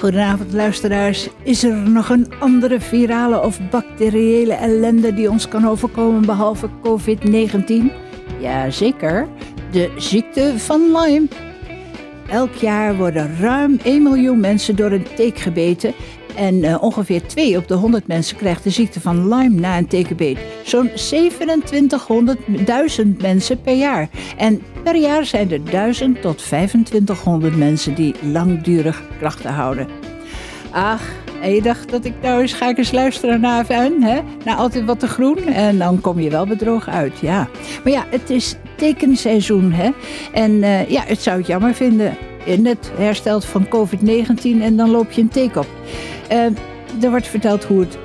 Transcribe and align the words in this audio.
Goedenavond 0.00 0.52
luisteraars. 0.52 1.28
Is 1.42 1.64
er 1.64 1.74
nog 1.74 2.08
een 2.08 2.32
andere 2.38 2.80
virale 2.80 3.42
of 3.42 3.60
bacteriële 3.70 4.52
ellende 4.52 5.14
die 5.14 5.30
ons 5.30 5.48
kan 5.48 5.68
overkomen 5.68 6.26
behalve 6.26 6.68
COVID-19? 6.82 7.92
Jazeker, 8.38 9.28
de 9.70 9.90
ziekte 9.96 10.58
van 10.58 10.80
Lyme. 10.80 11.26
Elk 12.28 12.54
jaar 12.54 12.96
worden 12.96 13.38
ruim 13.40 13.78
1 13.82 14.02
miljoen 14.02 14.40
mensen 14.40 14.76
door 14.76 14.90
een 14.90 15.06
teek 15.14 15.38
gebeten 15.38 15.94
en 16.36 16.54
uh, 16.54 16.82
ongeveer 16.82 17.26
2 17.26 17.56
op 17.56 17.68
de 17.68 17.74
100 17.74 18.06
mensen 18.06 18.36
krijgt 18.36 18.64
de 18.64 18.70
ziekte 18.70 19.00
van 19.00 19.28
Lyme 19.28 19.60
na 19.60 19.78
een 19.78 19.86
tekenbeet. 19.86 20.38
Zo'n 20.64 20.90
2700.000 20.90 20.96
mensen 23.20 23.60
per 23.60 23.74
jaar. 23.74 24.08
En 24.36 24.62
per 24.82 24.96
jaar 24.96 25.24
zijn 25.24 25.52
er 25.52 25.64
1000 25.70 26.22
tot 26.22 26.38
2500 26.38 27.56
mensen 27.56 27.94
die 27.94 28.14
langdurig 28.22 29.02
klachten 29.18 29.52
houden. 29.52 29.86
Ach, 30.70 31.02
en 31.40 31.54
je 31.54 31.62
dacht 31.62 31.90
dat 31.90 32.04
ik 32.04 32.14
nou 32.22 32.40
eens 32.40 32.52
ga 32.52 32.68
ik 32.68 32.78
eens 32.78 32.92
luisteren 32.92 33.40
naar 33.40 33.60
AFN, 33.60 34.00
hè? 34.00 34.20
Naar 34.44 34.56
altijd 34.56 34.84
wat 34.84 35.00
te 35.00 35.08
groen. 35.08 35.46
En 35.46 35.78
dan 35.78 36.00
kom 36.00 36.20
je 36.20 36.30
wel 36.30 36.46
bedrogen 36.46 36.92
uit, 36.92 37.18
ja. 37.18 37.48
Maar 37.84 37.92
ja, 37.92 38.04
het 38.10 38.30
is 38.30 38.56
tekenseizoen, 38.76 39.72
hè? 39.72 39.90
En 40.32 40.50
uh, 40.50 40.90
ja, 40.90 41.02
het 41.06 41.22
zou 41.22 41.38
het 41.38 41.46
jammer 41.46 41.74
vinden. 41.74 42.16
In 42.50 42.66
het 42.66 42.90
herstelt 42.96 43.44
van 43.44 43.68
COVID-19 43.68 44.42
en 44.42 44.76
dan 44.76 44.90
loop 44.90 45.10
je 45.10 45.20
een 45.20 45.28
teken 45.28 45.60
op. 45.60 45.66
Uh, 46.30 46.44
er 47.02 47.10
wordt 47.10 47.26
verteld 47.26 47.64
hoe, 47.64 47.80
het, 47.80 47.98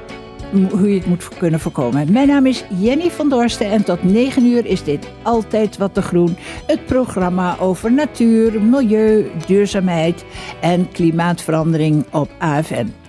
hoe 0.71 0.89
je 0.89 0.97
het 0.97 1.07
moet 1.07 1.27
kunnen 1.37 1.59
voorkomen. 1.59 2.11
Mijn 2.11 2.27
naam 2.27 2.45
is 2.45 2.65
Jenny 2.79 3.09
van 3.11 3.29
Dorsten 3.29 3.71
en 3.71 3.83
tot 3.83 4.03
9 4.03 4.45
uur 4.45 4.65
is 4.65 4.83
dit 4.83 5.07
Altijd 5.23 5.77
Wat 5.77 5.93
te 5.93 6.01
Groen. 6.01 6.37
Het 6.65 6.85
programma 6.85 7.57
over 7.59 7.91
natuur, 7.91 8.61
milieu, 8.61 9.31
duurzaamheid 9.45 10.25
en 10.61 10.91
klimaatverandering 10.91 12.05
op 12.11 12.29
AFN. 12.37 13.04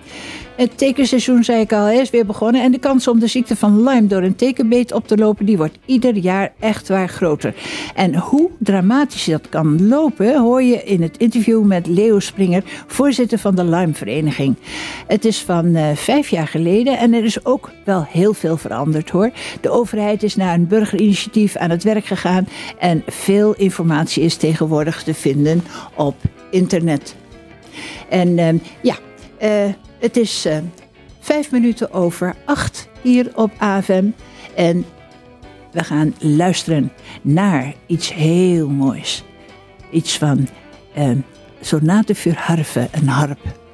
Het 0.57 0.79
tekenseizoen, 0.79 1.45
zei 1.45 1.61
ik 1.61 1.73
al, 1.73 1.89
is 1.89 2.11
weer 2.11 2.27
begonnen. 2.27 2.63
En 2.63 2.73
de 2.73 2.79
kans 2.79 3.09
om 3.09 3.19
de 3.19 3.27
ziekte 3.27 3.57
van 3.57 3.83
Lyme 3.83 4.07
door 4.07 4.23
een 4.23 4.37
tekenbeet 4.37 4.93
op 4.93 5.09
te 5.09 5.17
lopen, 5.17 5.47
die 5.47 5.57
wordt 5.57 5.79
ieder 5.85 6.17
jaar 6.17 6.53
echt 6.59 6.89
waar 6.89 7.09
groter. 7.09 7.55
En 7.95 8.15
hoe 8.15 8.51
dramatisch 8.59 9.25
dat 9.25 9.49
kan 9.49 9.89
lopen, 9.89 10.41
hoor 10.41 10.63
je 10.63 10.85
in 10.85 11.03
het 11.03 11.17
interview 11.17 11.65
met 11.65 11.87
Leo 11.87 12.19
Springer, 12.19 12.63
voorzitter 12.87 13.39
van 13.39 13.55
de 13.55 13.65
Lyme-vereniging. 13.65 14.57
Het 15.07 15.25
is 15.25 15.43
van 15.43 15.67
uh, 15.67 15.91
vijf 15.95 16.29
jaar 16.29 16.49
geleden 16.49 16.99
en 16.99 17.13
er 17.13 17.25
is 17.25 17.45
ook 17.45 17.71
wel 17.85 18.07
heel 18.09 18.35
veel 18.35 18.57
veranderd 18.57 19.11
hoor. 19.11 19.31
De 19.61 19.71
overheid 19.71 20.23
is 20.23 20.37
naar 20.37 20.55
een 20.55 20.67
burgerinitiatief 20.67 21.57
aan 21.57 21.71
het 21.71 21.83
werk 21.83 22.05
gegaan 22.05 22.49
en 22.79 23.03
veel 23.07 23.55
informatie 23.55 24.23
is 24.23 24.37
tegenwoordig 24.37 25.03
te 25.03 25.15
vinden 25.15 25.63
op 25.95 26.17
internet. 26.51 27.15
En 28.09 28.29
uh, 28.39 28.49
ja, 28.81 28.97
uh, 29.43 29.73
het 29.99 30.17
is 30.17 30.47
uh, 30.47 30.59
vijf 31.21 31.51
minuten 31.51 31.93
over 31.93 32.35
acht 32.45 32.89
hier 33.03 33.31
op 33.35 33.51
AFM. 33.59 34.11
En 34.55 34.85
we 35.73 35.85
gaan 35.85 36.15
luisteren 36.19 36.93
naar 37.23 37.75
iets 37.87 38.15
heel 38.15 38.69
moois. 38.69 39.25
Iets 39.91 40.19
van 40.19 40.49
uh, 40.99 41.11
Sonate 41.61 42.15
voor 42.15 42.33
Harfe, 42.33 42.89
een 42.93 43.09
harp. 43.09 43.66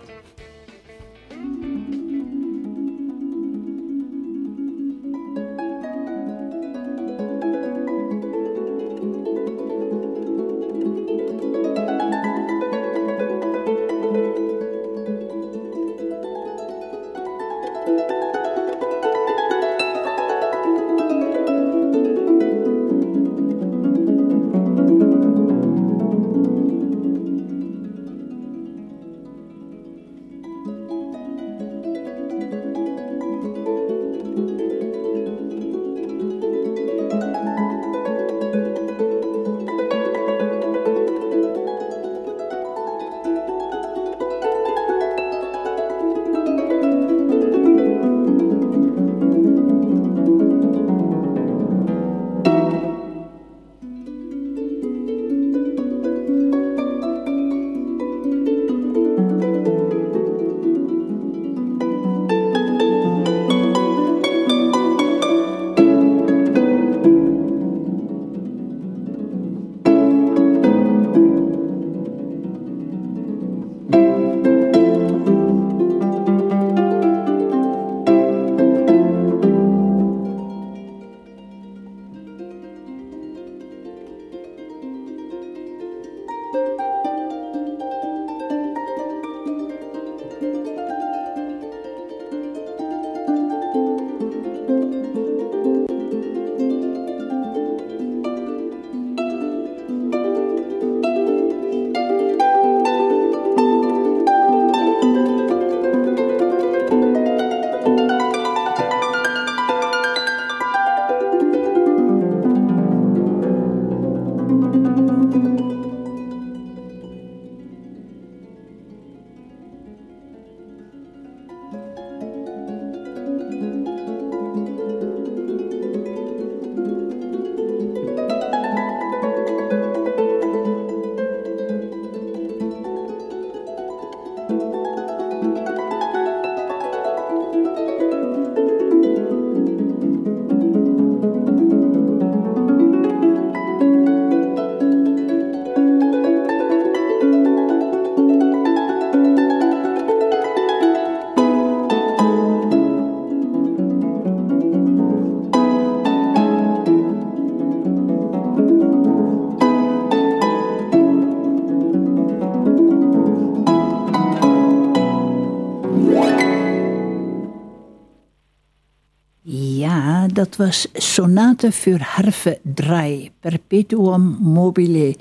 Dat 170.42 170.56
was 170.56 170.86
Sonate 170.92 171.72
voor 171.72 171.98
Harfe 171.98 172.58
3, 172.62 173.30
Perpetuum 173.40 174.36
mobile. 174.40 175.16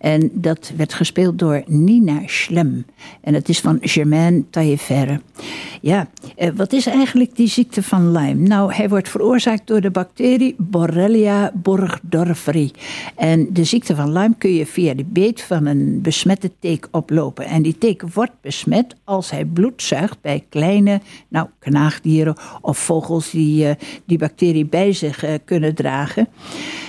En 0.00 0.30
dat 0.32 0.72
werd 0.76 0.94
gespeeld 0.94 1.38
door 1.38 1.62
Nina 1.66 2.22
Schlem. 2.26 2.86
En 3.20 3.34
het 3.34 3.48
is 3.48 3.60
van 3.60 3.78
Germaine 3.80 4.44
Taillefer. 4.50 5.20
Ja, 5.80 6.08
eh, 6.36 6.50
wat 6.54 6.72
is 6.72 6.86
eigenlijk 6.86 7.36
die 7.36 7.48
ziekte 7.48 7.82
van 7.82 8.12
Lyme? 8.12 8.48
Nou, 8.48 8.72
hij 8.72 8.88
wordt 8.88 9.08
veroorzaakt 9.08 9.66
door 9.66 9.80
de 9.80 9.90
bacterie 9.90 10.54
Borrelia 10.58 11.50
burgdorferi. 11.54 12.70
En 13.14 13.52
de 13.52 13.64
ziekte 13.64 13.94
van 13.94 14.12
Lyme 14.12 14.34
kun 14.38 14.54
je 14.54 14.66
via 14.66 14.94
de 14.94 15.04
beet 15.04 15.42
van 15.42 15.66
een 15.66 16.00
besmette 16.02 16.50
teek 16.58 16.88
oplopen. 16.90 17.44
En 17.44 17.62
die 17.62 17.78
teek 17.78 18.02
wordt 18.12 18.40
besmet 18.40 18.96
als 19.04 19.30
hij 19.30 19.44
bloed 19.44 19.82
zuigt 19.82 20.20
bij 20.20 20.44
kleine, 20.48 21.00
nou, 21.28 21.48
knaagdieren 21.58 22.36
of 22.60 22.78
vogels 22.78 23.30
die 23.30 23.64
uh, 23.64 23.70
die 24.04 24.18
bacterie 24.18 24.66
bij 24.66 24.92
zich 24.92 25.24
uh, 25.24 25.30
kunnen 25.44 25.74
dragen. 25.74 26.28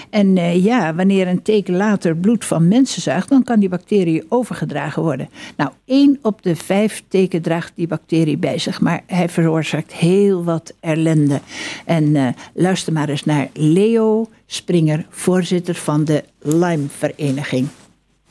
En 0.10 0.38
uh, 0.38 0.64
ja, 0.64 0.96
wanneer 0.96 1.28
een 1.28 1.42
teken 1.42 1.76
later 1.76 2.16
bloed 2.16 2.46
van 2.46 2.68
mensen 2.68 3.02
zuigt, 3.02 3.30
dan 3.30 3.44
kan 3.44 3.60
die 3.60 3.70
bacterie 3.70 4.24
overgedragen 4.30 5.04
worden. 5.04 5.30
Nou, 5.58 5.72
één 5.86 6.20
op 6.22 6.42
de 6.42 6.56
vijf 6.56 7.04
teken 7.08 7.42
draagt 7.42 7.72
die 7.76 7.88
bacterie 7.88 8.38
bij 8.38 8.58
zich, 8.58 8.82
maar 8.82 9.04
hij 9.06 9.30
veroorzaakt 9.30 9.94
heel 9.94 10.44
wat 10.44 10.74
ellende. 10.80 11.40
En 11.86 12.04
uh, 12.04 12.28
luister 12.54 12.94
maar 12.94 13.10
eens 13.10 13.26
naar 13.26 13.50
Leo 13.54 14.30
Springer, 14.46 15.06
voorzitter 15.10 15.76
van 15.76 16.06
de 16.06 16.24
Lyme-vereniging. 16.40 17.68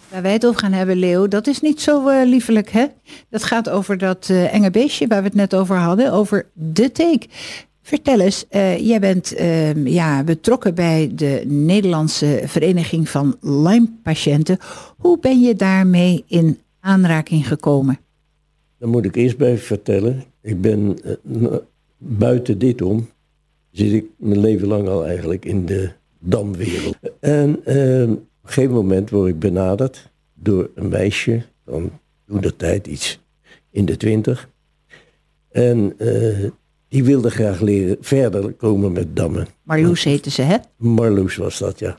Waar 0.08 0.22
wij 0.22 0.32
het 0.32 0.46
over 0.46 0.60
gaan 0.60 0.72
hebben, 0.72 0.96
Leo, 0.96 1.28
dat 1.28 1.46
is 1.46 1.60
niet 1.60 1.80
zo 1.80 2.08
uh, 2.08 2.24
liefelijk, 2.24 2.70
hè? 2.70 2.86
Dat 3.30 3.44
gaat 3.44 3.68
over 3.68 3.98
dat 3.98 4.28
enge 4.28 4.70
beestje 4.70 5.06
waar 5.06 5.20
we 5.20 5.26
het 5.26 5.36
net 5.36 5.54
over 5.54 5.76
hadden, 5.76 6.12
over 6.12 6.46
de 6.52 6.92
teek. 6.92 7.26
Vertel 7.86 8.20
eens, 8.20 8.44
uh, 8.50 8.78
jij 8.78 9.00
bent 9.00 9.38
uh, 9.40 9.86
ja, 9.86 10.24
betrokken 10.24 10.74
bij 10.74 11.10
de 11.14 11.42
Nederlandse 11.46 12.42
Vereniging 12.44 13.08
van 13.08 13.36
Lyme-patiënten. 13.40 14.58
Hoe 14.96 15.18
ben 15.18 15.40
je 15.40 15.54
daarmee 15.54 16.24
in 16.26 16.58
aanraking 16.80 17.48
gekomen? 17.48 17.98
Dan 18.78 18.88
moet 18.88 19.04
ik 19.04 19.14
eerst 19.14 19.36
bij 19.36 19.58
vertellen. 19.58 20.24
Ik 20.40 20.60
ben 20.60 20.98
uh, 21.24 21.54
buiten 21.98 22.58
dit 22.58 22.82
om, 22.82 23.08
zit 23.70 23.92
ik 23.92 24.04
mijn 24.16 24.40
leven 24.40 24.68
lang 24.68 24.88
al 24.88 25.06
eigenlijk 25.06 25.44
in 25.44 25.66
de 25.66 25.90
damwereld. 26.18 26.96
En 27.20 27.60
ehm, 27.64 28.10
op 28.10 28.18
een 28.42 28.48
gegeven 28.48 28.74
moment 28.74 29.10
word 29.10 29.28
ik 29.28 29.38
benaderd 29.38 30.10
door 30.34 30.70
een 30.74 30.88
meisje 30.88 31.42
van 31.64 31.90
toen 32.26 32.40
de 32.40 32.56
tijd 32.56 32.86
iets 32.86 33.20
in 33.70 33.84
de 33.84 33.96
twintig. 33.96 34.48
En 35.50 35.94
uh, 35.98 36.50
die 36.88 37.04
wilde 37.04 37.30
graag 37.30 37.60
leren 37.60 37.96
verder 38.00 38.52
komen 38.52 38.92
met 38.92 39.16
dammen. 39.16 39.46
Marloes 39.62 40.04
heette 40.04 40.30
ze, 40.30 40.42
hè? 40.42 40.56
Marloes 40.76 41.36
was 41.36 41.58
dat, 41.58 41.78
ja. 41.78 41.98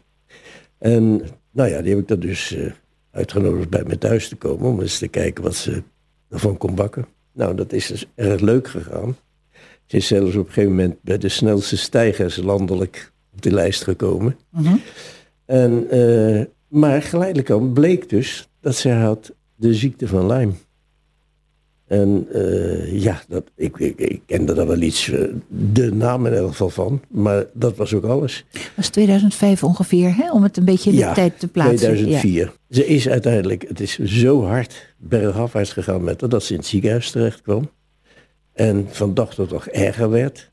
En 0.77 1.21
nou 1.51 1.69
ja, 1.69 1.81
die 1.81 1.89
heb 1.89 1.99
ik 1.99 2.07
dan 2.07 2.19
dus 2.19 2.55
uh, 2.55 2.71
uitgenodigd 3.11 3.69
bij 3.69 3.83
me 3.87 3.97
thuis 3.97 4.27
te 4.27 4.35
komen 4.35 4.69
om 4.69 4.81
eens 4.81 4.97
te 4.97 5.07
kijken 5.07 5.43
wat 5.43 5.55
ze 5.55 5.83
ervan 6.29 6.57
kon 6.57 6.75
bakken. 6.75 7.05
Nou, 7.33 7.55
dat 7.55 7.73
is 7.73 7.87
dus 7.87 8.05
erg 8.15 8.41
leuk 8.41 8.67
gegaan. 8.67 9.17
Ze 9.85 9.97
is 9.97 10.07
zelfs 10.07 10.35
op 10.35 10.47
een 10.47 10.53
gegeven 10.53 10.75
moment 10.75 11.01
bij 11.01 11.17
de 11.17 11.29
snelste 11.29 11.77
stijgers 11.77 12.37
landelijk 12.37 13.11
op 13.33 13.41
de 13.41 13.51
lijst 13.51 13.83
gekomen. 13.83 14.37
Mm 14.49 14.65
-hmm. 14.65 14.81
en, 15.45 15.95
uh, 15.95 16.43
maar 16.67 17.01
geleidelijk 17.01 17.51
aan 17.51 17.73
bleek 17.73 18.09
dus 18.09 18.49
dat 18.61 18.75
zij 18.75 18.95
had 18.95 19.33
de 19.55 19.73
ziekte 19.73 20.07
van 20.07 20.27
Lyme. 20.27 20.51
En 21.87 22.27
uh, 22.31 23.01
ja, 23.01 23.21
dat, 23.27 23.43
ik, 23.55 23.77
ik, 23.77 23.99
ik, 23.99 24.21
kende 24.25 24.53
daar 24.53 24.67
wel 24.67 24.81
iets, 24.81 25.07
uh, 25.07 25.23
de 25.47 25.93
naam 25.93 26.25
in 26.25 26.33
elk 26.33 26.49
geval 26.49 26.69
van, 26.69 27.01
maar 27.07 27.45
dat 27.53 27.75
was 27.75 27.93
ook 27.93 28.03
alles. 28.03 28.45
Dat 28.51 28.61
was 28.75 28.89
2005 28.89 29.63
ongeveer, 29.63 30.15
hè? 30.15 30.31
om 30.31 30.43
het 30.43 30.57
een 30.57 30.65
beetje 30.65 30.89
in 30.89 30.95
de 30.95 31.01
ja, 31.01 31.13
tijd 31.13 31.39
te 31.39 31.47
plaatsen. 31.47 31.77
2004. 31.77 32.43
Ja. 32.43 32.51
Ze 32.69 32.85
is 32.87 33.09
uiteindelijk, 33.09 33.65
het 33.67 33.79
is 33.79 33.99
zo 33.99 34.43
hard 34.43 34.95
bergafwaarts 34.97 35.73
gegaan 35.73 36.03
met 36.03 36.21
haar, 36.21 36.29
dat 36.29 36.43
ze 36.43 36.53
in 36.53 36.59
het 36.59 36.67
ziekenhuis 36.67 37.11
terecht 37.11 37.41
kwam. 37.41 37.69
En 38.53 38.85
van 38.89 39.13
dag 39.13 39.33
tot 39.33 39.49
dag 39.49 39.67
erger 39.67 40.09
werd. 40.09 40.51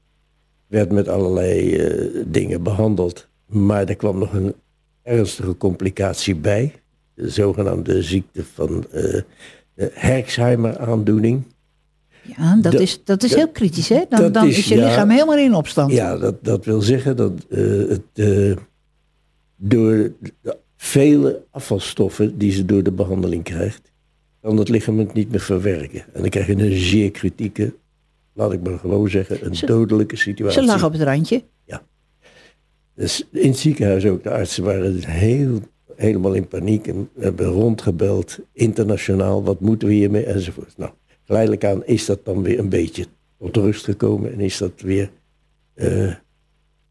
Werd 0.66 0.92
met 0.92 1.08
allerlei 1.08 1.76
uh, 1.76 2.25
dingen 2.26 2.62
behandeld. 2.62 3.28
Maar 3.46 3.88
er 3.88 3.96
kwam 3.96 4.19
nog 4.19 4.32
een 4.32 4.54
ernstige 5.02 5.56
complicatie 5.56 6.34
bij. 6.34 6.72
De 7.14 7.30
zogenaamde 7.30 8.02
ziekte 8.02 8.44
van 8.44 8.87
Herxheimer-aandoening. 9.76 11.43
Ja, 12.37 12.55
dat, 12.55 12.73
dat, 12.73 12.81
is, 12.81 13.05
dat 13.05 13.23
is 13.23 13.35
heel 13.35 13.49
kritisch, 13.49 13.88
hè? 13.88 14.03
Dan, 14.09 14.32
dan 14.32 14.47
is, 14.47 14.59
is, 14.59 14.69
je 14.69 14.75
lichaam 14.75 15.09
ja, 15.09 15.15
helemaal 15.15 15.38
in 15.38 15.55
opstand. 15.55 15.93
Ja, 15.93 16.17
dat, 16.17 16.44
dat 16.44 16.65
wil 16.65 16.81
zeggen 16.81 17.17
dat 17.17 17.32
uh, 17.49 17.88
het, 17.88 18.03
uh, 18.15 18.56
door 19.56 20.12
de 20.21 20.56
vele 20.76 21.44
afvalstoffen 21.50 22.38
die 22.38 22.53
ze 22.53 22.65
door 22.65 22.82
de 22.82 22.93
behandeling 22.93 23.43
krijgt, 23.43 23.93
kan 24.41 24.56
het 24.56 24.69
lichaam 24.69 24.99
het 24.99 25.12
niet 25.12 25.31
meer 25.31 25.41
verwerken. 25.41 26.05
En 26.12 26.21
dan 26.21 26.31
krijg 26.31 26.47
je 26.47 26.56
een 26.56 26.79
zeer 26.79 27.11
kritieke, 27.11 27.75
laat 28.32 28.53
ik 28.53 28.62
maar 28.62 28.79
gewoon 28.79 29.09
zeggen, 29.09 29.47
een 29.47 29.56
ze, 29.56 29.67
dodelijke 29.67 30.17
situatie. 30.17 30.61
Ze 30.61 30.67
lag 30.67 30.85
op 30.85 30.93
het 30.93 31.03
randje. 31.03 31.43
Ja. 31.65 31.82
Dus 32.94 33.26
in 33.31 33.49
het 33.49 33.59
ziekenhuis 33.59 34.06
ook, 34.06 34.23
de 34.23 34.31
artsen 34.31 34.65
waren 34.65 35.05
heel 35.05 35.61
helemaal 35.96 36.35
in 36.35 36.49
paniek 36.49 36.87
en 36.87 37.08
hebben 37.19 37.46
rondgebeld, 37.46 38.38
internationaal, 38.52 39.44
wat 39.44 39.61
moeten 39.61 39.88
we 39.88 39.94
hiermee 39.94 40.25
enzovoort. 40.25 40.75
Nou, 40.76 40.93
geleidelijk 41.25 41.64
aan 41.64 41.85
is 41.85 42.06
dat 42.06 42.25
dan 42.25 42.43
weer 42.43 42.58
een 42.58 42.69
beetje 42.69 43.06
tot 43.38 43.56
rust 43.56 43.85
gekomen 43.85 44.32
en 44.32 44.41
is 44.41 44.58
dat 44.58 44.81
weer 44.81 45.11
uh, 45.75 46.14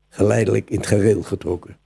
geleidelijk 0.10 0.70
in 0.70 0.78
het 0.78 0.88
gareel 0.88 1.24
getrokken. 1.24 1.78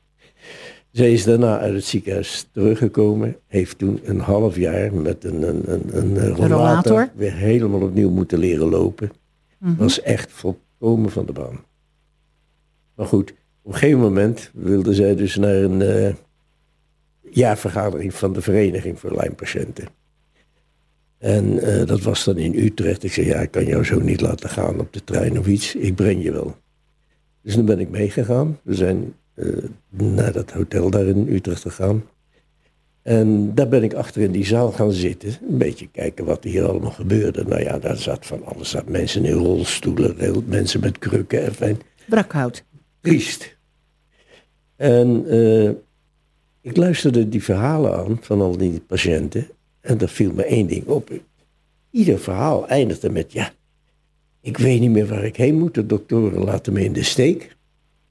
Zij 0.92 1.14
is 1.14 1.24
daarna 1.24 1.60
uit 1.60 1.74
het 1.74 1.84
ziekenhuis 1.84 2.48
teruggekomen, 2.52 3.36
heeft 3.48 3.78
toen 3.78 4.00
een 4.04 4.20
half 4.20 4.56
jaar 4.56 4.94
met 4.94 5.24
een, 5.24 5.48
een, 5.48 5.64
een, 5.72 5.98
een 5.98 6.18
rollator, 6.18 6.48
rollator 6.48 7.10
weer 7.16 7.34
helemaal 7.34 7.82
opnieuw 7.82 8.10
moeten 8.10 8.40
leren 8.40 8.70
lopen. 8.70 9.12
Mm 9.58 9.68
-hmm. 9.68 9.78
Was 9.78 10.02
echt 10.02 10.32
volkomen 10.32 11.12
van 11.12 11.26
de 11.26 11.32
baan. 11.32 11.66
Maar 12.96 13.06
goed, 13.06 13.34
op 13.62 13.74
een 13.74 13.80
gegeven 13.80 14.00
moment 14.00 14.52
wilde 14.54 14.94
zij 14.94 15.16
dus 15.16 15.36
naar 15.36 15.56
een, 15.56 15.82
uh, 15.82 16.14
jaarvergadering 17.32 18.14
van 18.14 18.34
de 18.34 18.42
Vereniging 18.42 19.00
voor 19.00 19.16
Lijnpatiënten. 19.16 19.88
En 21.18 21.54
uh, 21.54 21.86
dat 21.86 22.02
was 22.02 22.24
dan 22.24 22.38
in 22.38 22.56
Utrecht. 22.56 23.04
Ik 23.04 23.14
zei, 23.14 23.28
ja, 23.28 23.40
ik 23.40 23.52
kan 23.52 23.66
jou 23.66 23.84
zo 23.84 24.00
niet 24.00 24.22
laten 24.22 24.50
gaan 24.50 24.80
op 24.80 24.94
de 24.94 25.04
trein 25.04 25.40
of 25.40 25.48
iets. 25.48 25.76
Ik 25.76 25.96
breng 25.96 26.24
je 26.24 26.32
wel. 26.32 26.56
Dus 27.42 27.54
toen 27.54 27.66
ben 27.66 27.80
ik 27.80 27.90
meegegaan. 27.90 28.60
We 28.64 28.76
zijn 28.76 29.14
uh, 29.36 29.58
naar 29.90 30.32
dat 30.32 30.52
hotel 30.52 30.90
daar 30.90 31.06
in 31.06 31.28
Utrecht 31.30 31.62
gegaan. 31.62 32.04
En 33.02 33.56
daar 33.56 33.68
ben 33.68 33.84
ik 33.84 33.94
achter 33.94 34.22
in 34.22 34.32
die 34.32 34.46
zaal 34.46 34.72
gaan 34.72 34.92
zitten. 34.92 35.30
Een 35.50 35.58
beetje 35.58 35.88
kijken 35.92 36.26
wat 36.26 36.44
hier 36.44 36.68
allemaal 36.68 36.92
gebeurde. 36.92 37.44
Nou 37.44 37.62
ja, 37.62 37.80
daar 37.80 37.98
zat 37.98 38.26
van 38.26 38.46
alles. 38.46 38.70
Zat 38.70 38.88
mensen 38.88 39.26
in 39.26 39.34
rolstoelen, 39.34 40.44
mensen 40.46 40.80
met 40.80 40.98
krukken. 40.98 41.44
En 41.44 41.54
fijn. 41.54 41.78
Brakhout. 42.08 42.64
Triest. 43.02 43.58
En 44.76 45.34
uh, 45.36 45.72
ik 46.68 46.78
luisterde 46.78 47.30
die 47.30 47.44
verhalen 47.44 47.98
aan 47.98 48.18
van 48.22 48.42
al 48.42 48.58
die 48.58 48.80
patiënten. 48.80 49.48
En 49.82 50.00
er 50.00 50.10
viel 50.10 50.34
me 50.34 50.44
één 50.44 50.68
ding 50.68 50.86
op. 50.86 51.12
Ieder 51.92 52.20
verhaal 52.20 52.68
eindigde 52.68 53.10
met: 53.10 53.34
Ja, 53.34 53.52
ik 54.42 54.58
weet 54.58 54.80
niet 54.80 54.92
meer 54.92 55.08
waar 55.08 55.26
ik 55.26 55.36
heen 55.36 55.60
moet. 55.60 55.74
De 55.74 55.86
doktoren 55.86 56.44
laten 56.44 56.74
me 56.74 56.84
in 56.84 56.94
de 56.94 57.04
steek. 57.04 57.56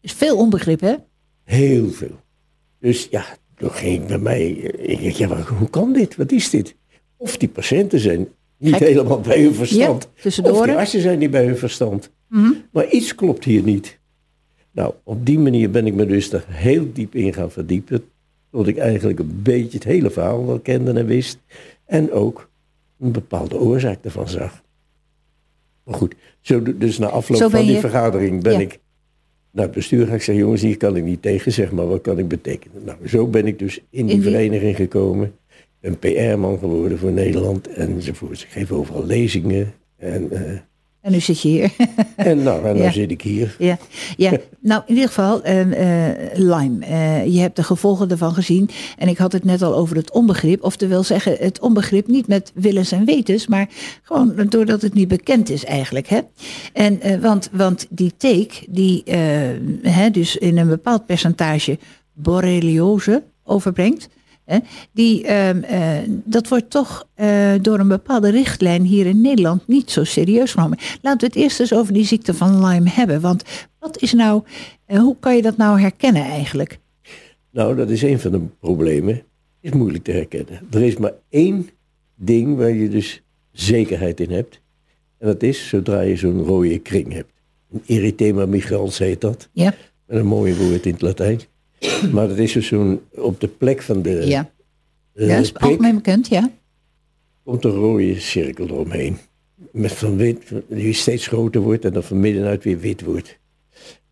Is 0.00 0.12
veel 0.12 0.36
onbegrip, 0.36 0.80
hè? 0.80 0.94
Heel 1.44 1.90
veel. 1.90 2.20
Dus 2.80 3.08
ja, 3.10 3.25
toen 3.56 3.70
ging 3.70 4.02
ik 4.02 4.06
bij 4.06 4.18
mij. 4.18 4.48
Ik 4.50 5.02
dacht, 5.02 5.16
ja, 5.16 5.28
maar 5.28 5.48
hoe 5.48 5.70
kan 5.70 5.92
dit? 5.92 6.16
Wat 6.16 6.32
is 6.32 6.50
dit? 6.50 6.76
Of 7.16 7.36
die 7.36 7.48
patiënten 7.48 8.00
zijn 8.00 8.28
niet 8.56 8.76
helemaal 8.76 9.20
bij 9.20 9.42
hun 9.42 9.54
verstand. 9.54 10.02
Ja, 10.02 10.22
tussendoor. 10.22 10.58
Of 10.58 10.64
die 10.64 10.75
artsen 10.75 11.00
zijn 11.00 11.18
niet 11.18 11.30
bij 11.30 11.44
hun 11.44 11.58
verstand. 11.58 12.10
Mm 12.28 12.42
-hmm. 12.44 12.64
Maar 12.72 12.88
iets 12.88 13.14
klopt 13.14 13.44
hier 13.44 13.62
niet. 13.62 13.98
Nou, 14.70 14.94
op 15.04 15.26
die 15.26 15.38
manier 15.38 15.70
ben 15.70 15.86
ik 15.86 15.94
me 15.94 16.06
dus 16.06 16.32
er 16.32 16.44
heel 16.48 16.92
diep 16.92 17.14
in 17.14 17.32
gaan 17.32 17.50
verdiepen. 17.50 18.04
Tot 18.56 18.66
ik 18.66 18.76
eigenlijk 18.76 19.18
een 19.18 19.40
beetje 19.42 19.78
het 19.78 19.84
hele 19.84 20.10
verhaal 20.10 20.46
wel 20.46 20.58
kende 20.58 20.92
en 20.92 21.06
wist. 21.06 21.38
En 21.84 22.12
ook 22.12 22.48
een 23.00 23.12
bepaalde 23.12 23.58
oorzaak 23.58 24.04
ervan 24.04 24.28
zag. 24.28 24.62
Maar 25.82 25.94
goed, 25.94 26.14
zo, 26.40 26.62
dus 26.62 26.98
na 26.98 27.06
afloop 27.06 27.50
van 27.50 27.64
die 27.64 27.72
je... 27.72 27.80
vergadering 27.80 28.42
ben 28.42 28.52
ja. 28.52 28.58
ik 28.58 28.78
naar 29.50 29.64
het 29.64 29.75
bestuur 29.75 30.06
gaan. 30.06 30.14
Ik 30.14 30.22
zeg, 30.22 30.36
jongens, 30.36 30.62
hier 30.62 30.76
kan 30.76 30.96
ik 30.96 31.04
niet 31.04 31.22
tegen, 31.22 31.52
zeg 31.52 31.72
maar, 31.72 31.86
wat 31.86 32.00
kan 32.00 32.18
ik 32.18 32.28
betekenen? 32.28 32.84
Nou, 32.84 33.08
zo 33.08 33.26
ben 33.26 33.46
ik 33.46 33.58
dus 33.58 33.78
in 33.78 33.84
die, 33.90 34.00
in 34.00 34.20
die... 34.20 34.30
vereniging 34.30 34.76
gekomen. 34.76 35.34
Een 35.80 35.98
PR-man 35.98 36.58
geworden 36.58 36.98
voor 36.98 37.12
Nederland 37.12 37.68
enzovoort. 37.68 38.40
Ik 38.40 38.48
geef 38.48 38.72
overal 38.72 39.06
lezingen. 39.06 39.75
En, 39.96 40.28
uh, 40.32 40.40
En 41.06 41.12
nu 41.12 41.20
zit 41.20 41.40
je 41.40 41.48
hier. 41.48 41.70
En 42.16 42.42
nou, 42.42 42.66
en 42.66 42.76
Ja. 42.76 42.82
dan 42.82 42.92
zit 42.92 43.10
ik 43.10 43.22
hier. 43.22 43.56
Ja, 43.58 43.78
ja. 44.16 44.30
nou 44.60 44.82
in 44.86 44.94
ieder 44.94 45.08
geval, 45.08 45.42
eh, 45.42 46.08
eh, 46.08 46.16
Lyme. 46.34 46.84
Eh, 46.86 47.26
je 47.26 47.40
hebt 47.40 47.56
de 47.56 47.62
gevolgen 47.62 48.10
ervan 48.10 48.34
gezien. 48.34 48.70
En 48.98 49.08
ik 49.08 49.18
had 49.18 49.32
het 49.32 49.44
net 49.44 49.62
al 49.62 49.75
over 49.75 49.96
het 49.96 50.10
onbegrip. 50.12 50.62
Oftewel 50.64 51.02
zeggen, 51.02 51.36
het 51.38 51.60
onbegrip 51.60 52.06
niet 52.06 52.26
met 52.26 52.52
willens 52.54 52.92
en 52.92 53.04
wetens, 53.04 53.46
maar 53.46 53.68
gewoon 54.02 54.46
doordat 54.48 54.82
het 54.82 54.94
niet 54.94 55.08
bekend 55.08 55.50
is 55.50 55.64
eigenlijk. 55.64 56.08
Hè? 56.08 56.20
En, 56.72 57.00
eh, 57.00 57.20
want, 57.20 57.48
want 57.52 57.86
die 57.90 58.12
teek, 58.16 58.66
die 58.68 59.02
hè, 59.82 60.10
dus 60.10 60.36
in 60.36 60.58
een 60.58 60.68
bepaald 60.68 61.06
percentage 61.06 61.78
borreliose 62.12 63.22
overbrengt. 63.44 64.08
Hè, 64.47 64.59
die, 64.93 65.25
ehm, 65.26 65.62
eh, 65.62 65.99
dat 66.09 66.49
wordt 66.49 66.71
toch 66.71 67.09
eh, 67.15 67.53
door 67.62 67.79
een 67.79 67.88
bepaalde 67.88 68.31
richtlijn 68.31 68.83
hier 68.83 69.07
in 69.07 69.21
Nederland 69.21 69.67
niet 69.67 69.91
zo 69.91 70.05
serieus 70.05 70.53
genomen. 70.53 70.79
Laten 71.03 71.21
we 71.21 71.26
het 71.26 71.37
eerst 71.37 71.61
eens 71.61 71.75
over 71.75 71.93
die 71.93 72.05
ziekte 72.05 72.35
van 72.35 72.67
Lyme 72.67 72.91
hebben. 72.91 73.21
Want 73.21 73.43
wat 73.79 74.03
is 74.03 74.12
nou, 74.12 74.43
eh, 74.85 74.99
hoe 74.99 75.17
kan 75.21 75.37
je 75.37 75.43
dat 75.43 75.57
nou 75.57 75.81
herkennen 75.81 76.23
eigenlijk? 76.23 76.79
Nou, 77.50 77.76
dat 77.76 77.91
is 77.91 78.03
een 78.03 78.21
van 78.21 78.31
de 78.31 78.41
problemen. 78.61 79.23
Is 79.61 79.73
moeilijk 79.73 80.05
te 80.05 80.12
herkennen. 80.12 80.61
Er 80.71 80.83
is 80.83 80.97
maar 80.97 81.15
één 81.29 81.69
ding 82.15 82.57
waar 82.57 82.73
je 82.73 82.88
dus 82.88 83.23
zekerheid 83.53 84.21
in 84.21 84.31
hebt. 84.31 84.61
En 85.19 85.26
dat 85.26 85.43
is 85.43 85.69
zodra 85.69 86.00
je 86.00 86.17
zo'n 86.17 86.43
rode 86.43 86.79
kring 86.79 87.12
hebt. 87.12 87.33
Een 87.73 87.83
erythema 87.87 88.47
migrans 88.47 88.99
heet 88.99 89.21
dat. 89.21 89.49
Ja, 89.53 89.75
Met 90.07 90.19
een 90.19 90.26
mooi 90.26 90.57
woord 90.57 90.87
in 90.87 90.93
het 90.93 91.03
Latijn. 91.03 91.41
Maar 92.12 92.28
dat 92.28 92.38
is 92.38 92.52
dus 92.52 92.66
zo'n, 92.66 93.00
op 93.14 93.40
de 93.40 93.49
plek 93.49 93.83
van 93.83 94.02
de 94.02 94.26
ja. 94.26 94.50
eh, 95.14 95.28
ja 95.28 95.37
is 95.37 95.52
prik 95.52 95.62
algemeen 95.62 95.95
bekend, 95.95 96.28
ja. 96.28 96.50
komt 97.45 97.64
een 97.64 97.71
rode 97.71 98.21
cirkel 98.21 98.66
eromheen. 98.66 99.16
Met 99.71 99.92
van 99.92 100.16
wit, 100.16 100.52
die 100.68 100.92
steeds 100.92 101.26
groter 101.26 101.61
wordt 101.61 101.85
en 101.85 101.92
dan 101.92 102.02
van 102.02 102.21
middenuit 102.21 102.64
weer 102.64 102.78
wit 102.78 103.02
wordt. 103.02 103.38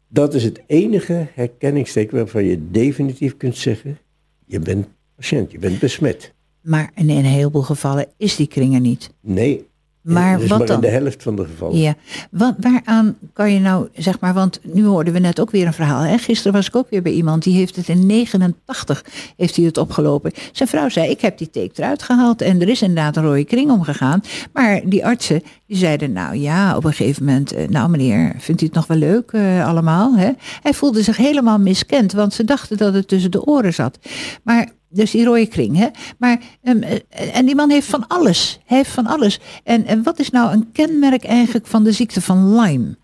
Dat 0.08 0.34
is 0.34 0.44
het 0.44 0.62
enige 0.66 1.26
herkenningsteken 1.34 2.16
waarvan 2.16 2.44
je 2.44 2.70
definitief 2.70 3.36
kunt 3.36 3.56
zeggen, 3.56 3.98
je 4.46 4.58
bent 4.58 4.86
patiënt, 5.16 5.52
je 5.52 5.58
bent 5.58 5.78
besmet. 5.78 6.32
Maar 6.60 6.90
in 6.94 7.10
een 7.10 7.24
heleboel 7.24 7.62
gevallen 7.62 8.06
is 8.16 8.36
die 8.36 8.46
kring 8.46 8.74
er 8.74 8.80
niet. 8.80 9.10
Nee, 9.20 9.66
Maar 10.04 10.32
dat 10.32 10.42
is 10.42 10.48
wat 10.48 10.58
maar 10.58 10.66
dan? 10.66 10.76
in 10.76 10.82
de 10.82 10.88
helft 10.88 11.22
van 11.22 11.36
de 11.36 11.44
gevallen. 11.44 11.78
Ja, 11.78 11.94
wat, 12.30 12.54
waaraan 12.60 13.16
kan 13.32 13.52
je 13.52 13.60
nou, 13.60 13.88
zeg 13.94 14.20
maar, 14.20 14.34
want 14.34 14.60
nu 14.62 14.84
hoorden 14.84 15.12
we 15.12 15.18
net 15.18 15.40
ook 15.40 15.50
weer 15.50 15.66
een 15.66 15.72
verhaal. 15.72 16.00
Hè? 16.00 16.18
Gisteren 16.18 16.52
was 16.52 16.66
ik 16.66 16.76
ook 16.76 16.90
weer 16.90 17.02
bij 17.02 17.12
iemand, 17.12 17.42
die 17.42 17.56
heeft 17.56 17.76
het 17.76 17.88
in 17.88 18.06
89 18.06 19.04
heeft 19.36 19.56
hij 19.56 19.64
het 19.64 19.78
opgelopen. 19.78 20.32
Zijn 20.52 20.68
vrouw 20.68 20.88
zei, 20.88 21.10
ik 21.10 21.20
heb 21.20 21.38
die 21.38 21.50
teek 21.50 21.78
eruit 21.78 22.02
gehaald 22.02 22.42
en 22.42 22.60
er 22.60 22.68
is 22.68 22.82
inderdaad 22.82 23.16
een 23.16 23.22
rode 23.22 23.44
kring 23.44 23.70
omgegaan. 23.70 24.22
Maar 24.52 24.80
die 24.84 25.06
artsen, 25.06 25.42
die 25.66 25.76
zeiden, 25.76 26.12
nou 26.12 26.36
ja, 26.36 26.76
op 26.76 26.84
een 26.84 26.92
gegeven 26.92 27.24
moment, 27.24 27.52
eh, 27.52 27.68
nou 27.68 27.90
meneer, 27.90 28.34
vindt 28.38 28.62
u 28.62 28.64
het 28.64 28.74
nog 28.74 28.86
wel 28.86 28.96
leuk 28.96 29.30
eh, 29.32 29.66
allemaal? 29.66 30.16
Hè? 30.16 30.30
Hij 30.62 30.74
voelde 30.74 31.02
zich 31.02 31.16
helemaal 31.16 31.58
miskend, 31.58 32.12
want 32.12 32.34
ze 32.34 32.44
dachten 32.44 32.76
dat 32.76 32.94
het 32.94 33.08
tussen 33.08 33.30
de 33.30 33.46
oren 33.46 33.74
zat. 33.74 33.98
Maar 34.42 34.68
dus 34.94 35.10
die 35.10 35.24
rode 35.24 35.46
kring, 35.46 35.76
hè? 35.76 35.88
Maar, 36.18 36.40
ehm, 36.62 36.82
eh, 36.82 37.36
en 37.36 37.46
die 37.46 37.54
man 37.54 37.70
heeft 37.70 37.86
van 37.86 38.06
alles. 38.08 38.60
Heeft 38.64 38.90
van 38.90 39.06
alles. 39.06 39.40
En, 39.64 39.86
en 39.86 40.02
wat 40.02 40.18
is 40.18 40.30
nou 40.30 40.52
een 40.52 40.72
kenmerk 40.72 41.24
eigenlijk 41.24 41.66
van 41.66 41.84
de 41.84 41.92
ziekte 41.92 42.20
van 42.20 42.60
Lyme? 42.60 42.96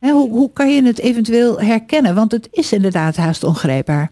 Hè, 0.00 0.10
hoe, 0.10 0.30
hoe 0.30 0.52
kan 0.52 0.74
je 0.74 0.82
het 0.82 0.98
eventueel 0.98 1.60
herkennen? 1.60 2.14
Want 2.14 2.32
het 2.32 2.48
is 2.50 2.72
inderdaad 2.72 3.16
haast 3.16 3.44
ongrijpbaar. 3.44 4.10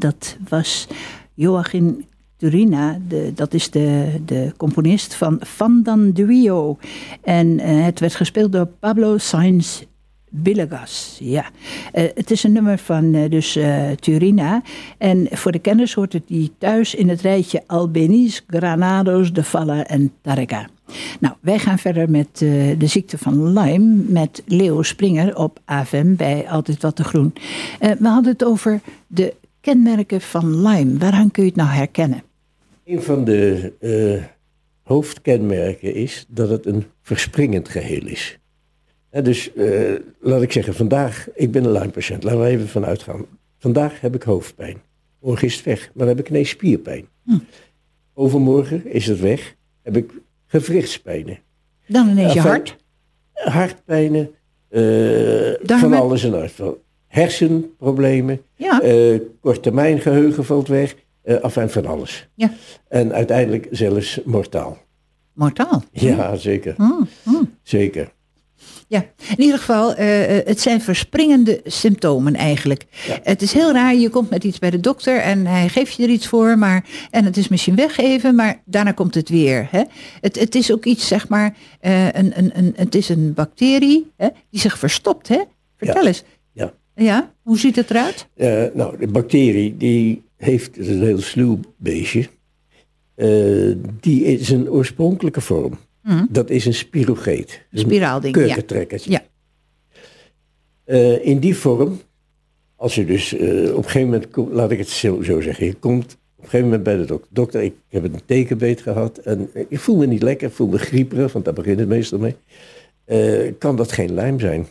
Dat 0.00 0.36
was 0.48 0.86
Joachim 1.34 2.04
Turina, 2.40 2.98
de, 3.08 3.32
dat 3.34 3.54
is 3.54 3.70
de, 3.70 4.20
de 4.24 4.52
componist 4.56 5.14
van 5.14 5.40
Fandandurio. 5.46 6.78
En 7.22 7.58
eh, 7.58 7.84
het 7.84 8.00
werd 8.00 8.14
gespeeld 8.14 8.52
door 8.52 8.66
Pablo 8.66 9.18
Sainz 9.18 9.82
Villegas. 10.42 11.16
Ja, 11.22 11.44
Eh, 11.92 12.04
het 12.14 12.30
is 12.30 12.42
een 12.42 12.52
nummer 12.52 12.78
van 12.78 13.14
eh, 13.14 13.30
dus 13.30 13.58
Turina. 14.00 14.62
En 14.98 15.26
voor 15.30 15.52
de 15.52 15.58
kenners 15.58 15.94
hoort 15.94 16.12
het 16.12 16.22
die 16.26 16.52
thuis 16.58 16.94
in 16.94 17.08
het 17.08 17.20
rijtje 17.20 17.62
Albeniz, 17.66 18.40
Granados, 18.46 19.32
De 19.32 19.44
Falla 19.44 19.86
en 19.86 20.12
Tarrega. 20.20 20.68
Nou, 21.20 21.34
wij 21.40 21.58
gaan 21.58 21.78
verder 21.78 22.10
met 22.10 22.38
de 22.78 22.86
ziekte 22.86 23.18
van 23.18 23.52
Lyme 23.52 24.02
met 24.08 24.42
Leo 24.46 24.82
Springer 24.82 25.36
op 25.36 25.60
AFM 25.64 26.14
bij 26.14 26.48
Altijd 26.48 26.82
Wat 26.82 26.96
te 26.96 27.04
Groen. 27.04 27.32
We 27.78 28.08
hadden 28.08 28.32
het 28.32 28.44
over 28.44 28.80
de 29.06 29.34
kenmerken 29.60 30.20
van 30.20 30.62
Lyme. 30.62 30.98
Waaraan 30.98 31.30
kun 31.30 31.42
je 31.42 31.48
het 31.48 31.58
nou 31.58 31.70
herkennen? 31.70 32.22
Een 32.84 33.02
van 33.02 33.24
de 33.24 33.72
eh, 33.80 34.24
hoofdkenmerken 34.82 35.94
is 35.94 36.26
dat 36.28 36.48
het 36.48 36.66
een 36.66 36.84
verspringend 37.02 37.68
geheel 37.68 38.06
is. 38.06 38.38
Dus 39.10 39.52
eh, 39.52 39.94
laat 40.20 40.42
ik 40.42 40.52
zeggen, 40.52 40.74
vandaag, 40.74 41.28
ik 41.34 41.50
ben 41.50 41.64
een 41.64 41.72
Lyme-patiënt, 41.72 42.22
laten 42.22 42.40
we 42.40 42.46
even 42.46 42.68
vanuit 42.68 43.02
gaan. 43.02 43.26
Vandaag 43.58 44.00
heb 44.00 44.14
ik 44.14 44.22
hoofdpijn. 44.22 44.76
Morgen 45.20 45.46
is 45.46 45.56
het 45.56 45.64
weg, 45.64 45.80
maar 45.80 46.06
dan 46.06 46.16
heb 46.16 46.18
ik 46.18 46.28
ineens 46.28 46.48
spierpijn. 46.48 47.06
Overmorgen 48.14 48.92
is 48.92 49.06
het 49.06 49.20
weg, 49.20 49.54
heb 49.82 49.96
ik 49.96 50.12
gewrichtspijnen. 50.46 51.38
Dan 51.86 52.08
ineens 52.08 52.32
je 52.32 52.40
hart. 52.40 52.76
Hartpijnen, 53.32 54.30
eh, 54.68 55.78
van 55.78 55.92
alles 55.92 56.24
en. 56.24 56.50
Van 56.50 56.76
hersenproblemen, 57.10 58.40
Ja, 58.56 58.80
eh 58.80 59.20
korttermijn 59.40 60.00
geheugen 60.00 60.44
valt 60.44 60.68
weg, 60.68 60.94
eh 61.22 61.36
afijn 61.40 61.70
van 61.70 61.86
alles. 61.86 62.28
ja. 62.34 62.52
En 62.88 63.12
uiteindelijk 63.12 63.66
zelfs 63.70 64.20
mortaal. 64.24 64.78
mortaal. 65.34 65.82
Ja, 65.92 66.36
zeker. 66.36 66.74
Mm, 66.76 67.08
mm. 67.22 67.54
Zeker. 67.62 68.12
Ja, 68.88 69.04
in 69.36 69.40
ieder 69.40 69.58
geval, 69.58 69.94
eh, 69.94 70.38
eh, 70.38 70.46
het 70.46 70.60
zijn 70.60 70.80
verspringende 70.80 71.60
symptomen 71.64 72.34
eigenlijk. 72.34 72.86
Ja. 73.06 73.18
Het 73.22 73.42
is 73.42 73.52
heel 73.52 73.72
raar, 73.72 73.94
je 73.94 74.08
komt 74.08 74.30
met 74.30 74.44
iets 74.44 74.58
bij 74.58 74.70
de 74.70 74.80
dokter 74.80 75.18
en 75.20 75.46
hij 75.46 75.68
geeft 75.68 75.94
je 75.94 76.02
er 76.02 76.08
iets 76.08 76.26
voor, 76.26 76.58
maar, 76.58 76.84
en 77.10 77.24
het 77.24 77.36
is 77.36 77.48
misschien 77.48 77.74
weg 77.76 77.98
even, 77.98 78.34
maar 78.34 78.62
daarna 78.64 78.92
komt 78.92 79.14
het 79.14 79.28
weer. 79.28 79.68
Hè? 79.70 79.82
Het, 80.20 80.38
het 80.40 80.54
is 80.54 80.72
ook 80.72 80.84
iets, 80.84 81.06
zeg 81.08 81.28
maar, 81.28 81.56
eh, 81.80 82.04
een, 82.06 82.38
een, 82.38 82.50
een, 82.54 82.72
het 82.76 82.94
is 82.94 83.08
een 83.08 83.34
bacterie 83.34 84.10
hè, 84.16 84.28
die 84.50 84.60
zich 84.60 84.78
verstopt. 84.78 85.28
Hè? 85.28 85.40
Vertel 85.76 86.02
Ja. 86.02 86.06
eens. 86.08 86.22
Ja. 87.04 87.32
Hoe 87.42 87.58
ziet 87.58 87.76
het 87.76 87.90
eruit? 87.90 88.28
Eh, 88.34 88.64
nou, 88.74 88.98
de 88.98 89.06
bacterie 89.06 89.76
die 89.76 90.22
heeft, 90.36 90.78
is 90.78 90.88
een 90.88 91.02
heel 91.02 91.20
sluw 91.20 91.60
beestje, 91.76 92.28
Eh, 93.14 93.72
die 94.00 94.24
is 94.24 94.48
een 94.48 94.70
oorspronkelijke 94.70 95.40
vorm. 95.40 95.78
Mhm. 96.02 96.24
Dat 96.30 96.50
is 96.50 96.66
een 96.66 96.74
spirogeet. 96.74 97.46
Dus 97.46 97.80
een 97.82 97.86
Spiraalding, 97.86 98.36
ja. 99.04 99.22
Eh, 100.84 101.26
in 101.26 101.38
die 101.38 101.56
vorm, 101.56 102.00
als 102.76 102.94
je 102.94 103.04
dus 103.04 103.32
op 103.32 103.40
een 103.40 103.82
gegeven 103.84 104.04
moment, 104.04 104.30
komt, 104.30 104.52
laat 104.52 104.70
ik 104.70 104.78
het 104.78 104.88
zo, 104.88 105.22
zo 105.22 105.40
zeggen, 105.40 105.66
je 105.66 105.74
komt 105.74 106.04
op 106.04 106.44
een 106.44 106.44
gegeven 106.44 106.64
moment 106.64 106.82
bij 106.82 106.96
de 106.96 107.04
dokter. 107.04 107.28
Dokter, 107.32 107.62
ik 107.62 107.74
heb 107.88 108.04
een 108.04 108.20
tekenbeet 108.26 108.80
gehad 108.80 109.18
en 109.18 109.50
ik 109.68 109.78
voel 109.78 109.96
me 109.96 110.06
niet 110.06 110.22
lekker, 110.22 110.48
ik 110.48 110.54
voel 110.54 110.68
me 110.68 110.78
grieperig, 110.78 111.32
want 111.32 111.44
daar 111.44 111.54
begint 111.54 111.78
het 111.78 111.88
meestal 111.88 112.18
mee. 112.18 112.36
Kan 113.58 113.76
dat 113.76 113.92
geen 113.92 114.14
lijm 114.14 114.40
zijn? 114.40 114.66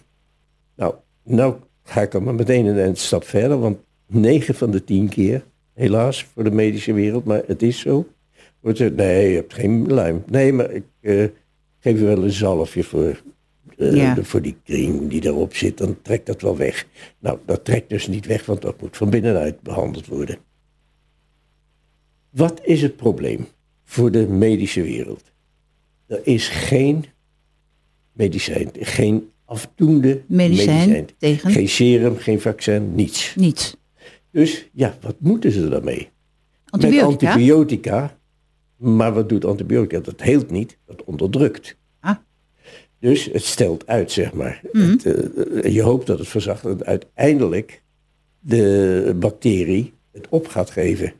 Nou, 0.75 0.93
nou 1.23 1.55
ga 1.89 2.01
ik 2.01 2.13
al 2.15 2.21
maar 2.21 2.35
meteen 2.35 2.65
een, 2.65 2.95
stap 2.95 3.23
verder, 3.23 3.59
want 3.59 3.77
9 4.07 4.55
van 4.55 4.71
de 4.71 4.83
10 4.83 5.09
keer, 5.09 5.45
helaas 5.73 6.23
voor 6.23 6.43
de 6.43 6.51
medische 6.51 6.93
wereld, 6.93 7.25
maar 7.25 7.43
het 7.47 7.61
is 7.61 7.79
zo. 7.79 8.07
Wordt 8.59 8.77
gezegd, 8.77 8.95
nee, 8.95 9.29
je 9.29 9.35
hebt 9.35 9.53
geen 9.53 9.93
lijm. 9.93 10.23
Nee, 10.25 10.53
maar 10.53 10.71
ik 10.71 10.83
eh, 10.99 11.23
geef 11.79 11.99
je 11.99 12.05
wel 12.05 12.23
een 12.23 12.31
zalfje 12.31 12.83
voor, 12.83 13.21
Ja. 13.77 14.13
de- 14.13 14.23
voor 14.25 14.41
die 14.41 14.55
kring 14.63 15.09
die 15.09 15.25
erop 15.25 15.55
zit, 15.55 15.77
dan 15.77 16.01
trekt 16.01 16.25
dat 16.25 16.41
wel 16.41 16.57
weg. 16.57 16.87
Nou, 17.19 17.37
dat 17.45 17.65
trekt 17.65 17.89
dus 17.89 18.07
niet 18.07 18.25
weg, 18.25 18.45
want 18.45 18.61
dat 18.61 18.81
moet 18.81 18.97
van 18.97 19.09
binnenuit 19.09 19.61
behandeld 19.61 20.07
worden. 20.07 20.37
Wat 22.29 22.61
is 22.63 22.81
het 22.81 22.95
probleem 22.95 23.47
voor 23.83 24.11
de 24.11 24.27
medische 24.27 24.81
wereld? 24.81 25.23
Er 26.07 26.19
is 26.23 26.47
geen 26.47 27.05
medicijn, 28.11 28.69
geen 28.79 29.29
afdoende 29.49 30.21
Medicijn 30.27 31.07
tegen 31.17 31.51
Geen 31.51 31.69
serum, 31.69 32.17
geen 32.17 32.41
vaccin, 32.41 32.95
niets. 32.95 33.35
niets. 33.35 33.75
Dus 34.31 34.69
ja, 34.73 34.97
wat 35.01 35.15
moeten 35.19 35.51
ze 35.51 35.69
daarmee? 35.69 35.97
Met 35.97 36.73
Antibiotica? 36.83 37.31
antibiotica. 37.31 38.17
Maar 38.77 39.13
wat 39.13 39.29
doet 39.29 39.45
antibiotica? 39.45 39.99
Dat 39.99 40.21
heelt 40.21 40.51
niet, 40.51 40.77
dat 40.85 41.03
onderdrukt. 41.03 41.77
Ah. 41.99 42.15
Dus 42.99 43.25
het 43.31 43.43
stelt 43.43 43.87
uit, 43.87 44.11
zeg 44.11 44.33
maar. 44.33 44.61
Mhm. 44.71 44.89
Het, 44.89 45.05
eh, 45.05 45.73
je 45.73 45.81
hoopt 45.81 46.07
dat 46.07 46.19
het 46.19 46.27
verzacht 46.27 46.63
dat 46.63 46.85
uiteindelijk 46.85 47.83
de 48.39 49.15
bacterie 49.19 49.93
het 50.11 50.27
op 50.29 50.47
gaat 50.47 50.69
geven. 50.69 51.13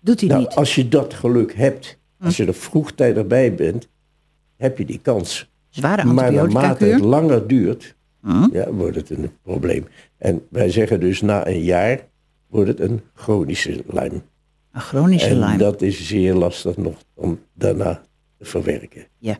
Doet 0.00 0.20
hij 0.20 0.28
Nou, 0.28 0.40
niet. 0.40 0.50
als 0.54 0.74
je 0.74 0.88
dat 0.88 1.14
geluk 1.14 1.54
hebt, 1.54 1.98
als 2.20 2.36
je 2.36 2.46
er 2.46 2.54
vroegtijdig 2.54 3.26
bij 3.26 3.54
bent, 3.54 3.88
heb 4.56 4.78
je 4.78 4.84
die 4.84 4.98
kans. 5.02 5.50
Zware 5.76 6.04
Maar 6.04 6.32
naarmate 6.32 6.84
het 6.84 7.00
langer 7.00 7.46
duurt, 7.46 7.94
Hm? 8.22 8.46
ja, 8.52 8.70
wordt 8.72 8.96
het 8.96 9.10
een 9.10 9.30
probleem. 9.42 9.86
En 10.18 10.42
wij 10.50 10.70
zeggen 10.70 11.00
dus 11.00 11.20
na 11.20 11.46
een 11.46 11.62
jaar 11.62 12.06
wordt 12.46 12.68
het 12.68 12.80
een 12.80 13.00
chronische 13.14 13.82
lijm. 13.86 14.22
Een 14.72 14.80
chronische 14.80 15.28
en 15.28 15.38
Lyme. 15.38 15.56
dat 15.56 15.82
is 15.82 16.06
zeer 16.06 16.34
lastig 16.34 16.76
nog 16.76 16.94
om 17.14 17.38
daarna 17.54 18.02
te 18.38 18.44
verwerken. 18.44 19.06
Ja. 19.18 19.38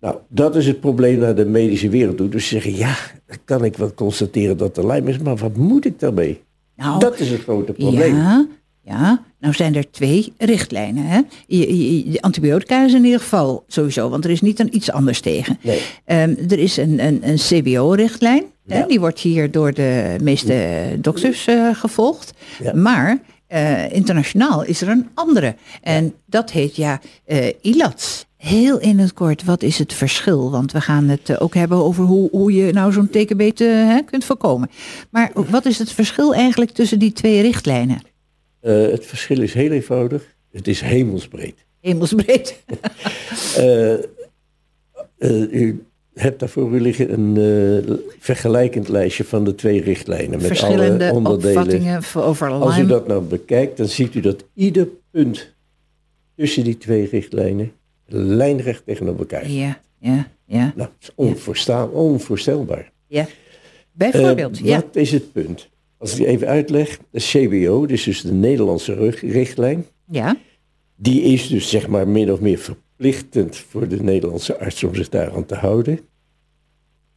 Nou, 0.00 0.16
dat 0.28 0.56
is 0.56 0.66
het 0.66 0.80
probleem 0.80 1.18
naar 1.18 1.34
de 1.34 1.44
medische 1.44 1.88
wereld 1.88 2.16
toe. 2.16 2.28
Dus 2.28 2.48
ze 2.48 2.54
zeggen, 2.54 2.76
ja, 2.76 2.94
dan 3.26 3.36
kan 3.44 3.64
ik 3.64 3.76
wel 3.76 3.94
constateren 3.94 4.56
dat 4.56 4.76
er 4.76 4.86
lijm 4.86 5.08
is, 5.08 5.18
maar 5.18 5.36
wat 5.36 5.56
moet 5.56 5.84
ik 5.84 5.98
daarmee? 6.00 6.42
Nou, 6.76 6.98
dat 7.00 7.18
is 7.20 7.30
het 7.30 7.40
grote 7.40 7.72
probleem. 7.72 8.14
Ja, 8.14 8.46
ja, 8.86 9.22
nou 9.40 9.54
zijn 9.54 9.74
er 9.74 9.90
twee 9.90 10.32
richtlijnen. 10.38 11.04
Hè? 11.06 11.20
Je, 11.46 11.96
je- 12.04 12.10
de 12.10 12.22
antibiotica 12.22 12.84
is 12.84 12.92
in 12.94 13.04
ieder 13.04 13.20
geval 13.20 13.64
sowieso, 13.66 14.08
want 14.08 14.24
er 14.24 14.30
is 14.30 14.40
niet 14.40 14.60
een 14.60 14.76
iets 14.76 14.90
anders 14.90 15.20
tegen. 15.20 15.58
Nee. 15.62 15.80
Ehm, 16.04 16.34
er 16.48 16.58
is 16.58 16.76
een, 16.76 17.04
een, 17.06 17.28
een 17.28 17.36
CBO-richtlijn. 17.36 18.44
Ja. 18.66 18.86
Die 18.86 19.00
wordt 19.00 19.20
hier 19.20 19.50
door 19.50 19.72
de 19.74 20.16
meeste 20.22 20.86
dokters 21.00 21.46
eh, 21.46 21.74
gevolgd. 21.74 22.32
Ja. 22.62 22.74
Maar 22.74 23.18
eh, 23.46 23.92
internationaal 23.92 24.64
is 24.64 24.80
er 24.80 24.88
een 24.88 25.08
andere. 25.14 25.54
En 25.82 26.14
dat 26.26 26.50
heet 26.50 26.76
ja 26.76 27.00
ILATS. 27.60 28.24
Heel 28.36 28.78
in 28.78 28.98
het 28.98 29.12
kort, 29.12 29.44
wat 29.44 29.62
is 29.62 29.78
het 29.78 29.92
verschil? 29.92 30.50
Want 30.50 30.72
we 30.72 30.80
gaan 30.80 31.08
het 31.08 31.40
ook 31.40 31.54
hebben 31.54 31.78
over 31.84 32.04
hoe, 32.04 32.28
hoe 32.30 32.52
je 32.52 32.72
nou 32.72 32.92
zo'n 32.92 33.10
tekenbeet 33.10 33.58
hè, 33.58 34.00
kunt 34.02 34.24
voorkomen. 34.24 34.70
Maar 35.10 35.30
wat 35.50 35.64
is 35.66 35.78
het 35.78 35.92
verschil 35.92 36.34
eigenlijk 36.34 36.70
tussen 36.70 36.98
die 36.98 37.12
twee 37.12 37.40
richtlijnen? 37.42 38.00
Eh, 38.66 38.90
het 38.90 39.06
verschil 39.06 39.40
is 39.42 39.54
heel 39.54 39.70
eenvoudig. 39.70 40.36
Het 40.50 40.68
is 40.68 40.80
hemelsbreed. 40.80 41.66
Hemelsbreed. 41.80 42.56
Eh, 43.56 43.92
eh, 45.18 45.52
u 45.52 45.84
hebt 46.14 46.40
daar 46.40 46.48
voor 46.48 46.74
u 46.74 46.80
liggen 46.80 47.12
een 47.12 48.00
vergelijkend 48.18 48.88
lijstje 48.88 49.24
van 49.24 49.44
de 49.44 49.54
twee 49.54 49.82
richtlijnen. 49.82 50.30
Met 50.30 50.46
Verschillende 50.46 51.04
alle 51.04 51.16
onderdelen. 51.16 51.56
opvattingen 51.56 52.02
over 52.14 52.48
Als 52.48 52.78
u 52.78 52.86
dat 52.86 53.06
nou 53.06 53.22
bekijkt, 53.22 53.76
dan 53.76 53.88
ziet 53.88 54.14
u 54.14 54.20
dat 54.20 54.44
ieder 54.54 54.88
punt 55.10 55.54
tussen 56.36 56.64
die 56.64 56.78
twee 56.78 57.08
richtlijnen 57.08 57.72
lijnrecht 58.06 58.82
tegenover 58.86 59.20
elkaar. 59.20 59.50
Ja, 59.50 59.80
ja, 59.98 60.28
ja. 60.44 60.58
Nou, 60.58 60.72
dat 60.76 60.90
is 61.00 61.10
onvoorstaan, 61.14 61.90
onvoorstelbaar. 61.90 62.92
ja. 63.06 63.26
Bijvoorbeeld, 63.92 64.58
ja. 64.58 64.76
Wat 64.76 64.96
is 64.96 65.12
het 65.12 65.32
punt? 65.32 65.68
Als 65.98 66.10
ik 66.10 66.16
die 66.16 66.26
even 66.26 66.46
uitleg, 66.46 66.98
de 67.10 67.20
CBO, 67.20 67.86
dus, 67.86 68.04
dus 68.04 68.20
de 68.20 68.32
Nederlandse 68.32 69.10
richtlijn, 69.20 69.86
Ja, 70.10 70.36
die 70.96 71.22
is 71.22 71.48
dus 71.48 71.68
zeg 71.68 71.88
maar 71.88 72.08
min 72.08 72.32
of 72.32 72.40
meer 72.40 72.58
verplichtend 72.58 73.56
voor 73.56 73.88
de 73.88 74.02
Nederlandse 74.02 74.58
arts 74.58 74.84
om 74.84 74.94
zich 74.94 75.08
daaraan 75.08 75.46
te 75.46 75.54
houden. 75.54 76.00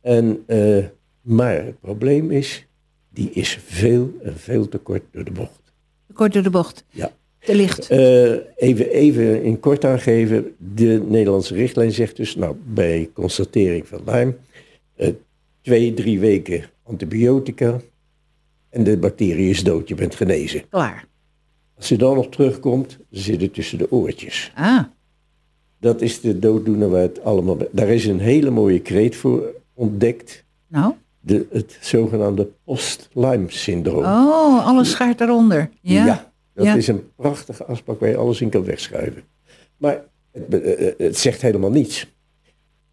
En, 0.02 0.44
eh, 0.46 0.86
maar 1.22 1.66
het 1.66 1.80
probleem 1.80 2.32
is, 2.32 2.66
die 3.14 3.30
is 3.32 3.60
veel 3.66 4.14
en 4.24 4.38
veel 4.38 4.68
te 4.68 4.78
kort 4.78 5.04
door 5.12 5.24
de 5.24 5.32
bocht. 5.32 5.58
kort 6.14 6.34
door 6.34 6.44
de 6.44 6.50
bocht. 6.50 6.84
Ja. 6.90 7.12
Te 7.40 7.56
licht. 7.56 7.90
Eh, 7.90 8.32
even, 8.56 8.90
even 8.90 9.44
in 9.44 9.60
kort 9.60 9.86
aangeven, 9.86 10.56
de 10.58 11.04
Nederlandse 11.08 11.54
richtlijn 11.54 11.92
zegt 11.92 12.16
dus, 12.16 12.36
nou, 12.36 12.56
bij 12.66 13.10
constatering 13.14 13.88
van 13.88 14.02
Lyme, 14.06 14.36
eh, 14.96 15.10
twee, 15.62 15.94
drie 15.94 16.20
weken 16.20 16.64
antibiotica 16.84 17.82
en 18.70 18.84
de 18.84 18.98
bacterie 18.98 19.50
is 19.50 19.64
dood, 19.64 19.88
je 19.88 19.96
bent 19.96 20.16
genezen. 20.16 20.70
Klaar. 20.70 21.08
Als 21.78 21.90
je 21.90 21.98
dan 21.98 22.16
nog 22.16 22.30
terugkomt, 22.30 22.98
zit 23.10 23.42
het 23.42 23.54
tussen 23.54 23.78
de 23.78 23.92
oortjes. 23.92 24.52
Ah, 24.56 24.84
Dat 25.80 26.02
is 26.02 26.22
de 26.22 26.40
dooddoener 26.40 26.90
waar 26.90 27.02
het 27.02 27.24
allemaal... 27.24 27.58
Daar 27.72 27.88
is 27.88 28.06
een 28.06 28.20
hele 28.20 28.50
mooie 28.50 28.80
kreet 28.80 29.16
voor 29.16 29.54
ontdekt. 29.74 30.44
nou. 30.68 30.94
De, 31.22 31.46
het 31.52 31.78
zogenaamde 31.82 32.50
post-Lyme-syndroom. 32.66 34.04
Oh, 34.04 34.66
alles 34.68 34.90
schaart 34.92 35.22
eronder. 35.22 35.70
Ja. 35.82 36.32
dat 36.54 36.66
Ja. 36.66 36.76
is 36.76 36.88
een 36.88 37.12
prachtige 37.16 37.66
afspraak 37.66 38.00
waar 38.00 38.10
je 38.10 38.16
alles 38.18 38.42
in 38.42 38.50
kan 38.50 38.64
wegschuiven. 38.64 39.24
Maar 39.78 40.04
het, 40.32 40.62
eh, 40.62 40.88
eh, 40.88 40.94
het 40.98 41.18
zegt 41.18 41.42
helemaal 41.42 41.72
niets. 41.72 42.08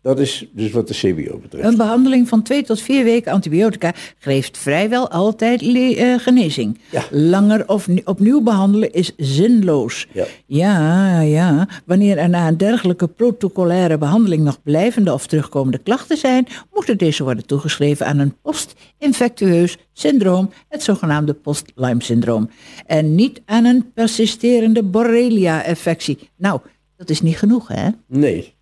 Dat 0.07 0.19
is 0.21 0.47
dus 0.53 0.71
wat 0.71 0.89
de 0.89 0.95
CBO 0.95 1.39
betreft. 1.39 1.65
Een 1.69 1.77
behandeling 1.77 2.29
van 2.29 2.43
twee 2.43 2.63
tot 2.63 2.81
vier 2.83 3.05
weken 3.05 3.33
antibiotica 3.33 3.93
geeft 4.19 4.59
vrijwel 4.59 5.11
altijd 5.11 5.63
eh, 5.63 6.15
genezing. 6.19 6.79
Ja. 6.91 7.03
Langer 7.11 7.69
of 7.69 7.89
ni- 7.89 8.03
opnieuw 8.05 8.41
behandelen 8.41 8.93
is 8.93 9.13
zinloos. 9.17 10.07
Ja. 10.13 10.25
ja, 10.47 11.21
ja. 11.21 11.69
Wanneer 11.87 12.19
er 12.19 12.29
na 12.29 12.49
een 12.49 12.57
dergelijke 12.57 13.07
protocolaire 13.07 13.99
behandeling 13.99 14.43
nog 14.43 14.63
blijvende 14.63 15.13
of 15.13 15.27
terugkomende 15.27 15.79
klachten 15.79 16.17
zijn, 16.17 16.47
moeten 16.73 16.99
deze 16.99 17.23
worden 17.23 17.47
toegeschreven 17.47 18.07
aan 18.07 18.19
een 18.19 18.35
post-infectieus 18.43 19.77
syndroom, 19.93 20.51
het 20.69 20.83
zogenaamde 20.83 21.33
post-Lyme-syndroom. 21.35 22.51
En 22.87 23.15
niet 23.15 23.43
aan 23.45 23.65
een 23.65 23.93
persisterende 23.95 24.83
Borrelia-infectie. 24.83 26.19
Nou, 26.37 26.61
dat 26.97 27.11
is 27.11 27.21
niet 27.21 27.37
genoeg, 27.37 27.69
hè? 27.69 27.89
Nee. 28.07 28.55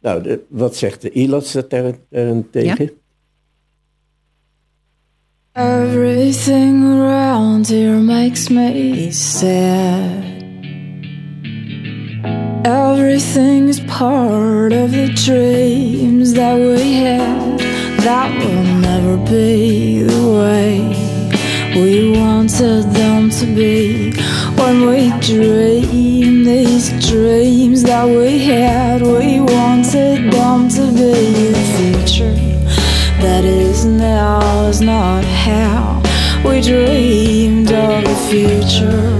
Nou, 0.00 0.22
de- 0.22 0.44
wat 0.48 0.76
zegt 0.76 1.02
de 1.02 1.10
ILATS 1.10 1.52
daarentegen? 1.68 2.78
Er- 2.78 2.92
er- 5.52 5.84
Everything 5.86 6.84
around 6.84 7.68
here 7.68 7.98
makes 8.00 8.48
me 8.48 9.08
sad. 9.10 10.24
Everything 12.64 13.68
is 13.68 13.80
part 13.80 14.72
of 14.72 14.90
the 14.90 15.08
dreams 15.24 16.32
that 16.34 16.58
we 16.58 16.94
had 17.04 17.58
that 18.04 18.30
will 18.38 18.64
never 18.80 19.16
be 19.24 20.04
the 20.04 20.26
way 20.32 20.80
we 21.74 22.10
wanted 22.18 22.92
them 22.94 23.30
to 23.30 23.46
be. 23.54 24.12
When 24.58 24.86
we 24.86 25.10
dreamed 25.20 26.46
these 26.46 26.88
dreams 27.08 27.82
that 27.84 28.06
we 28.06 28.38
had, 28.38 29.02
we 29.02 29.40
wanted 29.40 30.32
them 30.32 30.68
to 30.68 30.86
be 30.92 31.52
the 31.52 31.64
future 31.76 32.56
that 33.20 33.44
is 33.44 33.84
now 33.84 34.66
is 34.68 34.80
not 34.80 35.24
how 35.24 36.02
we 36.44 36.60
dreamed 36.60 37.72
of 37.72 38.04
a 38.04 38.16
future 38.30 39.10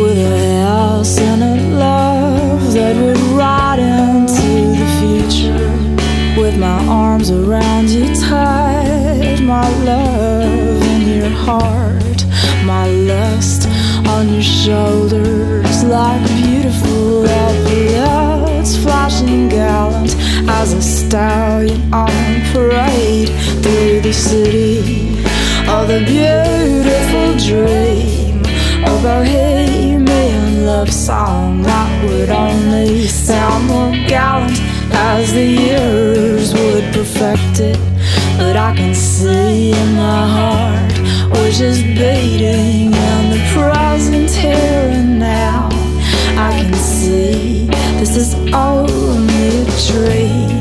with 0.00 0.16
a 0.16 0.62
house 0.64 1.18
and 1.18 1.42
a 1.42 1.56
love 1.76 2.72
that 2.72 2.96
would 2.96 3.18
ride 3.36 3.78
into 3.78 4.52
the 4.80 4.88
future. 5.00 6.40
With 6.40 6.58
my 6.58 6.84
arms 6.86 7.30
around 7.30 7.90
you 7.90 8.14
tight 8.14 9.40
my 9.42 9.68
love 9.84 10.82
in 10.94 11.18
your 11.18 11.28
heart, 11.28 12.24
my 12.64 12.86
lust 12.86 13.51
on 14.06 14.28
your 14.28 14.42
shoulders 14.42 15.84
like 15.84 16.24
beautiful 16.28 17.24
epaulets, 17.24 18.76
flashing 18.76 19.48
gallant 19.48 20.14
as 20.48 20.72
a 20.72 20.82
stallion 20.82 21.92
on 21.92 22.10
parade 22.52 23.28
through 23.62 24.00
the 24.00 24.12
city. 24.12 25.24
Oh, 25.68 25.84
the 25.86 26.00
beautiful 26.04 27.36
dream 27.48 28.38
of 28.86 29.02
bohemian 29.02 30.66
love 30.66 30.92
song 30.92 31.62
that 31.62 32.04
would 32.04 32.30
only 32.30 33.06
sound 33.06 33.66
more 33.66 33.92
gallant 34.08 34.58
as 34.92 35.32
the 35.32 35.46
years 35.46 36.52
would 36.54 36.92
perfect 36.92 37.60
it. 37.60 37.78
But 38.38 38.56
I 38.56 38.74
can 38.74 38.94
see 38.94 39.72
in 39.72 39.94
my 39.94 40.26
heart, 40.36 40.92
which 41.38 41.60
is 41.60 41.82
beating 41.82 42.92
present 43.70 44.30
here 44.30 44.90
and 44.98 45.18
now. 45.18 45.68
I 46.36 46.50
can 46.58 46.74
see 46.74 47.66
this 48.00 48.16
is 48.16 48.34
only 48.52 49.48
a 49.60 49.76
dream. 49.86 50.51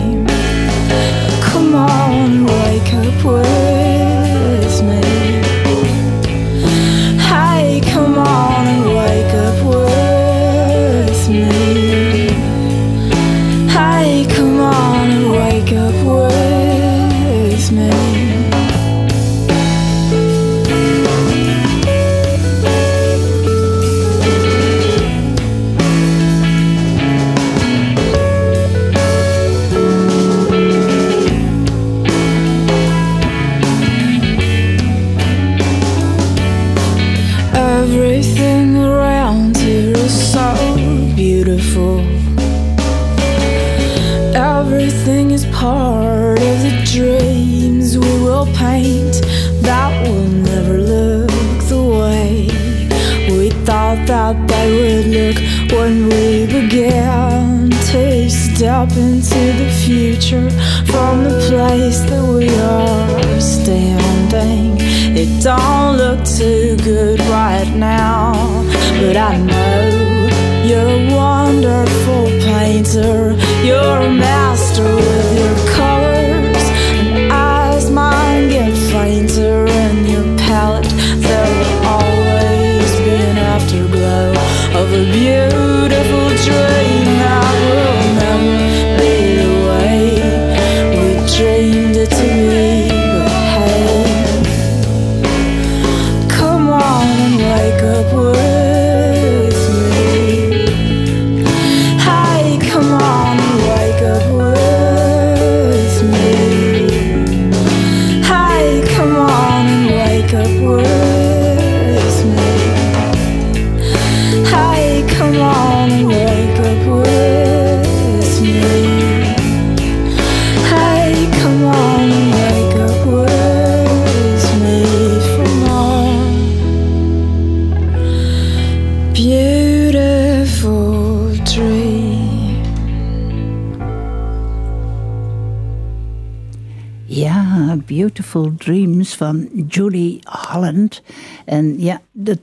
Future 59.92 60.50
from 60.92 61.14
the 61.26 61.36
place 61.50 62.00
that 62.10 62.24
we 62.36 62.48
are 62.48 63.42
standing. 63.42 64.78
It 65.22 65.32
don't 65.44 65.98
look 66.02 66.22
too 66.24 66.78
good 66.78 67.20
right 67.38 67.72
now, 67.76 68.21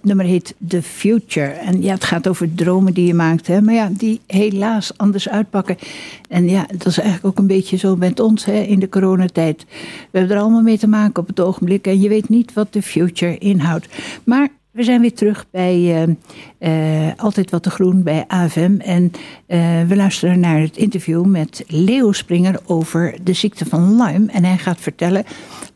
nummer 0.03 0.27
heet 0.27 0.55
The 0.69 0.83
Future. 0.83 1.47
En 1.47 1.83
ja, 1.83 1.95
het 1.95 2.05
gaat 2.05 2.29
over 2.29 2.55
dromen 2.55 2.95
die 2.95 3.07
je 3.07 3.15
maakt, 3.15 3.47
hè. 3.47 3.61
Maar 3.61 3.75
ja, 3.75 3.91
die 3.93 4.21
helaas 4.27 4.93
anders 4.97 5.29
uitpakken. 5.29 5.77
En 6.29 6.49
ja, 6.49 6.67
dat 6.77 6.87
is 6.87 6.99
eigenlijk 6.99 7.27
ook 7.27 7.39
een 7.39 7.57
beetje 7.57 7.77
zo 7.77 7.97
met 7.97 8.21
ons, 8.21 8.45
hè, 8.45 8.61
in 8.61 8.79
de 8.79 8.89
coronatijd. 8.89 9.65
We 10.11 10.19
hebben 10.19 10.37
er 10.37 10.43
allemaal 10.43 10.63
mee 10.63 10.79
te 10.79 10.89
maken 10.89 11.23
op 11.23 11.29
het 11.29 11.41
ogenblik. 11.41 11.87
En 11.87 12.01
je 12.01 12.09
weet 12.09 12.29
niet 12.29 12.53
wat 12.53 12.73
The 12.73 12.83
Future 12.83 13.39
inhoudt. 13.39 13.89
Maar 14.25 14.49
we 14.79 14.85
zijn 14.85 15.01
weer 15.01 15.15
terug 15.15 15.47
bij 15.51 16.07
eh, 16.59 17.07
eh, 17.09 17.13
Altijd 17.17 17.51
Wat 17.51 17.63
te 17.63 17.71
Groen 17.71 18.03
bij 18.03 18.25
AFM. 18.27 18.77
En 18.79 19.11
eh, 19.47 19.83
we 19.83 19.97
luisteren 19.97 20.41
naar 20.41 20.61
het 20.61 20.77
interview 20.77 21.25
met 21.25 21.65
Leo 21.67 22.13
Springer 22.13 22.61
over 22.67 23.17
de 23.23 23.33
ziekte 23.33 23.65
van 23.65 24.03
Lyme. 24.03 24.31
En 24.33 24.45
hij 24.45 24.59
gaat 24.59 24.81
vertellen 24.81 25.25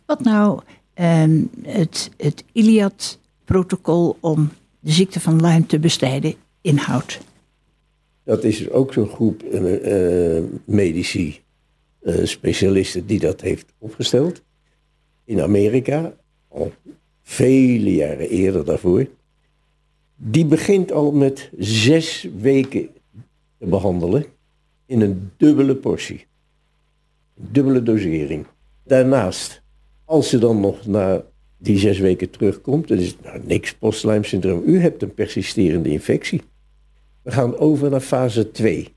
wat 0.07 0.25
nou 0.25 0.61
ehm, 0.95 1.41
het, 1.63 2.11
het 2.17 2.45
Iliad-protocol 3.53 4.17
om 4.21 4.51
de 4.81 4.91
ziekte 4.91 5.21
van 5.21 5.41
Lyme 5.41 5.67
te 5.67 5.79
bestrijden 5.79 6.35
inhoudt. 6.61 7.21
Dat 8.25 8.45
is 8.45 8.71
ook 8.71 8.93
zo'n 8.93 9.09
groep 9.09 9.43
eh, 9.43 10.43
medici, 10.65 11.41
eh, 12.01 12.25
specialisten 12.25 13.07
die 13.07 13.21
dat 13.21 13.41
heeft 13.41 13.73
opgesteld. 13.79 14.43
In 15.25 15.41
Amerika, 15.41 16.15
al 16.49 16.73
vele 17.23 17.95
jaren 17.95 18.29
eerder 18.29 18.65
daarvoor. 18.65 19.07
Die 20.17 20.47
begint 20.47 20.93
al 20.93 21.13
met 21.13 21.51
zes 21.59 22.29
weken 22.37 22.89
te 23.59 23.67
behandelen 23.67 24.25
in 24.87 25.01
een 25.01 25.31
dubbele 25.37 25.75
portie. 25.75 26.27
Dubbele 27.35 27.83
dosering. 27.83 28.47
Daarnaast, 28.85 29.63
als 30.05 30.29
ze 30.29 30.39
dan 30.39 30.61
nog 30.61 30.87
na 30.87 31.25
die 31.63 31.79
zes 31.79 31.99
weken 31.99 32.31
terugkomt, 32.31 32.89
dan 32.89 32.99
is 32.99 33.07
het 33.07 33.23
nou 33.23 33.41
niks 33.45 33.75
postlijmsyndroom. 33.75 34.63
U 34.67 34.81
hebt 34.81 35.03
een 35.03 35.15
persisterende 35.15 35.89
infectie. 35.89 36.43
We 37.23 37.31
gaan 37.31 37.57
over 37.57 37.91
naar 37.91 38.01
fase 38.01 38.51
2. 38.51 38.95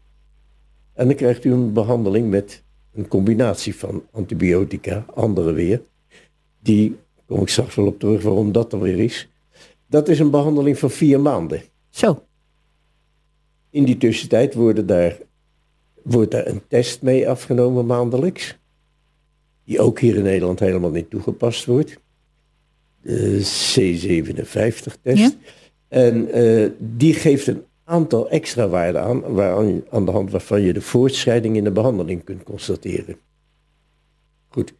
En 0.93 1.07
dan 1.07 1.15
krijgt 1.15 1.43
u 1.45 1.51
een 1.51 1.73
behandeling 1.73 2.29
met 2.29 2.63
een 2.93 3.07
combinatie 3.07 3.75
van 3.75 4.03
antibiotica, 4.11 5.05
andere 5.13 5.51
weer. 5.51 5.81
Die, 6.59 6.97
kom 7.25 7.41
ik 7.41 7.49
straks 7.49 7.75
wel 7.75 7.85
op 7.85 7.99
terug 7.99 8.23
waarom 8.23 8.51
dat 8.51 8.73
er 8.73 8.79
weer 8.79 8.99
is. 8.99 9.29
Dat 9.87 10.09
is 10.09 10.19
een 10.19 10.31
behandeling 10.31 10.79
van 10.79 10.89
vier 10.89 11.19
maanden. 11.19 11.61
Zo, 11.89 12.23
In 13.69 13.83
die 13.83 13.97
tussentijd 13.97 14.53
worden 14.53 14.85
daar, 14.87 15.17
wordt 16.03 16.31
daar 16.31 16.47
een 16.47 16.61
test 16.67 17.01
mee 17.01 17.29
afgenomen 17.29 17.85
maandelijks. 17.85 18.57
Die 19.63 19.79
ook 19.79 19.99
hier 19.99 20.15
in 20.15 20.23
Nederland 20.23 20.59
helemaal 20.59 20.91
niet 20.91 21.09
toegepast 21.09 21.65
wordt. 21.65 22.03
De 23.05 23.39
C57-test. 23.41 25.17
Ja. 25.17 25.31
En 25.87 26.31
eh, 26.31 26.69
die 26.79 27.13
geeft 27.13 27.47
een 27.47 27.63
aantal 27.83 28.29
extra 28.29 28.67
waarden 28.67 29.01
aan, 29.01 29.21
waaraan, 29.21 29.83
aan 29.89 30.05
de 30.05 30.11
hand 30.11 30.31
waarvan 30.31 30.61
je 30.61 30.73
de 30.73 30.81
voortschrijding 30.81 31.55
in 31.55 31.63
de 31.63 31.71
behandeling 31.71 32.23
kunt 32.23 32.43
constateren. 32.43 33.17
Goed. 34.47 34.73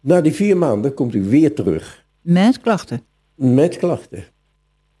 Na 0.00 0.20
die 0.20 0.32
vier 0.32 0.56
maanden 0.56 0.94
komt 0.94 1.14
u 1.14 1.22
weer 1.22 1.54
terug 1.54 2.04
met 2.22 2.60
klachten. 2.60 3.02
met 3.34 3.76
klachten. 3.76 4.24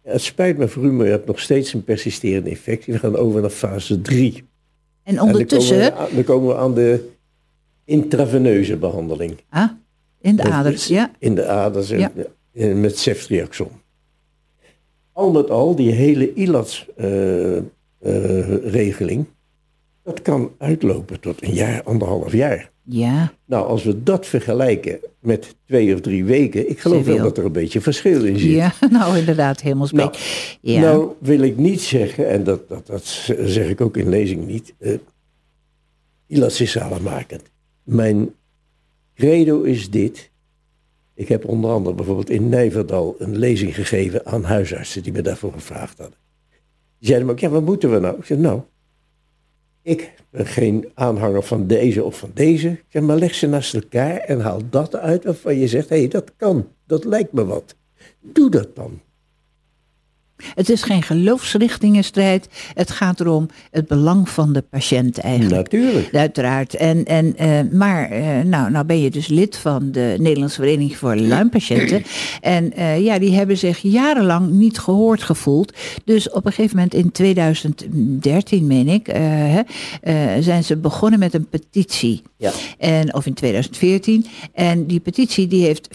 Het 0.02 0.22
spijt 0.22 0.58
me 0.58 0.68
voor 0.68 0.84
u, 0.84 0.92
maar 0.92 1.06
u 1.06 1.10
hebt 1.10 1.26
nog 1.26 1.40
steeds 1.40 1.72
een 1.72 1.84
persisterende 1.84 2.50
infectie. 2.50 2.92
We 2.92 2.98
gaan 2.98 3.16
over 3.16 3.40
naar 3.40 3.50
fase 3.50 4.00
3. 4.00 4.44
En 5.02 5.20
ondertussen, 5.20 5.78
dan 5.78 5.90
komen, 5.90 6.08
we, 6.08 6.14
dan 6.14 6.24
komen 6.24 6.48
we 6.48 6.56
aan 6.56 6.74
de 6.74 7.08
intraveneuze 7.84 8.76
behandeling. 8.76 9.36
ah, 9.48 9.70
in 10.24 10.36
de 10.36 10.50
aders, 10.50 10.86
ja. 10.86 11.10
In 11.18 11.34
de 11.34 11.46
aders. 11.46 11.90
en 11.90 11.98
Ja. 11.98 12.12
eh, 12.52 12.74
met 12.74 12.98
ceftriaxon. 12.98 13.68
Al 15.12 15.32
met 15.32 15.50
al, 15.50 15.74
die 15.74 15.90
hele 15.92 16.34
ILATS-regeling, 16.34 19.24
dat 20.02 20.22
kan 20.22 20.50
uitlopen 20.58 21.20
tot 21.20 21.42
een 21.42 21.52
jaar, 21.54 21.82
anderhalf 21.82 22.32
jaar. 22.32 22.72
Ja, 22.86 23.32
Nou, 23.44 23.66
als 23.66 23.84
we 23.84 24.02
dat 24.02 24.26
vergelijken 24.26 24.98
met 25.18 25.54
twee 25.66 25.94
of 25.94 26.00
drie 26.00 26.24
weken, 26.24 26.70
ik 26.70 26.80
geloof 26.80 27.04
wel 27.04 27.16
dat 27.18 27.38
er 27.38 27.44
een 27.44 27.52
beetje 27.52 27.80
verschil 27.80 28.24
in 28.24 28.38
zit. 28.38 28.50
ja 28.50 28.72
nou 28.90 29.18
inderdaad, 29.18 29.60
helemaal 29.60 29.88
Nou, 29.90 30.12
ja. 30.60 30.80
Nou 30.80 31.12
wil 31.18 31.40
ik 31.40 31.56
niet 31.56 31.80
zeggen, 31.80 32.28
en 32.28 32.44
dat, 32.44 32.68
dat, 32.68 32.86
dat 32.86 33.04
zeg 33.44 33.68
ik 33.68 33.80
ook 33.80 33.96
in 33.96 34.08
lezing 34.08 34.46
niet, 34.46 34.74
uh, 34.78 34.94
ILATS 36.26 36.60
is 36.60 36.72
zaligmakend. 36.72 37.42
Mijn 37.82 38.30
credo 39.14 39.62
is 39.62 39.90
dit. 39.90 40.30
Ik 41.14 41.28
heb 41.28 41.44
onder 41.44 41.70
andere 41.70 41.94
bijvoorbeeld 41.94 42.30
in 42.30 42.48
Nijverdal 42.48 43.14
een 43.18 43.36
lezing 43.36 43.74
gegeven 43.74 44.26
aan 44.26 44.44
huisartsen 44.44 45.02
die 45.02 45.12
me 45.12 45.22
daarvoor 45.22 45.52
gevraagd 45.52 45.98
hadden. 45.98 46.18
Die 46.98 47.08
zeiden 47.08 47.26
me 47.26 47.32
ook, 47.32 47.38
ja, 47.38 47.48
wat 47.48 47.64
moeten 47.64 47.92
we 47.92 47.98
nou? 47.98 48.18
Ik 48.18 48.24
zei, 48.24 48.40
nou, 48.40 48.60
ik 49.82 50.14
ben 50.30 50.46
geen 50.46 50.90
aanhanger 50.94 51.42
van 51.42 51.66
deze 51.66 52.04
of 52.04 52.18
van 52.18 52.30
deze. 52.34 52.68
Ik 52.68 52.84
zeg, 52.88 53.02
maar 53.02 53.16
leg 53.16 53.34
ze 53.34 53.46
naast 53.46 53.74
elkaar 53.74 54.16
en 54.16 54.40
haal 54.40 54.60
dat 54.70 54.96
uit 54.96 55.24
waarvan 55.24 55.58
je 55.58 55.68
zegt, 55.68 55.88
hé, 55.88 55.98
hey, 55.98 56.08
dat 56.08 56.32
kan, 56.36 56.68
dat 56.86 57.04
lijkt 57.04 57.32
me 57.32 57.44
wat. 57.44 57.76
Doe 58.20 58.50
dat 58.50 58.76
dan. 58.76 59.00
Het 60.54 60.70
is 60.70 60.82
geen 60.82 61.02
geloofsrichtingenstrijd. 61.02 62.48
Het 62.74 62.90
gaat 62.90 63.20
erom 63.20 63.48
het 63.70 63.86
belang 63.86 64.28
van 64.28 64.52
de 64.52 64.62
patiënt 64.70 65.18
eigenlijk. 65.18 65.72
Natuurlijk. 65.72 66.14
Uiteraard. 66.14 66.74
En, 66.74 67.04
en, 67.04 67.34
uh, 67.40 67.60
maar 67.72 68.12
uh, 68.12 68.40
nou, 68.44 68.70
nou 68.70 68.84
ben 68.84 69.00
je 69.00 69.10
dus 69.10 69.26
lid 69.26 69.56
van 69.56 69.90
de 69.90 70.14
Nederlandse 70.18 70.60
Vereniging 70.60 70.96
voor 70.96 71.14
Lympatiënten. 71.16 72.02
En 72.40 72.72
uh, 72.78 73.00
ja, 73.00 73.18
die 73.18 73.34
hebben 73.34 73.58
zich 73.58 73.78
jarenlang 73.78 74.50
niet 74.50 74.78
gehoord 74.78 75.22
gevoeld. 75.22 75.72
Dus 76.04 76.30
op 76.30 76.46
een 76.46 76.52
gegeven 76.52 76.76
moment 76.76 76.94
in 76.94 77.12
2013, 77.12 78.66
meen 78.66 78.88
ik, 78.88 79.12
zijn 80.40 80.64
ze 80.64 80.76
begonnen 80.76 81.18
met 81.18 81.34
een 81.34 81.48
petitie. 81.48 82.22
Ja. 82.36 82.50
En, 82.78 83.14
of 83.14 83.26
in 83.26 83.34
2014. 83.34 84.26
En 84.52 84.86
die 84.86 85.00
petitie 85.00 85.46
die 85.46 85.64
heeft 85.64 85.88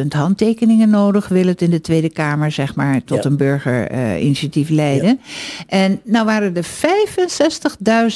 40.000 0.00 0.06
handtekeningen 0.08 0.90
nodig. 0.90 1.28
Wil 1.28 1.46
het 1.46 1.62
in 1.62 1.70
de 1.70 1.80
Tweede 1.80 2.10
Kamer, 2.10 2.52
zeg 2.52 2.74
maar, 2.74 3.04
tot 3.04 3.22
Ja. 3.22 3.30
een 3.30 3.36
burgerinitiatief 3.48 4.68
leiden. 4.68 5.20
En 5.66 6.00
nou 6.04 6.24
waren 6.26 6.56
er 6.56 6.66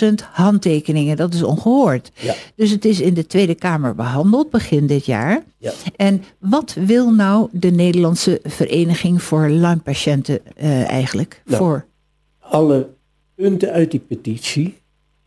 65.000 0.03 0.09
handtekeningen. 0.33 1.17
Dat 1.17 1.35
is 1.35 1.43
ongehoord. 1.43 2.11
Ja. 2.15 2.35
Dus 2.55 2.71
het 2.71 2.85
is 2.85 3.01
in 3.01 3.15
de 3.15 3.27
Tweede 3.27 3.55
Kamer 3.55 3.95
behandeld 3.95 4.51
begin 4.51 4.87
dit 4.87 5.07
jaar. 5.07 5.43
Ja. 5.59 5.73
En 5.97 6.25
wat 6.39 6.77
wil 6.87 7.11
nou 7.11 7.49
de 7.53 7.71
Nederlandse 7.71 8.41
Vereniging 8.43 9.23
voor 9.23 9.49
Lympatiënten 9.49 10.41
eh, 10.57 10.91
eigenlijk? 10.91 11.43
Nou. 11.45 11.63
Voor? 11.63 11.91
alle 12.53 12.89
punten 13.35 13.73
uit 13.73 13.91
die 13.91 14.01
petitie, 14.01 14.75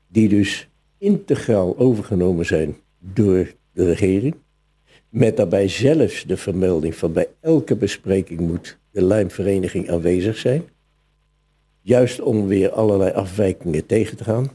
die 0.08 0.30
dus 0.30 0.68
integraal 0.98 1.78
overgenomen 1.78 2.46
zijn 2.46 2.76
door 3.00 3.54
de 3.72 3.86
regering, 3.86 4.36
met 5.10 5.38
daarbij 5.38 5.68
zelfs 5.68 6.24
de 6.24 6.38
vermelding 6.38 6.96
van 6.96 7.14
bij 7.14 7.28
elke 7.40 7.76
bespreking 7.76 8.40
moet 8.40 8.78
de 8.96 9.04
lijmvereniging 9.04 9.90
aanwezig 9.90 10.38
zijn, 10.38 10.64
juist 11.82 12.22
om 12.22 12.48
weer 12.48 12.72
allerlei 12.72 13.12
afwijkingen 13.12 13.86
tegen 13.86 14.18
te 14.18 14.24
gaan. 14.24 14.50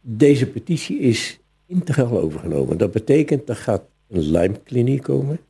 Deze 0.00 0.46
petitie 0.46 0.98
is 0.98 1.38
integraal 1.66 2.18
overgenomen. 2.20 2.78
Dat 2.78 2.90
betekent, 2.92 3.48
er 3.48 3.56
gaat 3.56 3.82
een 4.08 4.22
lijmkliniek 4.30 5.02
komen, 5.02 5.40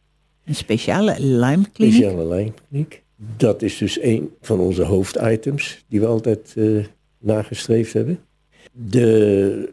Een 0.45 0.55
speciale 0.55 1.15
Lyme-kliniek? 1.21 1.95
speciale 1.95 2.25
lijmkliniek. 2.25 3.03
Dat 3.37 3.63
is 3.63 3.79
dus 3.79 4.01
een 4.03 4.31
van 4.41 4.59
onze 4.61 4.83
hoofditems 4.83 5.85
die 5.89 6.01
we 6.01 6.07
altijd 6.07 6.55
eh, 6.57 6.85
nagestreefd 7.19 7.93
hebben. 7.93 8.21
De 8.73 9.73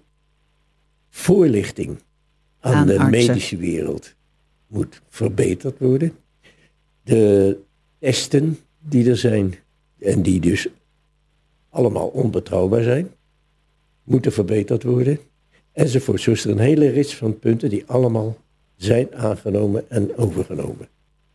voorlichting 1.10 2.00
aan, 2.60 2.74
Aan 2.74 2.88
de 2.88 2.94
artsen. 3.00 3.10
medische 3.28 3.58
wereld 3.58 4.16
moet 4.68 5.02
verbeterd 5.10 5.80
worden. 5.80 6.12
De 7.04 7.58
testen 7.99 8.60
die 8.79 9.10
er 9.10 9.17
zijn 9.17 9.55
en 9.99 10.21
die 10.21 10.39
dus 10.39 10.67
allemaal 11.69 12.07
onbetrouwbaar 12.07 12.83
zijn, 12.83 13.10
moeten 14.03 14.31
verbeterd 14.31 14.83
worden. 14.83 15.19
Enzovoort. 15.71 16.21
Zo 16.21 16.31
is 16.31 16.43
er 16.43 16.51
een 16.51 16.60
hele 16.60 16.89
rits 16.89 17.15
van 17.15 17.39
punten 17.39 17.69
die 17.69 17.83
allemaal 17.86 18.38
zijn 18.75 19.15
aangenomen 19.15 19.89
en 19.89 20.17
overgenomen. 20.17 20.88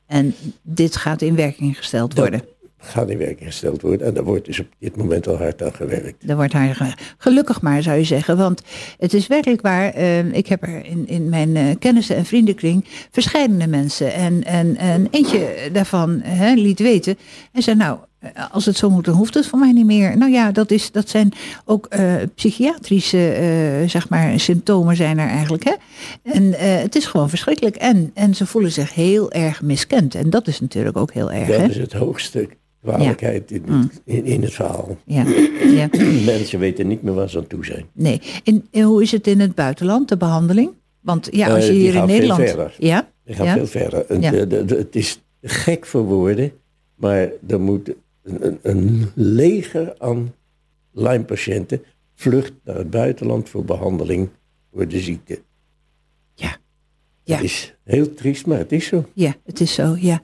En 0.07 0.35
dit 0.63 0.97
gaat 0.97 1.23
in 1.23 1.37
werking 1.37 1.77
gesteld 1.77 2.15
worden. 2.15 2.43
Gaat 2.85 3.11
in 3.11 3.19
werking 3.19 3.49
gesteld 3.49 3.83
worden. 3.83 4.07
En 4.07 4.15
daar 4.15 4.25
wordt 4.25 4.45
dus 4.47 4.61
op 4.61 4.67
dit 4.79 4.97
moment 4.97 5.29
al 5.29 5.37
hard 5.37 5.63
aan 5.63 5.75
gewerkt. 5.75 6.27
Daar 6.27 6.37
wordt 6.37 6.53
haar 6.53 6.75
ge- 6.75 6.93
gelukkig 7.19 7.61
maar, 7.61 7.83
zou 7.83 7.99
je 7.99 8.05
zeggen. 8.05 8.37
Want 8.37 8.63
het 8.99 9.15
is 9.15 9.27
werkelijk 9.27 9.61
waar. 9.63 9.91
eh, 9.95 10.33
ik 10.33 10.47
heb 10.47 10.63
er 10.63 10.85
in, 10.85 11.07
in 11.09 11.29
mijn 11.29 11.57
eh, 11.57 11.65
kennissen- 11.79 12.17
en 12.17 12.25
vriendenkring 12.25 12.85
verschillende 13.11 13.67
mensen. 13.67 14.13
En, 14.13 14.45
en, 14.45 14.77
en 14.77 15.07
eentje 15.11 15.49
daarvan 15.73 16.21
hè, 16.23 16.55
liet 16.55 16.79
weten. 16.81 17.17
En 17.53 17.63
zei, 17.63 17.77
nou, 17.77 17.99
eh, 18.19 18.31
als 18.51 18.67
het 18.67 18.77
zo 18.77 18.91
moet, 18.91 19.05
dan 19.05 19.15
hoeft 19.15 19.35
het 19.35 19.47
voor 19.47 19.59
mij 19.59 19.73
niet 19.73 19.87
meer. 19.87 20.17
Nou 20.17 20.31
ja, 20.33 20.53
dat, 20.53 20.71
is, 20.71 20.91
dat 20.93 21.09
zijn 21.09 21.33
ook 21.65 21.89
psychiatrische 22.35 23.85
zeg 23.87 24.09
maar, 24.09 24.41
symptomen 24.41 24.97
zijn 24.97 25.19
er 25.19 25.29
eigenlijk. 25.29 25.65
Hè? 25.65 25.73
En 26.23 26.53
het 26.81 26.95
is 26.97 27.07
gewoon 27.07 27.29
verschrikkelijk. 27.29 27.77
En, 27.77 28.11
en 28.15 28.35
ze 28.35 28.47
voelen 28.47 28.73
zich 28.73 28.95
heel 28.95 29.33
erg 29.33 29.63
miskend. 29.63 30.15
En 30.15 30.31
dat 30.31 30.47
is 30.49 30.61
natuurlijk 30.61 30.97
ook 30.97 31.13
heel 31.13 31.31
erg. 31.33 31.49
Dat 31.49 31.57
Hè? 31.57 31.67
is 31.69 31.77
het 31.77 31.93
hoogste 31.93 32.49
kwalijkheid 32.83 33.51
in, 33.51 33.63
Mm. 33.67 33.91
in, 34.05 34.25
in 34.25 34.43
het 34.43 34.53
verhaal. 34.53 34.97
Ja, 35.07 35.25
ja. 35.65 35.89
Mensen 36.25 36.59
weten 36.59 36.87
niet 36.87 37.03
meer 37.03 37.15
waar 37.15 37.31
ze 37.31 37.39
aan 37.39 37.47
toe 37.47 37.65
zijn. 37.65 37.87
Nee. 37.93 38.21
En, 38.45 38.67
en 38.71 38.83
hoe 38.83 39.03
is 39.03 39.13
het 39.13 39.27
in 39.27 39.41
het 39.41 39.55
buitenland, 39.55 40.09
de 40.09 40.17
behandeling? 40.17 40.71
Want 41.01 41.29
ja, 41.31 41.49
als 41.55 41.59
Eh, 41.59 41.67
je 41.67 41.73
die 41.73 41.81
hier 41.83 41.95
in 41.95 42.07
Nederland. 42.07 42.41
verder. 42.41 42.75
Ja, 42.79 43.09
Die 43.25 43.35
gaat 43.35 43.47
Ja. 43.47 43.53
veel 43.55 43.67
verder. 43.67 44.21
Ja. 44.21 44.31
de- 44.31 44.65
de- 44.65 44.77
het 44.77 44.97
is 44.97 45.21
gek 45.43 45.87
voor 45.87 46.03
woorden, 46.05 46.53
maar 46.95 47.31
er 47.49 47.61
moet 47.61 47.93
een 48.63 49.05
leger 49.15 49.95
aan 49.99 50.35
Lyme-patiënten 50.93 51.83
vlucht 52.15 52.53
naar 52.65 52.77
het 52.77 52.91
buitenland 52.91 53.49
voor 53.49 53.65
behandeling 53.65 54.29
voor 54.75 54.89
de 54.89 55.01
ziekte. 55.01 55.41
ja, 56.35 56.57
Ja. 57.25 57.35
Het 57.35 57.45
is 57.45 57.75
heel 57.85 58.15
triest, 58.15 58.47
maar 58.47 58.59
het 58.59 58.73
is 58.73 58.87
zo. 58.87 59.05
ja, 59.15 59.35
het 59.45 59.61
is 59.61 59.75
zo, 59.75 59.97
ja. 59.99 60.23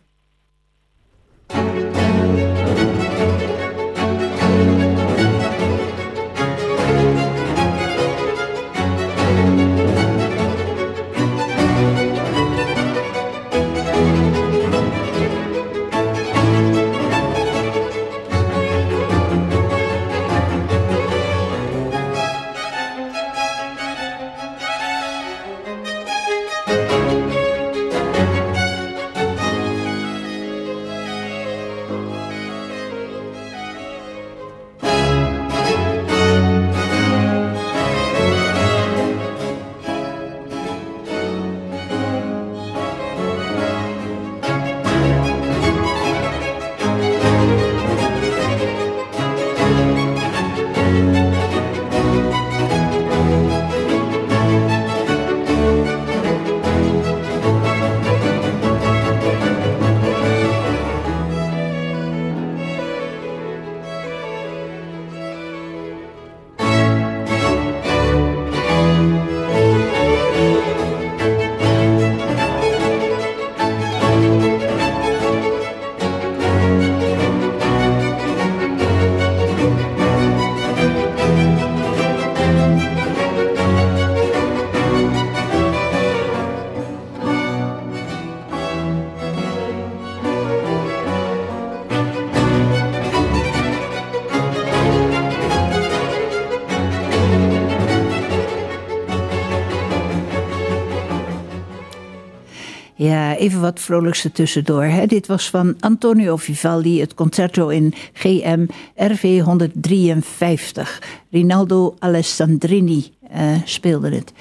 Even 103.38 103.60
wat 103.60 103.80
vrolijkste 103.80 104.32
tussendoor. 104.32 104.84
Hè. 104.84 105.06
Dit 105.06 105.26
was 105.26 105.50
van 105.50 105.76
Antonio 105.80 106.36
Vivaldi, 106.36 107.00
het 107.00 107.14
concerto 107.14 107.68
in 107.68 107.94
GM 108.12 108.66
RV 108.96 109.40
153. 109.40 111.02
Rinaldo 111.30 111.94
Alessandrini 111.98 113.04
uh, 113.34 113.54
speelde 113.64 114.14
het. 114.14 114.32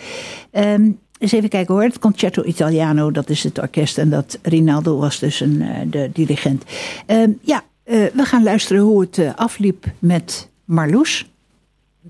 Um, 0.51 0.99
eens 1.17 1.31
even 1.31 1.49
kijken 1.49 1.73
hoor, 1.73 1.83
het 1.83 1.99
Concerto 1.99 2.43
Italiano, 2.43 3.11
dat 3.11 3.29
is 3.29 3.43
het 3.43 3.59
orkest 3.59 3.97
en 3.97 4.09
dat 4.09 4.39
Rinaldo 4.41 4.97
was 4.97 5.19
dus 5.19 5.39
een, 5.39 5.61
uh, 5.61 5.69
de 5.87 6.09
dirigent. 6.13 6.63
Um, 7.07 7.39
ja, 7.41 7.63
uh, 7.85 8.05
we 8.13 8.23
gaan 8.23 8.43
luisteren 8.43 8.81
hoe 8.81 9.01
het 9.01 9.31
afliep 9.35 9.85
met 9.99 10.49
Marloes 10.65 11.25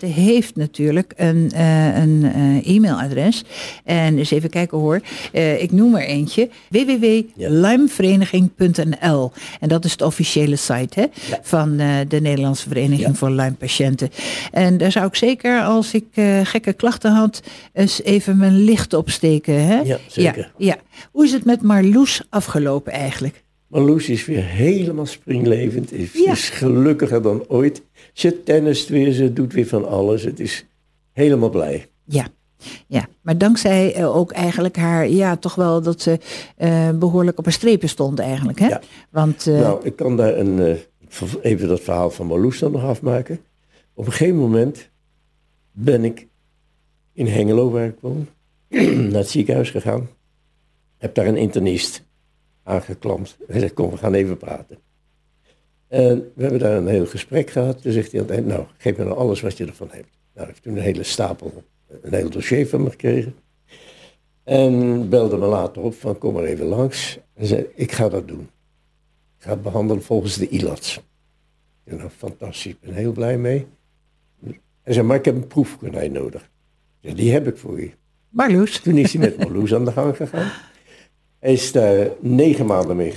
heeft 0.06 0.56
natuurlijk 0.56 1.14
een, 1.16 1.52
uh, 1.56 1.98
een 1.98 2.32
uh, 2.36 2.76
e-mailadres. 2.76 3.44
En 3.84 4.18
eens 4.18 4.32
even 4.32 4.50
kijken 4.50 4.78
hoor. 4.78 5.02
Uh, 5.34 5.62
ik 5.62 5.72
noem 5.72 5.96
er 5.96 6.06
eentje. 6.06 6.50
www.lymevereniging.nl 6.70 9.32
En 9.60 9.70
dat 9.70 9.86
is 9.86 9.98
de 9.98 10.06
officiële 10.06 10.56
site 10.56 11.00
hè, 11.00 11.06
ja. 11.30 11.40
van 11.42 11.78
de 12.08 12.22
Nederlandse 12.22 12.68
Vereniging 12.68 13.08
ja. 13.08 13.14
voor 13.14 13.30
Lyme-patiënten. 13.30 14.10
En 14.52 14.78
daar 14.78 14.92
zou 14.92 15.06
ik 15.06 15.16
zeker, 15.16 15.64
als 15.64 15.94
ik 15.94 16.06
gekke 16.44 16.74
klachten 16.74 17.12
had, 17.12 17.42
eens 17.74 18.04
even 18.04 18.38
mijn 18.38 18.64
licht 18.64 18.94
opsteken. 18.94 19.66
Hè? 19.66 19.80
Ja, 19.80 19.98
zeker. 20.08 20.52
Ja, 20.58 20.68
ja. 20.68 20.76
Hoe 21.12 21.26
is 21.26 21.32
het 21.32 21.46
met 21.46 21.62
Marloes 21.62 22.22
afgelopen 22.30 22.92
eigenlijk? 22.92 23.46
Marloes 23.68 24.10
is 24.10 24.26
weer 24.26 24.44
helemaal 24.44 25.06
springlevend. 25.06 25.94
Is, 25.94 26.14
ja. 26.14 26.32
is 26.32 26.50
gelukkiger 26.50 27.22
dan 27.22 27.46
ooit. 27.48 27.82
Ze 28.14 28.44
tennist 28.44 28.90
weer, 28.90 29.12
ze 29.12 29.34
doet 29.34 29.54
weer 29.54 29.68
van 29.68 29.88
alles. 29.88 30.24
Het 30.24 30.40
is 30.40 30.66
helemaal 31.12 31.50
blij. 31.50 31.90
Ja, 32.04 32.28
ja, 32.88 33.08
maar 33.22 33.38
dankzij 33.38 34.00
uh, 34.00 34.16
ook 34.16 34.32
eigenlijk 34.32 34.76
haar, 34.76 35.10
ja, 35.10 35.36
toch 35.36 35.56
wel 35.56 35.82
dat 35.82 36.02
ze 36.02 36.20
uh, 36.58 36.90
behoorlijk 36.90 37.40
op 37.40 37.46
een 37.46 37.52
strepen 37.52 37.90
stond 37.90 38.20
eigenlijk. 38.20 38.60
Hè? 38.60 38.68
Ja. 38.68 38.82
Want, 39.10 39.46
uh, 39.46 39.60
nou, 39.60 39.86
ik 39.86 39.96
kan 39.96 40.18
daar 40.18 40.38
een, 40.38 40.78
even 41.42 41.68
dat 41.68 41.82
verhaal 41.82 42.10
van 42.10 42.28
Marloes 42.28 42.60
dan 42.60 42.72
nog 42.72 42.84
afmaken. 42.84 43.40
Op 43.94 44.06
een 44.06 44.12
gegeven 44.12 44.38
moment 44.38 44.90
ben 45.72 46.04
ik 46.04 46.28
in 47.14 47.28
Hengelo, 47.28 47.70
waar 47.70 47.86
ik 47.86 47.98
woon, 48.00 48.28
naar 49.10 49.20
het 49.20 49.30
ziekenhuis 49.30 49.70
gegaan. 49.70 50.10
Heb 50.98 51.16
daar 51.16 51.28
een 51.28 51.38
internist 51.38 52.07
aangeklampt. 52.68 53.38
Hij 53.48 53.60
zegt, 53.60 53.74
kom, 53.74 53.90
we 53.90 53.98
gaan 53.98 54.14
even 54.14 54.38
praten. 54.38 54.78
En 55.88 56.32
we 56.36 56.42
hebben 56.42 56.60
daar 56.60 56.78
een 56.78 56.88
heel 56.88 57.06
gesprek 57.06 57.50
gehad. 57.50 57.82
Toen 57.82 57.92
zegt 57.92 58.12
hij 58.12 58.22
aan 58.22 58.28
het 58.28 58.36
eind, 58.36 58.48
nou, 58.48 58.66
geef 58.78 58.98
me 58.98 59.04
nou 59.04 59.18
alles 59.18 59.42
wat 59.42 59.58
je 59.58 59.66
ervan 59.66 59.90
hebt. 59.92 60.10
Nou, 60.10 60.46
hij 60.46 60.46
heeft 60.46 60.64
toen 60.64 60.76
een 60.76 60.82
hele 60.82 61.04
stapel, 61.04 61.64
een 62.02 62.14
heel 62.14 62.30
dossier 62.30 62.68
van 62.68 62.84
me 62.84 62.90
gekregen. 62.90 63.36
En 64.44 65.10
belde 65.10 65.38
me 65.38 65.46
later 65.46 65.82
op 65.82 65.94
van, 65.94 66.18
kom 66.18 66.34
maar 66.34 66.44
even 66.44 66.66
langs. 66.66 67.20
En 67.34 67.46
zei, 67.46 67.68
ik 67.76 67.92
ga 67.92 68.10
dat 68.10 68.28
doen. 68.28 68.50
Ik 69.38 69.44
ga 69.44 69.50
het 69.50 69.62
behandelen 69.62 70.04
volgens 70.04 70.36
de 70.36 70.48
ILATS. 70.50 71.02
En 71.84 71.98
nou, 71.98 72.10
fantastisch, 72.10 72.72
ik 72.72 72.80
ben 72.80 72.94
heel 72.94 73.12
blij 73.12 73.38
mee. 73.38 73.68
Hij 74.82 74.94
zei, 74.94 75.06
maar 75.06 75.18
ik 75.18 75.26
heb 75.26 75.36
een 75.36 75.48
proefkonijn 75.48 76.12
nodig. 76.12 76.50
Ja, 77.00 77.14
die 77.14 77.32
heb 77.32 77.48
ik 77.48 77.58
voor 77.58 77.80
je. 77.80 77.92
Marloes. 78.30 78.80
Toen 78.80 78.98
is 78.98 79.14
hij 79.14 79.22
met 79.22 79.38
Marloes 79.38 79.74
aan 79.74 79.86
de 79.86 79.92
gang 79.92 80.16
gegaan. 80.16 80.52
Hij 81.48 81.56
is 81.56 81.72
daar 81.72 82.08
negen 82.20 82.66
maanden 82.66 82.96
mee 82.96 83.14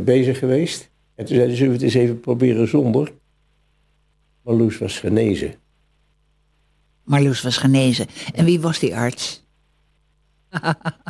bezig 0.00 0.38
geweest. 0.38 0.90
En 1.14 1.24
toen 1.24 1.34
zeiden 1.34 1.56
ze, 1.56 1.62
zullen 1.62 1.78
we 1.78 1.84
het 1.84 1.94
eens 1.94 2.02
even 2.04 2.20
proberen 2.20 2.68
zonder? 2.68 3.12
Marloes 4.42 4.78
was 4.78 4.98
genezen. 4.98 5.54
Marloes 7.04 7.42
was 7.42 7.56
genezen. 7.56 8.06
En 8.34 8.44
wie 8.44 8.60
was 8.60 8.78
die 8.78 8.96
arts? 8.96 9.46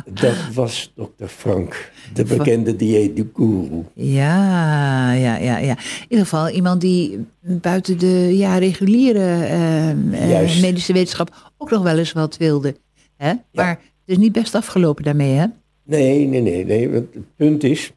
Dat 0.05 0.35
was 0.53 0.91
dokter 0.95 1.27
Frank, 1.27 1.91
de 2.13 2.23
bekende 2.23 2.75
dieetguru. 2.75 3.83
Ja, 3.93 5.11
ja, 5.13 5.37
ja, 5.37 5.57
ja. 5.57 5.77
In 5.77 6.07
ieder 6.09 6.25
geval 6.25 6.49
iemand 6.49 6.81
die 6.81 7.25
buiten 7.39 7.99
de 7.99 8.37
ja, 8.37 8.57
reguliere 8.57 9.49
uh, 9.49 10.61
medische 10.61 10.93
wetenschap 10.93 11.51
ook 11.57 11.69
nog 11.69 11.83
wel 11.83 11.97
eens 11.97 12.11
wat 12.11 12.37
wilde. 12.37 12.75
Hè? 13.17 13.27
Ja. 13.27 13.41
Maar 13.51 13.69
het 13.69 13.79
is 14.05 14.17
niet 14.17 14.31
best 14.31 14.55
afgelopen 14.55 15.03
daarmee, 15.03 15.33
hè? 15.33 15.45
Nee, 15.83 16.25
nee, 16.27 16.41
nee. 16.41 16.65
nee. 16.65 16.89
Het 16.89 17.35
punt 17.35 17.63
is, 17.63 17.93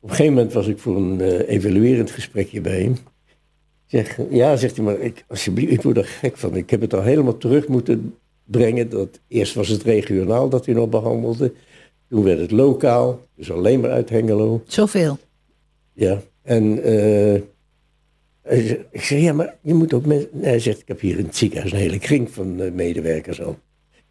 op 0.00 0.08
een 0.08 0.14
gegeven 0.14 0.34
moment 0.34 0.52
was 0.52 0.66
ik 0.66 0.78
voor 0.78 0.96
een 0.96 1.20
uh, 1.20 1.48
evaluerend 1.48 2.10
gesprekje 2.10 2.60
bij 2.60 2.80
hem. 2.80 2.96
Zeg, 3.86 4.18
ja, 4.30 4.56
zegt 4.56 4.76
hij, 4.76 4.84
maar 4.84 4.98
ik, 4.98 5.24
alsjeblieft, 5.28 5.72
ik 5.72 5.82
word 5.82 5.96
er 5.96 6.04
gek 6.04 6.36
van. 6.36 6.56
Ik 6.56 6.70
heb 6.70 6.80
het 6.80 6.94
al 6.94 7.02
helemaal 7.02 7.36
terug 7.36 7.68
moeten 7.68 8.14
brengen. 8.44 8.88
Dat, 8.88 9.20
eerst 9.28 9.54
was 9.54 9.68
het 9.68 9.82
regionaal 9.82 10.48
dat 10.48 10.66
hij 10.66 10.74
nog 10.74 10.88
behandelde. 10.88 11.52
Toen 12.08 12.22
werd 12.22 12.38
het 12.38 12.50
lokaal, 12.50 13.26
dus 13.36 13.50
alleen 13.50 13.80
maar 13.80 13.90
uit 13.90 14.10
Hengelo. 14.10 14.62
Zoveel? 14.66 15.18
Ja, 15.92 16.22
en 16.42 16.88
uh, 16.88 17.34
ik 18.90 19.02
zeg, 19.02 19.20
ja, 19.20 19.32
maar 19.32 19.56
je 19.60 19.74
moet 19.74 19.92
ook 19.92 20.06
mensen... 20.06 20.28
Hij 20.40 20.58
zegt, 20.58 20.80
ik 20.80 20.88
heb 20.88 21.00
hier 21.00 21.18
in 21.18 21.24
het 21.24 21.36
ziekenhuis 21.36 21.72
een 21.72 21.78
hele 21.78 21.98
kring 21.98 22.30
van 22.30 22.60
uh, 22.60 22.72
medewerkers 22.72 23.42
al. 23.42 23.58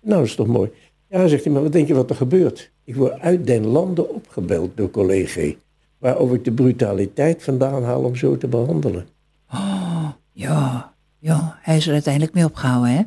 Nou, 0.02 0.20
dat 0.20 0.28
is 0.28 0.36
toch 0.36 0.48
mooi. 0.48 0.70
Ja, 1.12 1.28
zegt 1.28 1.43
hij, 1.43 1.54
maar 1.54 1.62
wat 1.62 1.71
denk 1.71 1.88
je 1.88 1.93
wat 1.93 2.10
er 2.10 2.15
gebeurt? 2.15 2.71
Ik 2.84 2.95
word 2.95 3.19
uit 3.19 3.47
den 3.47 3.65
landen 3.65 4.13
opgebeld 4.13 4.78
door 4.78 4.91
collega's 4.91 5.56
waarover 5.97 6.36
ik 6.36 6.43
de 6.43 6.52
brutaliteit 6.52 7.43
vandaan 7.43 7.84
haal 7.84 8.04
om 8.04 8.15
zo 8.15 8.38
te 8.38 8.47
behandelen. 8.47 9.08
Oh, 9.54 10.08
ja, 10.32 10.93
ja, 11.19 11.58
hij 11.62 11.78
is 11.78 11.88
er 11.88 11.93
uiteindelijk 11.93 12.34
mee 12.34 12.45
opgehouden, 12.45 12.91
hè? 12.91 13.02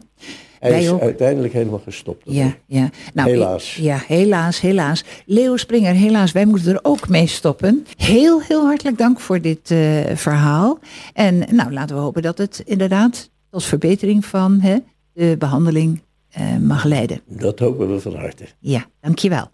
Hij 0.61 0.83
is 0.83 0.91
ook... 0.91 1.01
uiteindelijk 1.01 1.53
helemaal 1.53 1.81
gestopt. 1.85 2.23
Ja, 2.25 2.55
ja. 2.67 2.91
Nou, 3.15 3.31
helaas. 3.31 3.77
Ja, 3.77 4.03
helaas, 4.07 4.61
helaas. 4.61 5.05
Leo 5.27 5.57
Springer, 5.57 5.95
helaas, 5.95 6.33
wij 6.33 6.45
moeten 6.45 6.73
er 6.73 6.81
ook 6.83 7.09
mee 7.09 7.27
stoppen. 7.27 7.87
Heel, 7.97 8.43
heel 8.43 8.65
hartelijk 8.67 8.99
dank 8.99 9.21
voor 9.21 9.41
dit 9.41 9.71
uh, 9.71 10.01
verhaal. 10.15 10.79
En 11.13 11.39
nou, 11.51 11.73
laten 11.73 11.97
we 11.97 12.03
hopen 12.03 12.23
dat 12.23 12.39
het 12.39 12.63
inderdaad 12.65 13.31
tot 13.51 13.65
verbetering 13.65 14.25
van 14.25 14.61
hè, 14.61 14.77
de 15.13 15.37
behandeling 15.39 16.03
mag 16.61 16.85
leiden. 16.85 17.21
Dat 17.27 17.59
hopen 17.59 17.93
we 17.93 18.01
van 18.01 18.15
harte. 18.15 18.45
Ja, 18.61 18.87
dankjewel. 19.01 19.51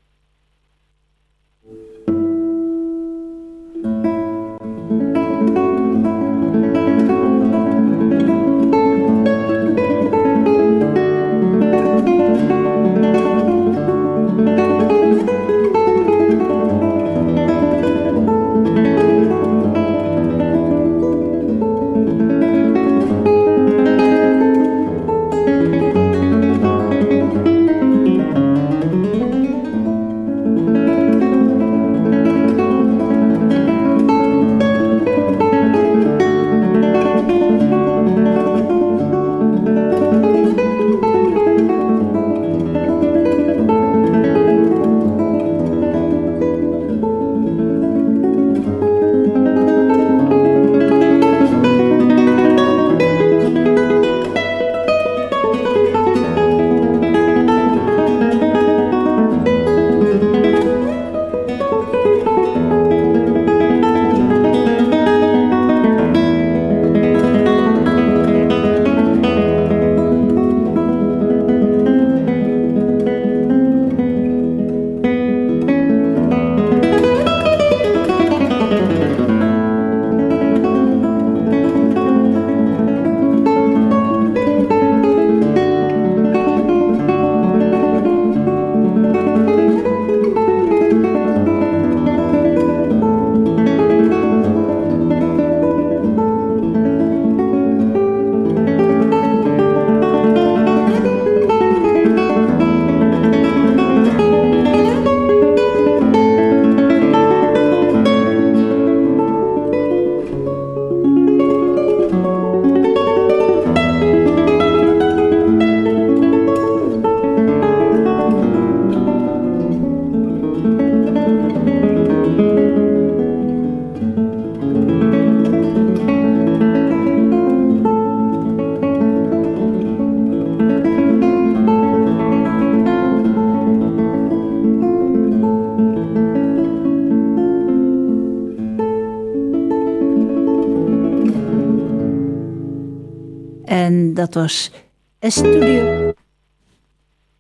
Dat 144.31 144.43
was 144.43 144.71
Estudio, 145.19 146.13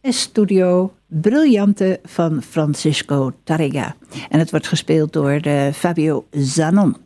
Estudio 0.00 0.94
Brillante 1.06 2.00
van 2.04 2.42
Francisco 2.42 3.32
Tarrega. 3.44 3.96
En 4.28 4.38
het 4.38 4.50
wordt 4.50 4.68
gespeeld 4.68 5.12
door 5.12 5.46
uh, 5.46 5.72
Fabio 5.72 6.26
Zanon. 6.30 6.96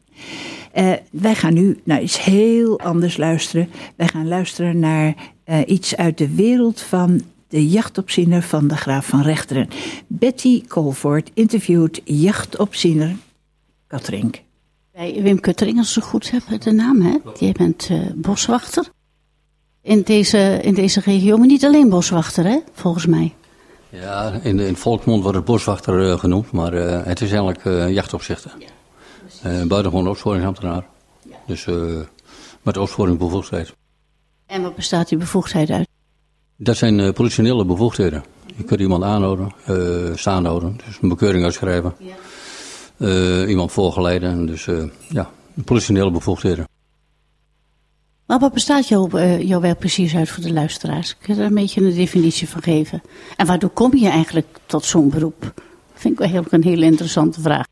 Uh, 0.74 0.92
wij 1.10 1.34
gaan 1.34 1.54
nu 1.54 1.80
naar 1.84 2.02
iets 2.02 2.24
heel 2.24 2.80
anders 2.80 3.16
luisteren. 3.16 3.68
Wij 3.96 4.08
gaan 4.08 4.28
luisteren 4.28 4.78
naar 4.78 5.14
uh, 5.46 5.58
iets 5.66 5.96
uit 5.96 6.18
de 6.18 6.34
wereld 6.34 6.80
van 6.80 7.22
de 7.48 7.68
jachtopziener 7.68 8.42
van 8.42 8.68
de 8.68 8.76
Graaf 8.76 9.06
van 9.06 9.22
Rechteren. 9.22 9.68
Betty 10.06 10.66
Colford 10.66 11.30
interviewt 11.34 12.00
jachtopziener 12.04 13.16
Katrink. 13.86 14.42
Bij 14.92 15.22
Wim 15.22 15.40
Kuttering, 15.40 15.78
als 15.78 15.96
ik 15.96 16.02
goed 16.02 16.30
heb 16.30 16.60
de 16.60 16.72
naam, 16.72 17.00
hè? 17.00 17.16
Jij 17.38 17.52
bent 17.52 17.88
uh, 17.90 18.10
boswachter 18.14 18.92
in 19.84 20.02
deze, 20.02 20.58
in 20.62 20.74
deze 20.74 21.00
regio, 21.00 21.36
maar 21.36 21.46
niet 21.46 21.64
alleen 21.64 21.88
boswachter, 21.88 22.44
hè? 22.44 22.58
volgens 22.72 23.06
mij. 23.06 23.34
Ja, 23.88 24.32
in, 24.42 24.58
in 24.60 24.76
volksmond 24.76 25.22
wordt 25.22 25.36
het 25.36 25.46
boswachter 25.46 26.08
uh, 26.08 26.18
genoemd, 26.18 26.50
maar 26.50 26.74
uh, 26.74 27.04
het 27.04 27.20
is 27.20 27.28
eigenlijk 27.28 27.64
uh, 27.64 27.90
jachtopzichter. 27.90 28.54
Ja, 28.58 29.66
buitengewoon 29.66 30.08
opsporingsambtenaar. 30.08 30.86
Ja. 31.22 31.36
Dus 31.46 31.66
met 32.62 32.76
opsporingsbevoegdheid. 32.76 33.74
En 34.46 34.62
wat 34.62 34.74
bestaat 34.74 35.08
die 35.08 35.18
bevoegdheid 35.18 35.70
uit? 35.70 35.88
Dat 36.56 36.76
zijn 36.76 37.12
politionele 37.12 37.64
bevoegdheden. 37.64 38.24
Je 38.56 38.64
kunt 38.64 38.80
iemand 38.80 39.04
aanhouden, 39.04 39.52
staan 40.18 40.44
houden, 40.44 40.80
dus 40.86 40.98
een 41.00 41.08
bekeuring 41.08 41.44
uitschrijven. 41.44 41.94
Ja. 42.96 43.46
iemand 43.46 43.72
voorgeleiden, 43.72 44.46
dus 44.46 44.68
ja, 45.08 45.30
politionele 45.64 46.10
bevoegdheden. 46.10 46.66
Maar 48.26 48.38
wat 48.38 48.52
bestaat 48.52 48.88
jouw, 48.88 49.08
uh, 49.12 49.40
jouw 49.42 49.60
werk 49.60 49.78
precies 49.78 50.14
uit 50.14 50.28
voor 50.28 50.42
de 50.42 50.52
luisteraars? 50.52 51.16
Kun 51.18 51.34
je 51.34 51.40
daar 51.40 51.48
een 51.48 51.54
beetje 51.54 51.80
een 51.80 51.94
definitie 51.94 52.48
van 52.48 52.62
geven? 52.62 53.02
En 53.36 53.46
waardoor 53.46 53.70
kom 53.70 53.96
je 53.96 54.08
eigenlijk 54.08 54.58
tot 54.66 54.84
zo'n 54.84 55.10
beroep? 55.10 55.52
Vind 55.94 56.20
ik 56.20 56.30
wel 56.30 56.44
een 56.50 56.62
hele 56.62 56.84
interessante 56.84 57.40
vraag. 57.40 57.66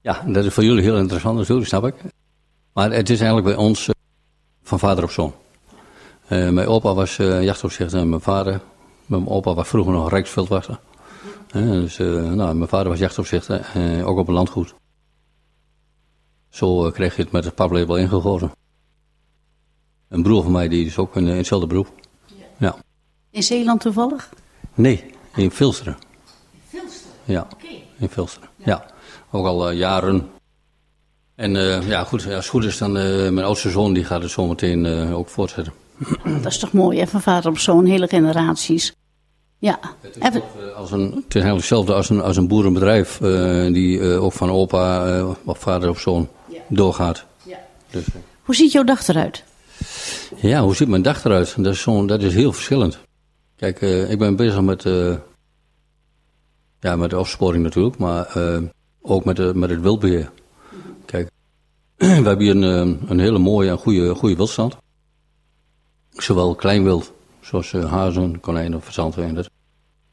Ja, 0.00 0.24
dat 0.26 0.44
is 0.44 0.54
voor 0.54 0.64
jullie 0.64 0.82
heel 0.82 0.98
interessant 0.98 1.38
natuurlijk, 1.38 1.68
snap 1.68 1.86
ik. 1.86 1.94
Maar 2.72 2.90
het 2.92 3.10
is 3.10 3.20
eigenlijk 3.20 3.56
bij 3.56 3.64
ons 3.64 3.88
uh, 3.88 3.94
van 4.62 4.78
vader 4.78 5.04
op 5.04 5.10
zoon. 5.10 5.34
Uh, 6.28 6.48
mijn 6.48 6.66
opa 6.66 6.94
was 6.94 7.16
jachtopzichter 7.16 8.00
en 8.00 8.08
mijn 8.08 8.20
vader, 8.20 8.60
mijn 9.06 9.28
opa 9.28 9.54
was 9.54 9.68
vroeger 9.68 9.92
nog 9.92 10.10
rijksveldwachter. 10.10 10.78
dus 11.52 11.98
nou, 11.98 12.54
mijn 12.54 12.68
vader 12.68 12.88
was 12.88 12.98
jachtopzichter, 12.98 13.66
ook 14.04 14.18
op 14.18 14.28
een 14.28 14.34
landgoed. 14.34 14.74
Zo 16.48 16.90
kreeg 16.90 17.16
je 17.16 17.22
het 17.22 17.32
met 17.32 17.44
het 17.44 17.54
paplabel 17.54 17.96
ingegoten. 17.96 18.50
Een 20.12 20.22
broer 20.22 20.42
van 20.42 20.52
mij 20.52 20.68
die 20.68 20.86
is 20.86 20.98
ook 20.98 21.16
in, 21.16 21.26
in 21.26 21.36
hetzelfde 21.36 21.66
beroep. 21.66 21.88
Ja. 22.58 22.76
In 23.30 23.42
Zeeland 23.42 23.80
toevallig? 23.80 24.28
Nee, 24.74 25.04
in 25.34 25.50
Filsteren. 25.50 25.96
In 26.52 26.60
Filsteren? 26.68 27.12
Ja, 27.24 27.46
okay. 27.54 27.84
in 27.98 28.08
Filsteren. 28.08 28.48
Ja. 28.56 28.64
ja. 28.66 28.86
ook 29.30 29.46
al 29.46 29.70
uh, 29.70 29.78
jaren. 29.78 30.30
En 31.34 31.54
uh, 31.54 31.88
ja, 31.88 32.04
goed, 32.04 32.24
als 32.26 32.34
het 32.34 32.46
goed 32.46 32.64
is 32.64 32.78
dan 32.78 32.96
uh, 32.96 33.02
mijn 33.30 33.46
oudste 33.46 33.70
zoon 33.70 33.92
die 33.92 34.04
gaat 34.04 34.22
het 34.22 34.30
zo 34.30 34.46
meteen 34.46 35.12
ook 35.12 35.28
voortzetten. 35.28 35.72
Dat 36.42 36.52
is 36.52 36.58
toch 36.58 36.72
mooi, 36.72 36.98
hè, 36.98 37.06
van 37.06 37.22
vader 37.22 37.50
op 37.50 37.58
zoon, 37.58 37.86
hele 37.86 38.08
generaties. 38.08 38.94
Ja. 39.58 39.78
Het 40.00 40.16
is, 40.16 40.22
Even... 40.22 40.42
als 40.76 40.90
een, 40.90 41.02
het 41.02 41.14
is 41.14 41.42
eigenlijk 41.42 41.56
hetzelfde 41.56 41.94
als 41.94 42.10
een, 42.10 42.20
als 42.20 42.36
een 42.36 42.48
boerenbedrijf, 42.48 43.18
die 43.72 44.02
ook 44.02 44.32
van 44.32 44.50
opa 44.50 45.22
of 45.44 45.58
vader 45.58 45.88
op 45.88 45.98
zoon 45.98 46.28
ja. 46.48 46.60
doorgaat. 46.68 47.24
Ja. 47.42 47.58
Dus, 47.90 48.04
Hoe 48.42 48.54
ziet 48.54 48.72
jouw 48.72 48.84
dag 48.84 49.08
eruit? 49.08 49.44
Ja, 50.36 50.62
hoe 50.62 50.74
ziet 50.74 50.88
mijn 50.88 51.02
dag 51.02 51.24
eruit? 51.24 51.54
Dat 51.56 51.74
is, 51.74 51.84
dat 52.06 52.22
is 52.22 52.34
heel 52.34 52.52
verschillend. 52.52 52.98
Kijk, 53.56 53.80
uh, 53.80 54.10
ik 54.10 54.18
ben 54.18 54.36
bezig 54.36 54.60
met, 54.60 54.84
uh, 54.84 55.16
ja, 56.80 56.96
met 56.96 57.10
de 57.10 57.18
opsporing 57.18 57.62
natuurlijk, 57.62 57.98
maar 57.98 58.36
uh, 58.36 58.62
ook 59.02 59.24
met, 59.24 59.36
de, 59.36 59.52
met 59.54 59.70
het 59.70 59.80
wildbeheer. 59.80 60.30
Kijk, 61.04 61.30
we 61.96 62.06
hebben 62.06 62.40
hier 62.40 62.56
een, 62.56 63.00
een 63.06 63.18
hele 63.18 63.38
mooie 63.38 63.70
en 63.70 63.78
goede, 63.78 64.14
goede 64.14 64.36
wildstand. 64.36 64.76
Zowel 66.10 66.54
klein 66.54 66.84
wild, 66.84 67.12
zoals 67.40 67.72
hazen, 67.72 68.40
konijnen, 68.40 68.82
verzandwijnders, 68.82 69.48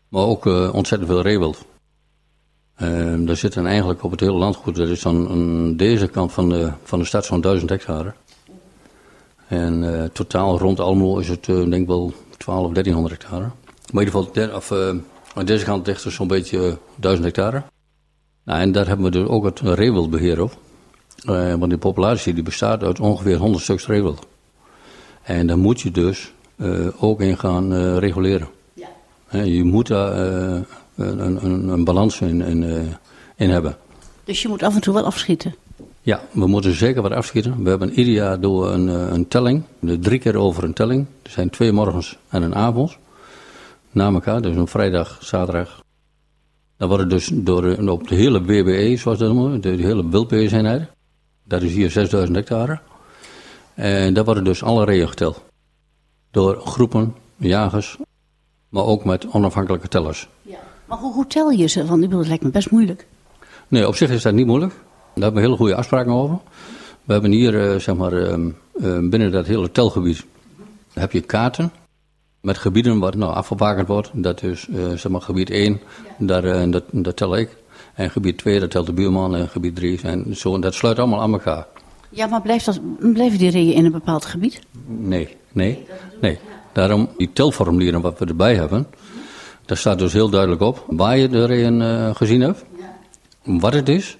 maar 0.09 0.23
ook 0.23 0.45
ontzettend 0.45 1.11
veel 1.11 1.21
reewild. 1.21 1.65
daar 3.25 3.35
zitten 3.35 3.65
eigenlijk 3.65 4.03
op 4.03 4.11
het 4.11 4.19
hele 4.19 4.37
landgoed, 4.37 4.75
dat 4.75 4.87
is 4.87 5.01
dan 5.01 5.29
aan 5.29 5.75
deze 5.75 6.07
kant 6.07 6.31
van 6.31 6.49
de, 6.49 6.71
van 6.83 6.99
de 6.99 7.05
stad 7.05 7.25
zo'n 7.25 7.41
duizend 7.41 7.69
hectare. 7.69 8.13
En 9.49 9.83
uh, 9.83 10.03
totaal 10.03 10.57
rond 10.57 10.79
Almelo 10.79 11.17
is 11.17 11.27
het 11.27 11.47
uh, 11.47 11.55
denk 11.55 11.73
ik 11.73 11.87
wel 11.87 12.13
12, 12.37 12.71
1300 12.71 13.21
hectare. 13.21 13.41
Maar 13.91 14.03
in 14.03 14.07
ieder 14.07 14.13
geval, 14.13 14.31
der, 14.33 14.55
of, 14.55 14.71
uh, 14.71 14.89
aan 15.33 15.45
deze 15.45 15.65
kant 15.65 15.87
ligt 15.87 16.03
er 16.03 16.11
zo'n 16.11 16.27
beetje 16.27 16.77
1000 16.95 17.25
hectare. 17.25 17.63
Nou, 18.43 18.59
en 18.59 18.71
daar 18.71 18.87
hebben 18.87 19.05
we 19.05 19.11
dus 19.11 19.27
ook 19.27 19.45
het 19.45 19.59
reewildbeheer 19.59 20.41
op. 20.41 20.57
want 21.25 21.69
die 21.69 21.77
populatie 21.77 22.33
die 22.33 22.43
bestaat 22.43 22.83
uit 22.83 22.99
ongeveer 22.99 23.37
100 23.37 23.63
stuks 23.63 23.87
reewild. 23.87 24.27
En 25.23 25.47
daar 25.47 25.57
moet 25.57 25.81
je 25.81 25.91
dus 25.91 26.33
ook 26.99 27.21
in 27.21 27.37
gaan 27.37 27.97
reguleren. 27.97 28.47
Ja. 28.73 29.41
je 29.41 29.63
moet 29.63 29.87
daar 29.87 30.17
een, 30.95 31.45
een, 31.45 31.67
een, 31.67 31.83
balans 31.83 32.21
in, 32.21 32.41
in, 32.41 32.93
in 33.35 33.49
hebben. 33.49 33.77
Dus 34.23 34.41
je 34.41 34.47
moet 34.47 34.63
af 34.63 34.75
en 34.75 34.81
toe 34.81 34.93
wel 34.93 35.05
afschieten? 35.05 35.55
Ja, 36.01 36.21
we 36.31 36.47
moeten 36.47 36.73
zeker 36.73 37.01
wat 37.01 37.11
afschieten. 37.11 37.63
We 37.63 37.69
hebben 37.69 37.91
ieder 37.91 38.13
jaar 38.13 38.39
door 38.39 38.71
een, 38.71 38.89
eh, 38.89 39.11
een 39.11 39.27
telling, 39.27 39.63
drie 39.79 40.19
keer 40.19 40.35
over 40.35 40.63
een 40.63 40.73
telling. 40.73 41.05
Er 41.23 41.31
zijn 41.31 41.49
twee 41.49 41.71
morgens 41.71 42.17
en 42.29 42.41
een 42.41 42.55
avond. 42.55 42.97
Na 43.91 44.11
elkaar, 44.11 44.41
dus 44.41 44.55
een 44.55 44.67
vrijdag, 44.67 45.17
zaterdag. 45.21 45.83
Dan 46.77 46.87
worden 46.87 47.09
dus 47.09 47.31
door, 47.33 47.89
op 47.89 48.07
de 48.07 48.15
hele 48.15 48.43
WBE, 48.43 48.97
zoals 48.97 49.17
dat 49.17 49.33
noemen, 49.33 49.61
de, 49.61 49.69
hele 49.69 50.09
wildbeheerseenheid. 50.09 50.89
Dat 51.43 51.61
is 51.61 51.73
hier 51.73 51.91
6000 51.91 52.35
hectare. 52.35 52.79
En 53.73 54.13
daar 54.13 54.25
worden 54.25 54.43
dus 54.43 54.63
alle 54.63 54.85
reeën 54.85 55.07
geteld. 55.07 55.43
Door 56.31 56.61
groepen, 56.61 57.15
jagers, 57.37 57.97
maar 58.69 58.83
ook 58.83 59.05
met 59.05 59.27
onafhankelijke 59.31 59.87
tellers. 59.87 60.29
Ja. 60.41 60.59
Maar 60.85 60.97
hoe, 60.97 61.13
hoe 61.13 61.27
tel 61.27 61.49
je 61.49 61.67
ze? 61.67 61.85
Want 61.85 62.11
dat 62.11 62.27
lijkt 62.27 62.43
me 62.43 62.49
best 62.49 62.71
moeilijk. 62.71 63.07
Nee, 63.67 63.87
op 63.87 63.95
zich 63.95 64.09
is 64.09 64.21
dat 64.21 64.33
niet 64.33 64.45
moeilijk. 64.45 64.73
Daar 65.13 65.23
hebben 65.23 65.41
we 65.41 65.47
hele 65.47 65.57
goede 65.57 65.75
afspraken 65.75 66.11
over. 66.11 66.39
We 67.03 67.13
hebben 67.13 67.31
hier, 67.31 67.53
uh, 67.53 67.79
zeg 67.79 67.95
maar, 67.95 68.13
uh, 68.13 68.37
uh, 68.75 69.09
binnen 69.09 69.31
dat 69.31 69.47
hele 69.47 69.71
telgebied 69.71 70.25
heb 70.93 71.11
je 71.11 71.21
kaarten 71.21 71.71
met 72.41 72.57
gebieden 72.57 72.99
waar 72.99 73.17
nou, 73.17 73.33
afgebakend 73.33 73.87
wordt. 73.87 74.11
Dat 74.13 74.43
is, 74.43 74.67
zeg 74.95 75.09
maar, 75.11 75.21
gebied 75.21 75.49
1, 75.49 75.79
daar, 76.17 76.71
dat, 76.71 76.83
dat 76.91 77.15
tel 77.15 77.37
ik. 77.37 77.57
En 77.93 78.09
gebied 78.09 78.37
2, 78.37 78.59
dat 78.59 78.71
telt 78.71 78.85
de 78.85 78.93
buurman. 78.93 79.35
En 79.35 79.49
gebied 79.49 79.75
3, 79.75 79.99
en 80.03 80.35
zo. 80.35 80.55
En 80.55 80.61
dat 80.61 80.73
sluit 80.73 80.99
allemaal 80.99 81.21
aan 81.21 81.33
elkaar. 81.33 81.67
Ja, 82.09 82.27
maar 82.27 82.41
blijft 82.41 82.65
dat, 82.65 82.79
blijven 83.13 83.37
die 83.37 83.49
reeën 83.49 83.73
in 83.73 83.85
een 83.85 83.91
bepaald 83.91 84.25
gebied? 84.25 84.59
Nee, 84.85 85.37
nee, 85.51 85.85
nee. 86.21 86.39
Daarom, 86.73 87.09
die 87.17 87.29
telformulieren 87.33 88.01
wat 88.01 88.19
we 88.19 88.25
erbij 88.25 88.55
hebben, 88.55 88.87
daar 89.65 89.77
staat 89.77 89.99
dus 89.99 90.13
heel 90.13 90.29
duidelijk 90.29 90.61
op 90.61 90.85
waar 90.87 91.17
je 91.17 91.29
de 91.29 91.45
reeën 91.45 92.15
gezien 92.15 92.41
hebt. 92.41 92.63
Wat 93.57 93.73
het 93.73 93.89
is, 93.89 94.17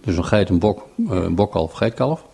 dus 0.00 0.16
een 0.16 0.24
geit, 0.24 0.48
een 0.48 0.58
bok, 0.58 0.86
eh, 1.08 1.22
een 1.22 1.34
bokkalf, 1.34 1.72
geitkalf. 1.72 2.24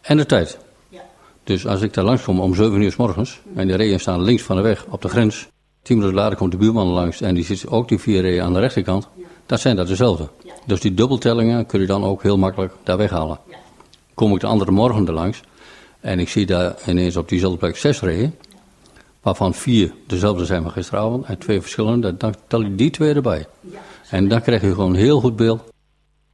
En 0.00 0.16
de 0.16 0.26
tijd. 0.26 0.58
Ja. 0.88 1.02
Dus 1.44 1.66
als 1.66 1.80
ik 1.80 1.94
daar 1.94 2.04
langskom 2.04 2.40
om 2.40 2.54
7 2.54 2.80
uur 2.80 2.92
s 2.92 2.96
morgens 2.96 3.40
en 3.54 3.66
de 3.66 3.74
reeën 3.74 4.00
staan 4.00 4.22
links 4.22 4.42
van 4.42 4.56
de 4.56 4.62
weg 4.62 4.86
op 4.88 5.02
de 5.02 5.08
grens. 5.08 5.48
Tien 5.82 5.96
minuten 5.96 6.16
later 6.18 6.36
komt 6.36 6.52
de 6.52 6.56
buurman 6.56 6.86
langs 6.86 7.20
en 7.20 7.34
die 7.34 7.44
zit 7.44 7.68
ook 7.68 7.88
die 7.88 7.98
vier 7.98 8.20
reeën 8.20 8.42
aan 8.42 8.52
de 8.52 8.60
rechterkant. 8.60 9.08
Dat 9.46 9.60
zijn 9.60 9.76
dat 9.76 9.86
dezelfde. 9.86 10.28
Dus 10.66 10.80
die 10.80 10.94
dubbeltellingen 10.94 11.66
kun 11.66 11.80
je 11.80 11.86
dan 11.86 12.04
ook 12.04 12.22
heel 12.22 12.38
makkelijk 12.38 12.72
daar 12.82 12.96
weghalen. 12.96 13.38
Kom 14.14 14.34
ik 14.34 14.40
de 14.40 14.46
andere 14.46 14.70
morgen 14.70 15.06
er 15.06 15.12
langs 15.12 15.40
en 16.00 16.18
ik 16.18 16.28
zie 16.28 16.46
daar 16.46 16.76
ineens 16.86 17.16
op 17.16 17.28
diezelfde 17.28 17.58
plek 17.58 17.76
zes 17.76 18.00
reeën. 18.00 18.34
Waarvan 19.22 19.54
vier 19.54 19.92
dezelfde 20.06 20.44
zijn 20.44 20.62
van 20.62 20.70
gisteravond 20.70 21.24
en 21.24 21.38
twee 21.38 21.60
verschillende. 21.60 22.16
Dan 22.16 22.34
tel 22.46 22.60
je 22.60 22.74
die 22.74 22.90
twee 22.90 23.14
erbij. 23.14 23.46
En 24.10 24.28
dan 24.28 24.42
krijg 24.42 24.60
je 24.60 24.74
gewoon 24.74 24.90
een 24.90 25.00
heel 25.00 25.20
goed 25.20 25.36
beeld 25.36 25.72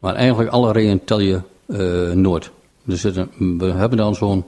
maar 0.00 0.14
eigenlijk 0.14 0.50
alle 0.50 0.72
reeën 0.72 1.04
tel 1.04 1.20
je 1.20 1.40
uh, 1.66 2.12
nooit. 2.12 2.50
Dus 2.84 3.02
we 3.02 3.72
hebben 3.76 3.98
dan 3.98 4.14
zo'n 4.14 4.44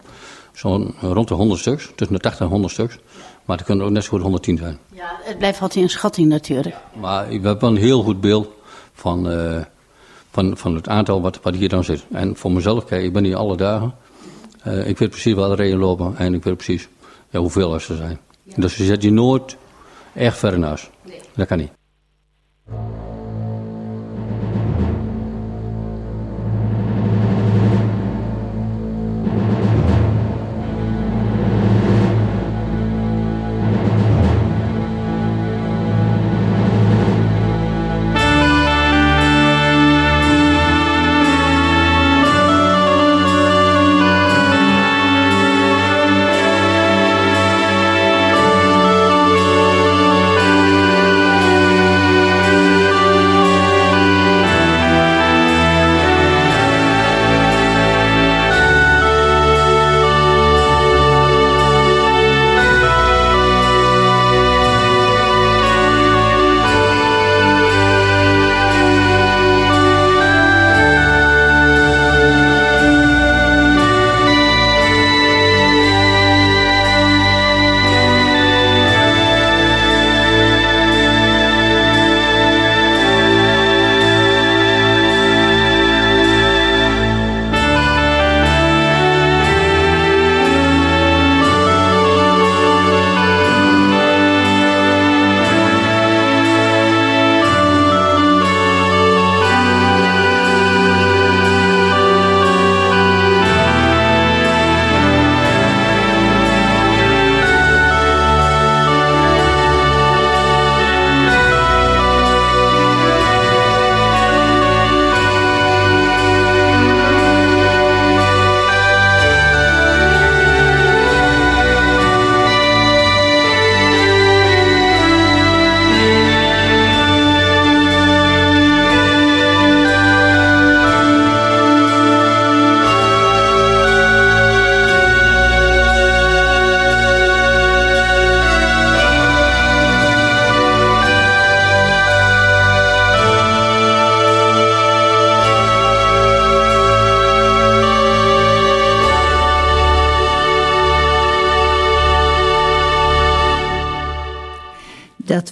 zo'n 0.53 0.95
rond 1.01 1.29
de 1.29 1.35
100 1.35 1.61
stuks, 1.61 1.91
tussen 1.95 2.17
de 2.17 2.23
80 2.23 2.41
en 2.41 2.51
100 2.53 2.73
stuks. 2.73 2.99
Maar 3.45 3.57
het 3.57 3.67
kunnen 3.67 3.87
ook 3.87 3.93
net 3.93 4.05
zo 4.05 4.11
goed 4.11 4.21
110 4.21 4.57
zijn. 4.57 4.79
Ja, 4.93 5.19
het 5.23 5.39
blijft 5.39 5.61
altijd 5.61 5.85
een 5.85 5.91
schatting 5.91 6.29
natuurlijk. 6.29 6.77
maar 7.01 7.29
we 7.29 7.49
hebben 7.49 7.69
een 7.69 7.77
heel 7.77 8.03
goed 8.03 8.21
beeld 8.21 8.49
van, 8.93 9.31
uh, 9.31 9.61
van, 10.31 10.57
van 10.57 10.75
het 10.75 10.89
aantal 10.89 11.21
wat, 11.21 11.41
wat 11.43 11.55
hier 11.55 11.69
dan 11.69 11.85
zit. 11.85 12.05
En 12.13 12.37
voor 12.37 12.53
mezelf, 12.53 12.85
kijk, 12.85 13.05
ik 13.05 13.13
ben 13.13 13.25
hier 13.25 13.37
alle 13.37 13.57
dagen. 13.57 13.95
Uh, 14.67 14.89
ik 14.89 14.99
weet 14.99 15.11
precies 15.11 15.35
waar 15.35 15.49
de 15.49 15.55
reeën 15.55 15.79
lopen 15.79 16.17
en 16.17 16.35
ik 16.35 16.45
weet 16.45 16.57
precies 16.57 16.89
ja, 17.31 17.39
hoeveel 17.39 17.75
er 17.75 17.81
zijn. 17.81 18.19
Ja. 18.43 18.55
Dus 18.57 18.77
je 18.77 18.85
zet 18.85 19.03
je 19.03 19.11
nooit 19.11 19.57
echt 20.15 20.39
ver 20.39 20.59
naast. 20.59 20.91
Nee. 21.03 21.21
Dat 21.35 21.47
kan 21.47 21.59
niet. 21.59 21.71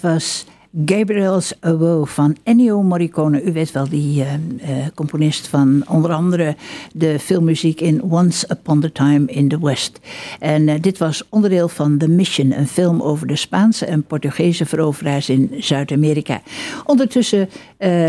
Was 0.01 0.45
Gabriel's 0.85 1.53
Awoe 1.59 2.05
van 2.05 2.37
Ennio 2.43 2.81
Morricone. 2.81 3.43
U 3.43 3.53
weet 3.53 3.71
wel, 3.71 3.89
die 3.89 4.23
uh, 4.23 4.33
uh, 4.33 4.85
componist 4.95 5.47
van 5.47 5.83
onder 5.87 6.11
andere 6.11 6.55
de 6.93 7.19
filmmuziek 7.19 7.81
in 7.81 8.03
Once 8.03 8.47
Upon 8.51 8.83
a 8.83 8.89
Time 8.93 9.25
in 9.25 9.47
the 9.47 9.59
West. 9.59 9.99
En 10.39 10.67
uh, 10.67 10.75
dit 10.81 10.97
was 10.97 11.23
onderdeel 11.29 11.67
van 11.67 11.97
The 11.97 12.07
Mission, 12.07 12.51
een 12.51 12.67
film 12.67 13.01
over 13.01 13.27
de 13.27 13.35
Spaanse 13.35 13.85
en 13.85 14.03
Portugese 14.03 14.65
veroveraars 14.65 15.29
in 15.29 15.51
Zuid-Amerika. 15.57 16.41
Ondertussen 16.85 17.49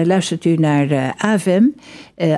luistert 0.05 0.45
u 0.45 0.57
naar 0.57 1.14
AVM, 1.16 1.64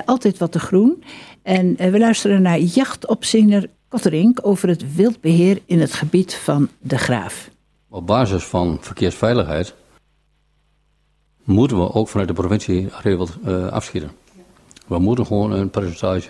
Altijd 0.05 0.37
Wat 0.37 0.51
te 0.51 0.59
Groen. 0.59 1.03
En 1.43 1.75
we 1.75 1.99
luisteren 1.99 2.41
naar 2.41 2.59
jachtopziener 2.59 3.69
Kotterink 3.87 4.39
over 4.41 4.69
het 4.69 4.95
wildbeheer 4.95 5.61
in 5.65 5.79
het 5.79 5.93
gebied 5.93 6.33
van 6.33 6.69
de 6.79 6.97
Graaf. 6.97 7.53
Op 7.95 8.07
basis 8.07 8.43
van 8.43 8.77
verkeersveiligheid 8.81 9.73
moeten 11.43 11.77
we 11.77 11.93
ook 11.93 12.07
vanuit 12.07 12.27
de 12.27 12.33
provincie 12.33 12.89
regeld 13.01 13.37
uh, 13.45 13.67
afschieten. 13.67 14.11
We 14.87 14.99
moeten 14.99 15.25
gewoon 15.25 15.51
een 15.51 15.69
percentage. 15.69 16.29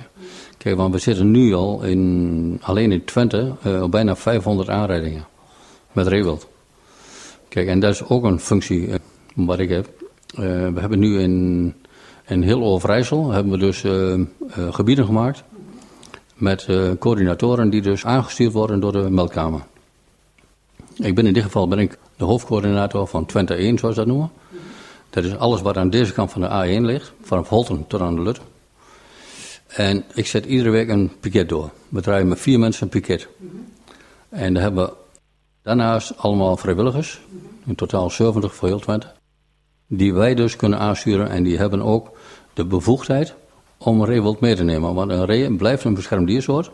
Kijk, 0.57 0.76
want 0.76 0.93
we 0.93 0.99
zitten 0.99 1.32
nu 1.32 1.53
al 1.53 1.84
in, 1.84 2.59
alleen 2.61 2.91
in 2.91 3.05
Twente 3.05 3.55
uh, 3.66 3.82
op 3.82 3.91
bijna 3.91 4.16
500 4.16 4.70
aanrijdingen 4.70 5.26
met 5.91 6.07
rewild. 6.07 6.47
Kijk, 7.47 7.68
en 7.68 7.80
dat 7.80 7.93
is 7.93 8.07
ook 8.07 8.24
een 8.24 8.39
functie 8.39 8.88
uh, 8.88 8.95
wat 9.36 9.59
ik 9.59 9.70
heb. 9.70 9.89
we 10.36 10.80
hebben 10.80 10.99
nu 10.99 11.20
in, 11.20 11.74
in 12.28 12.41
heel 12.41 12.63
Overijssel 12.63 13.32
hebben 13.32 13.51
we 13.51 13.57
dus 13.57 13.84
gebieden 14.72 15.05
gemaakt 15.05 15.43
met 16.36 16.68
coördinatoren 16.99 17.70
die 17.70 17.82
dus 17.82 18.05
aangestuurd 18.05 18.53
worden 18.53 18.80
door 18.80 18.91
de 18.91 19.09
meldkamer. 19.09 19.61
Ik 20.97 21.15
ben 21.15 21.25
in 21.25 21.33
dit 21.33 21.43
geval 21.43 21.67
ben 21.67 21.79
ik 21.79 21.97
de 22.17 22.23
hoofdcoördinator 22.23 23.07
van 23.07 23.25
Twente 23.25 23.53
1, 23.53 23.77
zoals 23.77 23.95
dat 23.95 24.07
noemen. 24.07 24.31
Dat 25.09 25.23
is 25.23 25.37
alles 25.37 25.61
wat 25.61 25.77
aan 25.77 25.89
deze 25.89 26.13
kant 26.13 26.31
van 26.31 26.41
de 26.41 26.47
A1 26.47 26.81
ligt, 26.81 27.13
vanaf 27.21 27.49
Holten 27.49 27.87
tot 27.87 28.01
aan 28.01 28.15
de 28.15 28.21
Lut. 28.21 28.39
En 29.67 30.03
ik 30.13 30.27
zet 30.27 30.45
iedere 30.45 30.69
week 30.69 30.89
een 30.89 31.11
piket 31.19 31.49
door. 31.49 31.69
We 31.89 32.01
draaien 32.01 32.27
met 32.27 32.39
vier 32.39 32.59
mensen 32.59 32.83
een 32.83 32.89
piket. 32.89 33.27
En 34.29 34.53
dan 34.53 34.63
hebben 34.63 34.89
daarnaast 35.61 36.17
allemaal 36.17 36.57
vrijwilligers, 36.57 37.21
in 37.65 37.75
totaal 37.75 38.09
70 38.09 38.55
voor 38.55 38.67
heel 38.67 38.79
Twente, 38.79 39.11
die 39.87 40.13
wij 40.13 40.35
dus 40.35 40.55
kunnen 40.55 40.79
aansturen 40.79 41.29
en 41.29 41.43
die 41.43 41.57
hebben 41.57 41.81
ook 41.81 42.17
de 42.53 42.65
bevoegdheid 42.65 43.33
om 43.77 44.01
een 44.01 44.05
ree 44.05 44.35
mee 44.39 44.55
te 44.55 44.63
nemen. 44.63 44.93
Want 44.93 45.11
een 45.11 45.25
ree 45.25 45.55
blijft 45.55 45.83
een 45.83 45.93
beschermd 45.93 46.27
diersoort. 46.27 46.71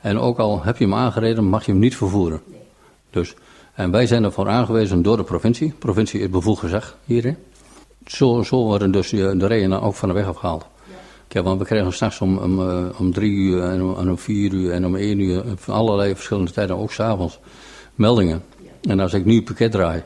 En 0.00 0.18
ook 0.18 0.38
al 0.38 0.62
heb 0.62 0.76
je 0.76 0.84
hem 0.84 0.94
aangereden, 0.94 1.44
mag 1.44 1.64
je 1.64 1.70
hem 1.70 1.80
niet 1.80 1.96
vervoeren. 1.96 2.40
Dus, 3.10 3.34
en 3.80 3.90
wij 3.90 4.06
zijn 4.06 4.24
ervoor 4.24 4.48
aangewezen 4.48 5.02
door 5.02 5.16
de 5.16 5.22
provincie. 5.22 5.68
De 5.68 5.74
provincie 5.74 6.20
is 6.20 6.30
bevoegd 6.30 6.60
gezegd 6.60 6.96
hierin. 7.04 7.36
Zo, 8.06 8.42
zo 8.42 8.56
worden 8.56 8.90
dus 8.90 9.08
de, 9.08 9.36
de 9.36 9.46
reeën 9.46 9.72
ook 9.72 9.94
van 9.94 10.08
de 10.08 10.14
weg 10.14 10.26
afgehaald. 10.26 10.66
Ja, 11.28 11.42
want 11.42 11.58
we 11.58 11.64
kregen 11.64 11.92
straks 11.92 12.20
om, 12.20 12.38
om, 12.38 12.60
eh, 12.68 13.00
om 13.00 13.12
drie 13.12 13.32
uur 13.32 13.62
en 13.62 13.82
om, 13.82 14.08
om 14.08 14.18
vier 14.18 14.52
uur 14.52 14.72
en 14.72 14.86
om 14.86 14.96
één 14.96 15.18
uur, 15.18 15.44
van 15.56 15.74
allerlei 15.74 16.14
verschillende 16.14 16.50
tijden, 16.50 16.76
ook 16.76 16.92
s'avonds, 16.92 17.38
meldingen. 17.94 18.42
En 18.82 19.00
als 19.00 19.12
ik 19.12 19.24
nu 19.24 19.42
pakket 19.42 19.72
draai 19.72 20.02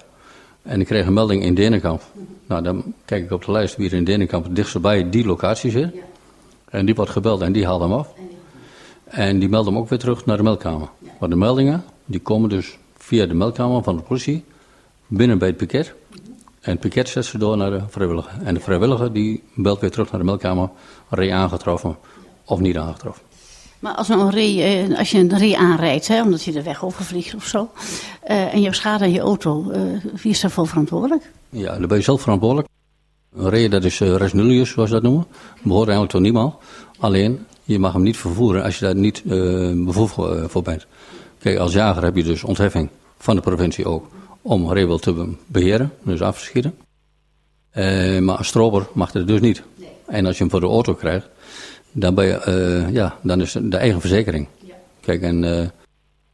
en 0.62 0.80
ik 0.80 0.86
kreeg 0.86 1.06
een 1.06 1.12
melding 1.12 1.42
in 1.42 1.54
Denenkamp, 1.54 2.02
nou 2.46 2.62
dan 2.62 2.94
kijk 3.04 3.24
ik 3.24 3.30
op 3.30 3.44
de 3.44 3.52
lijst 3.52 3.76
wie 3.76 3.90
er 3.90 3.96
in 3.96 4.04
Denenkamp 4.04 4.44
het 4.44 4.56
dichtst 4.56 4.80
bij 4.80 5.10
die 5.10 5.26
locatie 5.26 5.70
zit. 5.70 5.94
En 6.68 6.86
die 6.86 6.94
wordt 6.94 7.10
gebeld 7.10 7.40
en 7.40 7.52
die 7.52 7.66
haalt 7.66 7.80
hem 7.80 7.92
af. 7.92 8.08
En 9.04 9.38
die 9.38 9.48
meldt 9.48 9.66
hem 9.66 9.78
ook 9.78 9.88
weer 9.88 9.98
terug 9.98 10.26
naar 10.26 10.36
de 10.36 10.42
meldkamer. 10.42 10.88
Maar 11.20 11.28
de 11.28 11.36
meldingen, 11.36 11.84
die 12.04 12.20
komen 12.20 12.48
dus 12.48 12.78
via 13.04 13.26
de 13.26 13.34
meldkamer 13.34 13.82
van 13.82 13.96
de 13.96 14.02
politie 14.02 14.44
binnen 15.06 15.38
bij 15.38 15.48
het 15.48 15.56
piket. 15.56 15.94
En 16.60 16.70
het 16.70 16.80
piket 16.80 17.08
zet 17.08 17.24
ze 17.24 17.38
door 17.38 17.56
naar 17.56 17.70
de 17.70 17.82
vrijwilliger. 17.88 18.32
En 18.44 18.54
de 18.54 18.60
vrijwilliger 18.60 19.12
die 19.12 19.42
belt 19.54 19.80
weer 19.80 19.90
terug 19.90 20.10
naar 20.10 20.20
de 20.20 20.26
meldkamer. 20.26 20.70
Ree 21.08 21.34
aangetroffen 21.34 21.96
of 22.44 22.60
niet 22.60 22.76
aangetroffen. 22.76 23.22
Maar 23.78 23.94
als, 23.94 24.08
een 24.08 24.30
ree, 24.30 24.62
eh, 24.62 24.98
als 24.98 25.10
je 25.10 25.18
een 25.18 25.38
ree 25.38 25.58
aanrijdt, 25.58 26.08
hè, 26.08 26.22
omdat 26.22 26.44
je 26.44 26.52
de 26.52 26.62
weg 26.62 26.84
overvliegt 26.84 27.34
of 27.34 27.44
zo. 27.44 27.70
Uh, 28.28 28.54
en 28.54 28.58
je 28.58 28.64
hebt 28.64 28.76
schade 28.76 29.04
aan 29.04 29.12
je 29.12 29.20
auto, 29.20 29.70
uh, 29.70 29.80
wie 30.22 30.32
is 30.32 30.40
daarvoor 30.40 30.66
verantwoordelijk? 30.66 31.30
Ja, 31.48 31.78
dan 31.78 31.88
ben 31.88 31.96
je 31.96 32.02
zelf 32.02 32.20
verantwoordelijk. 32.20 32.68
Een 33.36 33.48
ree, 33.48 33.68
dat 33.68 33.84
is 33.84 34.00
uh, 34.00 34.16
res 34.16 34.32
nullius, 34.32 34.70
zoals 34.70 34.88
we 34.88 34.94
dat 34.94 35.04
noemen. 35.04 35.26
Behoort 35.62 35.88
eigenlijk 35.88 36.10
tot 36.10 36.20
niemand. 36.20 36.54
Alleen, 36.98 37.46
je 37.62 37.78
mag 37.78 37.92
hem 37.92 38.02
niet 38.02 38.16
vervoeren 38.16 38.62
als 38.62 38.78
je 38.78 38.84
daar 38.84 38.96
niet 38.96 39.22
uh, 39.26 39.84
bevoegd 39.84 40.14
voor 40.46 40.62
bent. 40.62 40.86
Kijk, 41.44 41.58
als 41.58 41.72
jager 41.72 42.02
heb 42.02 42.16
je 42.16 42.24
dus 42.24 42.44
ontheffing 42.44 42.88
van 43.18 43.36
de 43.36 43.42
provincie 43.42 43.86
ook 43.86 44.08
om 44.42 44.72
reewil 44.72 44.98
te 44.98 45.34
beheren, 45.46 45.92
dus 46.02 46.22
af 46.22 46.38
te 46.38 46.44
schieten. 46.44 46.74
Uh, 47.74 48.18
maar 48.18 48.36
als 48.36 48.46
stroper 48.46 48.86
mag 48.92 49.10
dat 49.10 49.26
dus 49.26 49.40
niet. 49.40 49.62
Nee. 49.74 49.88
En 50.06 50.26
als 50.26 50.36
je 50.36 50.42
hem 50.42 50.50
voor 50.50 50.60
de 50.60 50.66
auto 50.66 50.94
krijgt, 50.94 51.28
dan, 51.92 52.14
ben 52.14 52.26
je, 52.26 52.42
uh, 52.86 52.94
ja, 52.94 53.18
dan 53.22 53.40
is 53.40 53.54
het 53.54 53.70
de 53.70 53.76
eigen 53.76 54.00
verzekering. 54.00 54.46
Ja. 54.58 54.74
Kijk, 55.00 55.22
en 55.22 55.42
uh, 55.42 55.66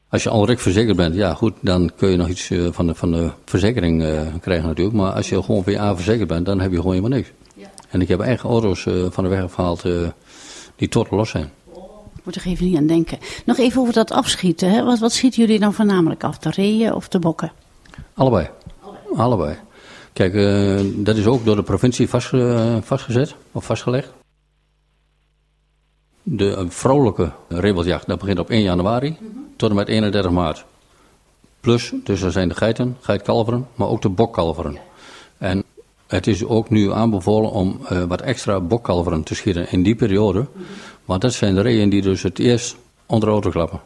als 0.08 0.22
je 0.22 0.30
al 0.30 0.40
direct 0.40 0.62
verzekerd 0.62 0.96
bent, 0.96 1.14
ja 1.14 1.34
goed, 1.34 1.54
dan 1.60 1.90
kun 1.96 2.10
je 2.10 2.16
nog 2.16 2.28
iets 2.28 2.50
van, 2.70 2.86
de, 2.86 2.94
van 2.94 3.12
de 3.12 3.30
verzekering 3.44 4.04
krijgen 4.40 4.66
natuurlijk. 4.66 4.96
Maar 4.96 5.12
als 5.12 5.28
je 5.28 5.42
gewoon 5.42 5.64
VA 5.64 5.94
verzekerd 5.94 6.28
bent, 6.28 6.46
dan 6.46 6.60
heb 6.60 6.70
je 6.70 6.76
gewoon 6.76 6.94
helemaal 6.94 7.18
niks. 7.18 7.30
Ja. 7.54 7.70
En 7.88 8.00
ik 8.00 8.08
heb 8.08 8.20
eigen 8.20 8.48
auto's 8.48 8.86
van 9.10 9.24
de 9.24 9.30
weg 9.30 9.42
afgehaald 9.42 9.82
die 10.76 10.88
tot 10.88 11.10
los 11.10 11.30
zijn. 11.30 11.50
Moet 12.30 12.42
er 12.44 12.50
even 12.50 12.66
niet 12.66 12.76
aan 12.76 12.86
denken. 12.86 13.18
Nog 13.44 13.58
even 13.58 13.80
over 13.80 13.92
dat 13.94 14.10
afschieten. 14.10 14.70
Hè? 14.70 14.84
Wat, 14.84 14.98
wat 14.98 15.12
schieten 15.12 15.40
jullie 15.40 15.58
dan 15.58 15.74
voornamelijk 15.74 16.24
af? 16.24 16.38
De 16.38 16.50
reeën 16.50 16.94
of 16.94 17.08
de 17.08 17.18
bokken? 17.18 17.52
Allebei. 18.14 18.48
Allebei. 19.16 19.56
Kijk, 20.12 20.34
uh, 20.34 20.80
dat 20.94 21.16
is 21.16 21.26
ook 21.26 21.44
door 21.44 21.56
de 21.56 21.62
provincie 21.62 22.08
vast, 22.08 22.32
uh, 22.32 22.76
vastgezet 22.80 23.34
of 23.52 23.64
vastgelegd. 23.64 24.12
De 26.22 26.44
uh, 26.44 26.64
vrolijke 26.68 27.32
rebeldjacht, 27.48 28.06
dat 28.06 28.18
begint 28.18 28.38
op 28.38 28.50
1 28.50 28.62
januari 28.62 29.08
mm 29.08 29.28
-hmm. 29.32 29.46
tot 29.56 29.70
en 29.70 29.76
met 29.76 29.88
31 29.88 30.30
maart. 30.30 30.64
Plus, 31.60 31.92
dus 32.04 32.22
er 32.22 32.32
zijn 32.32 32.48
de 32.48 32.54
geiten, 32.54 32.96
geitkalveren, 33.00 33.66
maar 33.74 33.88
ook 33.88 34.02
de 34.02 34.08
bokkalveren. 34.08 34.78
En 35.38 35.62
het 36.06 36.26
is 36.26 36.44
ook 36.44 36.70
nu 36.70 36.92
aanbevolen 36.92 37.50
om 37.50 37.80
wat 38.08 38.20
extra 38.20 38.60
bokkalveren 38.60 39.22
te 39.22 39.34
schieten 39.34 39.70
in 39.70 39.82
die 39.82 39.94
periode. 39.94 40.38
Mm 40.38 40.48
-hmm. 40.52 40.64
Want 41.10 41.22
dat 41.22 41.32
zijn 41.32 41.54
de 41.54 41.60
reeën 41.60 41.88
die 41.88 42.02
dus 42.02 42.22
het 42.22 42.38
eerst 42.38 42.76
onder 43.06 43.28
auto 43.28 43.50
klappen. 43.50 43.80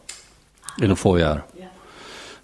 In 0.76 0.88
het 0.88 0.98
voorjaar. 0.98 1.44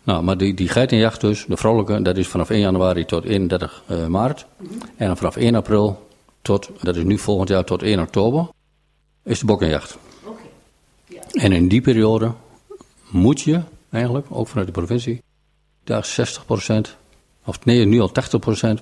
Nou, 0.02 0.22
maar 0.22 0.36
die, 0.36 0.54
die 0.54 0.68
geitenjacht 0.68 1.20
dus, 1.20 1.44
de 1.48 1.56
vrolijke, 1.56 2.02
dat 2.02 2.16
is 2.16 2.28
vanaf 2.28 2.50
1 2.50 2.60
januari 2.60 3.04
tot 3.04 3.24
31 3.24 3.82
uh, 3.90 4.06
maart. 4.06 4.46
Mm 4.56 4.68
-hmm. 4.68 4.78
En 4.96 5.16
vanaf 5.16 5.36
1 5.36 5.54
april 5.54 6.08
tot, 6.42 6.70
dat 6.82 6.96
is 6.96 7.02
nu 7.02 7.18
volgend 7.18 7.48
jaar 7.48 7.64
tot 7.64 7.82
1 7.82 8.00
oktober, 8.00 8.48
is 9.24 9.38
de 9.40 9.46
bokkenjacht. 9.46 9.98
Okay. 10.24 10.44
Ja. 11.04 11.20
En 11.32 11.52
in 11.52 11.68
die 11.68 11.80
periode 11.80 12.32
moet 13.10 13.40
je 13.40 13.60
eigenlijk, 13.90 14.26
ook 14.30 14.48
vanuit 14.48 14.66
de 14.66 14.72
provincie, 14.72 15.22
daar 15.84 16.06
60%, 16.06 16.90
of 17.44 17.64
nee, 17.64 17.84
nu 17.84 18.00
al 18.00 18.10
80% 18.10 18.12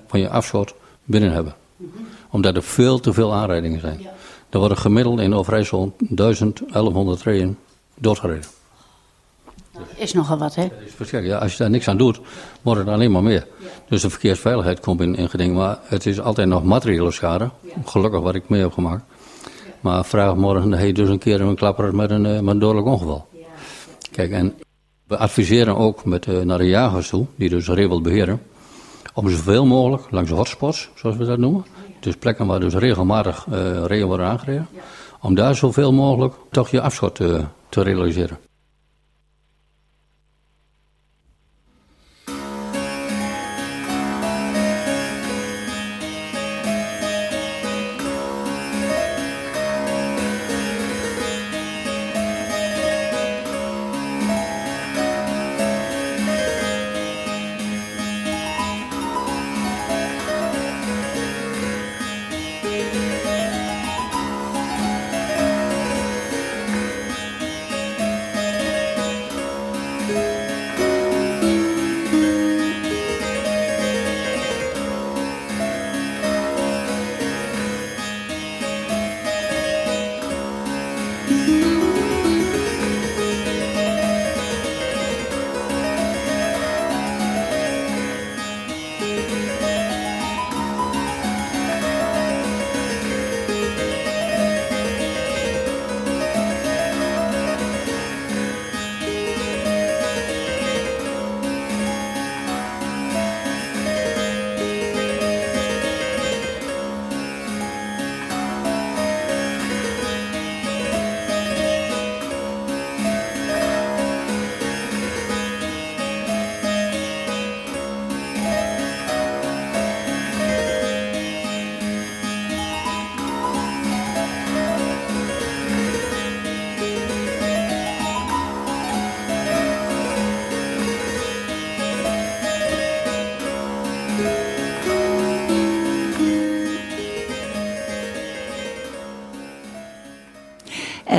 van 0.07 0.19
je 0.19 0.29
afschot 0.29 0.73
binnen 1.03 1.31
hebben. 1.31 1.55
Mm 1.75 1.91
-hmm. 1.95 2.07
Omdat 2.29 2.55
er 2.55 2.63
veel 2.63 2.99
te 2.99 3.13
veel 3.13 3.33
aanrijdingen 3.33 3.79
zijn. 3.79 3.99
Ja. 4.01 4.17
Er 4.49 4.59
worden 4.59 4.77
gemiddeld 4.77 5.19
in 5.19 5.33
Overijssel 5.33 5.95
1100 5.99 7.23
reeën 7.23 7.57
doodgereden. 7.95 8.45
Is 9.95 10.13
nogal 10.13 10.37
wat, 10.37 10.55
hè? 10.55 10.67
is 10.99 11.09
Ja, 11.09 11.37
als 11.37 11.51
je 11.51 11.57
daar 11.57 11.69
niks 11.69 11.87
aan 11.87 11.97
doet, 11.97 12.19
wordt 12.61 12.79
het 12.79 12.89
alleen 12.89 13.11
maar 13.11 13.23
meer. 13.23 13.47
Dus 13.87 14.01
de 14.01 14.09
verkeersveiligheid 14.09 14.79
komt 14.79 15.01
in, 15.01 15.15
in 15.15 15.29
geding. 15.29 15.55
Maar 15.55 15.79
het 15.83 16.05
is 16.05 16.19
altijd 16.19 16.47
nog 16.47 16.63
materiële 16.63 17.11
schade. 17.11 17.49
Gelukkig 17.85 18.21
wat 18.21 18.35
ik 18.35 18.49
mee 18.49 18.61
heb 18.61 18.71
gemaakt. 18.71 19.03
Maar 19.79 20.05
vraag 20.05 20.35
morgen, 20.35 20.71
hij 20.71 20.91
dus 20.91 21.09
een 21.09 21.19
keer 21.19 21.41
een 21.41 21.55
klapper 21.55 21.95
met 21.95 22.11
een, 22.11 22.25
eh, 22.25 22.39
met 22.39 22.53
een 22.53 22.59
dodelijk 22.59 22.87
ongeval. 22.87 23.27
Kijk, 24.11 24.31
en 24.31 24.53
we 25.07 25.17
adviseren 25.17 25.75
ook 25.75 26.05
met, 26.05 26.25
uh, 26.25 26.41
naar 26.41 26.57
de 26.57 26.67
jagers 26.67 27.09
toe, 27.09 27.25
die 27.35 27.49
dus 27.49 27.67
regel 27.67 28.01
beheren, 28.01 28.41
om 29.13 29.29
zoveel 29.29 29.65
mogelijk 29.65 30.11
langs 30.11 30.29
de 30.29 30.35
hotspots, 30.35 30.89
zoals 30.95 31.15
we 31.15 31.25
dat 31.25 31.37
noemen, 31.37 31.65
dus 31.99 32.15
plekken 32.15 32.45
waar 32.45 32.59
dus 32.59 32.73
regelmatig 32.73 33.45
uh, 33.45 33.85
regel 33.85 34.07
worden 34.07 34.25
aangereden, 34.25 34.67
om 35.21 35.35
daar 35.35 35.55
zoveel 35.55 35.93
mogelijk 35.93 36.33
toch 36.51 36.69
je 36.69 36.81
afschot 36.81 37.19
uh, 37.19 37.39
te 37.69 37.81
realiseren. 37.81 38.48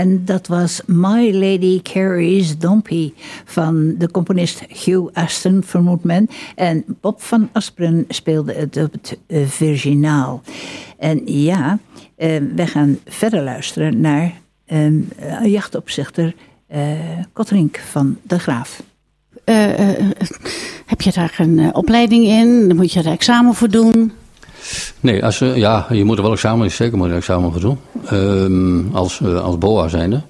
En 0.01 0.24
dat 0.24 0.46
was 0.46 0.80
My 0.86 1.32
Lady 1.32 1.82
Carries 1.82 2.59
Dompey 2.59 3.12
van 3.44 3.94
de 3.98 4.11
componist 4.11 4.61
Hugh 4.61 5.09
Aston, 5.12 5.62
vermoedt 5.64 6.05
men. 6.05 6.28
En 6.55 6.84
Bob 7.01 7.22
van 7.22 7.48
Asperen 7.53 8.05
speelde 8.09 8.53
het 8.53 8.76
op 8.76 8.92
het 8.92 9.18
uh, 9.26 9.46
virginaal. 9.46 10.42
En 10.98 11.20
ja, 11.24 11.78
uh, 12.18 12.36
we 12.55 12.66
gaan 12.66 12.98
verder 13.07 13.42
luisteren 13.42 14.01
naar 14.01 14.32
uh, 14.72 15.44
jachtopzichter 15.44 16.34
Kotrink 17.32 17.78
van 17.78 18.18
de 18.22 18.38
Graaf. 18.38 18.82
heb 20.86 21.01
je 21.01 21.12
daar 21.12 21.34
een 21.38 21.74
opleiding 21.74 22.24
in? 22.24 22.68
Dan 22.68 22.76
moet 22.76 22.92
je 22.92 23.01
er 23.01 23.12
examen 23.12 23.55
voor 23.55 23.68
doen? 23.68 24.12
Nee, 25.01 25.25
als, 25.25 25.39
ja, 25.39 25.87
je 25.91 26.05
moet 26.05 26.17
er 26.17 26.23
wel 26.23 26.33
examen, 26.33 26.71
zeker 26.71 26.99
moet 26.99 27.09
je 27.09 27.15
examen 27.15 27.53
voor 27.53 27.61
doen. 27.61 27.79
Um, 28.13 28.91
als, 28.93 29.21
uh, 29.21 29.41
als 29.41 29.59
BOA 29.59 29.89
zijnde. 29.89 30.21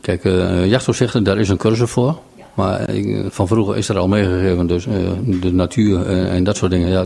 Kijk, 0.00 0.24
uh, 0.24 0.66
jachtopzichten, 0.66 1.24
daar 1.24 1.38
is 1.38 1.48
een 1.48 1.56
cursus 1.56 1.90
voor. 1.90 2.18
Maar 2.54 2.90
ik, 2.90 3.24
van 3.28 3.48
vroeger 3.48 3.76
is 3.76 3.88
er 3.88 3.98
al 3.98 4.08
meegegeven, 4.08 4.66
dus 4.66 4.84
de 5.24 5.52
natuur 5.52 6.06
en 6.06 6.44
dat 6.44 6.56
soort 6.56 6.70
dingen. 6.70 6.88
Ja, 6.88 7.04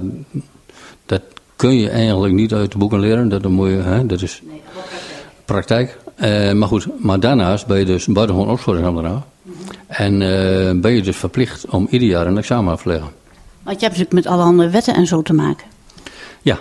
dat 1.06 1.22
kun 1.56 1.76
je 1.76 1.90
eigenlijk 1.90 2.34
niet 2.34 2.54
uit 2.54 2.72
de 2.72 2.78
boeken 2.78 3.00
leren. 3.00 3.28
Dat, 3.28 3.48
moet 3.48 3.68
je, 3.68 3.74
hè, 3.76 4.06
dat 4.06 4.22
is 4.22 4.42
praktijk. 5.44 5.98
maar 6.54 6.68
goed, 6.68 6.86
maar 6.98 7.20
daarnaast 7.20 7.66
ben 7.66 7.78
je 7.78 7.84
dus 7.84 8.06
buitengewoon 8.06 8.50
opsporingsambtenaar. 8.50 9.22
En 9.86 10.18
ben 10.80 10.92
je 10.92 11.02
dus 11.02 11.16
verplicht 11.16 11.66
om 11.66 11.86
ieder 11.90 12.08
jaar 12.08 12.26
een 12.26 12.38
examen 12.38 12.72
af 12.72 12.82
te 12.82 12.88
leggen. 12.88 13.08
Want 13.62 13.80
je 13.80 13.86
hebt 13.86 13.98
natuurlijk 13.98 14.26
met 14.26 14.26
alle 14.26 14.42
andere 14.42 14.70
wetten 14.70 14.94
en 14.94 15.06
zo 15.06 15.22
te 15.22 15.32
maken. 15.32 15.66
Ja, 16.42 16.58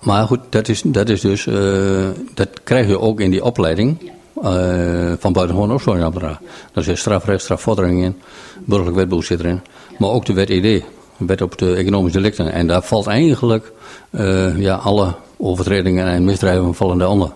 maar 0.00 0.26
goed, 0.26 0.40
dat 0.48 0.68
is, 0.68 0.82
dat 0.84 1.08
is 1.08 1.20
dus, 1.20 1.46
uh, 1.46 2.08
dat 2.34 2.48
krijg 2.64 2.86
je 2.86 3.00
ook 3.00 3.20
in 3.20 3.30
die 3.30 3.44
opleiding 3.44 4.10
uh, 4.42 5.12
van 5.18 5.32
buitengewoon 5.32 5.72
opsporingsambtenaar. 5.72 6.40
Daar 6.72 6.84
zit 6.84 6.98
strafrecht, 6.98 7.42
strafvordering 7.42 8.02
in, 8.02 8.20
burgerlijk 8.64 8.96
wetboek 8.96 9.24
zit 9.24 9.40
erin. 9.40 9.60
Maar 9.98 10.10
ook 10.10 10.24
de 10.26 10.32
wet 10.32 10.50
ED, 10.50 10.84
wet 11.16 11.42
op 11.42 11.58
de 11.58 11.74
economische 11.74 12.18
delicten. 12.18 12.52
En 12.52 12.66
daar 12.66 12.82
valt 12.82 13.06
eigenlijk 13.06 13.72
uh, 14.10 14.58
ja, 14.58 14.74
alle 14.74 15.14
overtredingen 15.36 16.06
en 16.06 16.24
misdrijven 16.24 16.74
vallen 16.74 16.98
daaronder. 16.98 17.32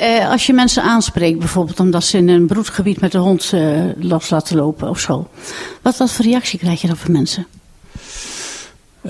Uh, 0.00 0.30
als 0.30 0.46
je 0.46 0.52
mensen 0.52 0.82
aanspreekt, 0.82 1.38
bijvoorbeeld 1.38 1.80
omdat 1.80 2.04
ze 2.04 2.16
in 2.16 2.28
een 2.28 2.46
broedgebied 2.46 3.00
met 3.00 3.12
de 3.12 3.18
hond 3.18 3.52
uh, 3.54 3.84
los 3.98 4.30
laten 4.30 4.56
lopen 4.56 4.88
of 4.88 4.98
zo. 4.98 5.28
Wat, 5.82 5.96
wat 5.96 6.12
voor 6.12 6.24
reactie 6.24 6.58
krijg 6.58 6.80
je 6.80 6.86
dan 6.86 6.96
van 6.96 7.12
mensen? 7.12 7.46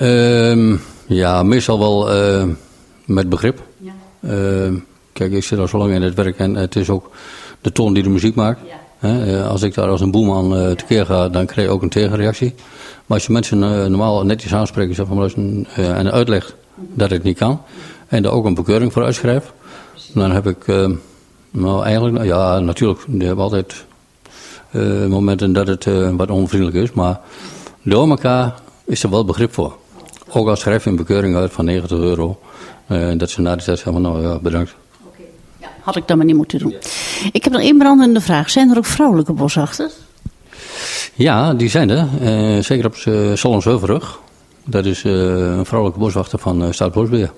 Um, 0.01 0.81
ja, 1.05 1.43
meestal 1.43 1.79
wel 1.79 2.15
uh, 2.15 2.43
met 3.05 3.29
begrip. 3.29 3.61
Ja. 3.77 3.91
Uh, 4.19 4.73
kijk, 5.13 5.31
ik 5.31 5.43
zit 5.43 5.59
al 5.59 5.67
zo 5.67 5.77
lang 5.77 5.93
in 5.93 6.01
het 6.01 6.13
werk 6.13 6.37
en 6.37 6.55
het 6.55 6.75
is 6.75 6.89
ook 6.89 7.11
de 7.61 7.71
toon 7.71 7.93
die 7.93 8.03
de 8.03 8.09
muziek 8.09 8.35
maakt. 8.35 8.59
Ja. 8.67 8.81
Uh, 9.09 9.47
als 9.49 9.61
ik 9.61 9.73
daar 9.73 9.87
als 9.87 10.01
een 10.01 10.11
boeman 10.11 10.57
uh, 10.57 10.71
tekeer 10.71 11.05
ga, 11.05 11.29
dan 11.29 11.45
krijg 11.45 11.67
je 11.67 11.73
ook 11.73 11.81
een 11.81 11.89
tegenreactie. 11.89 12.53
Maar 13.05 13.17
als 13.17 13.25
je 13.25 13.31
mensen 13.31 13.59
normaal 13.59 14.25
netjes 14.25 14.53
aanspreekt 14.53 14.95
zeg 14.95 15.07
maar, 15.07 15.33
en 15.75 16.11
uitlegt 16.11 16.55
dat 16.75 17.09
het 17.09 17.23
niet 17.23 17.37
kan, 17.37 17.61
en 18.07 18.23
daar 18.23 18.31
ook 18.31 18.45
een 18.45 18.53
bekeuring 18.53 18.93
voor 18.93 19.03
uitschrijft, 19.03 19.51
dan 20.13 20.31
heb 20.31 20.47
ik, 20.47 20.65
nou 21.51 21.83
eigenlijk, 21.83 22.25
ja, 22.25 22.59
natuurlijk, 22.59 23.01
die 23.07 23.27
hebben 23.27 23.43
altijd 23.43 23.85
momenten 25.07 25.53
dat 25.53 25.67
het 25.67 25.87
wat 26.17 26.29
onvriendelijk 26.29 26.77
is, 26.77 26.91
maar 26.91 27.19
door 27.81 28.09
elkaar 28.09 28.53
is 28.85 29.03
er 29.03 29.09
wel 29.09 29.25
begrip 29.25 29.53
voor. 29.53 29.77
Ook 30.35 30.47
al 30.47 30.55
schrijf 30.55 30.83
je 30.83 30.89
een 30.89 30.95
bekeuring 30.95 31.35
uit 31.35 31.51
van 31.51 31.65
90 31.65 31.97
euro. 31.97 32.39
Uh, 32.87 33.17
dat 33.17 33.29
ze 33.29 33.41
na 33.41 33.55
die 33.55 33.65
tijd 33.65 33.79
zeggen, 33.79 34.01
nou 34.01 34.21
ja, 34.21 34.39
bedankt. 34.39 34.75
Okay. 35.07 35.25
Ja, 35.61 35.67
had 35.81 35.95
ik 35.95 36.07
dat 36.07 36.17
maar 36.17 36.25
niet 36.25 36.35
moeten 36.35 36.59
doen. 36.59 36.75
Ik 37.31 37.43
heb 37.43 37.53
nog 37.53 37.61
één 37.61 37.77
brandende 37.77 38.21
vraag. 38.21 38.49
Zijn 38.49 38.71
er 38.71 38.77
ook 38.77 38.85
vrouwelijke 38.85 39.33
boswachters? 39.33 39.93
Ja, 41.13 41.53
die 41.53 41.69
zijn 41.69 41.89
er. 41.89 42.07
Uh, 42.21 42.63
zeker 42.63 42.85
op 42.85 42.95
uh, 42.95 43.35
Solonsheuvelrug. 43.35 44.19
Dat 44.65 44.85
is 44.85 45.03
uh, 45.03 45.13
een 45.57 45.65
vrouwelijke 45.65 46.03
boswachter 46.03 46.39
van 46.39 46.63
uh, 46.63 46.71
Staatsbosbeheer. 46.71 47.31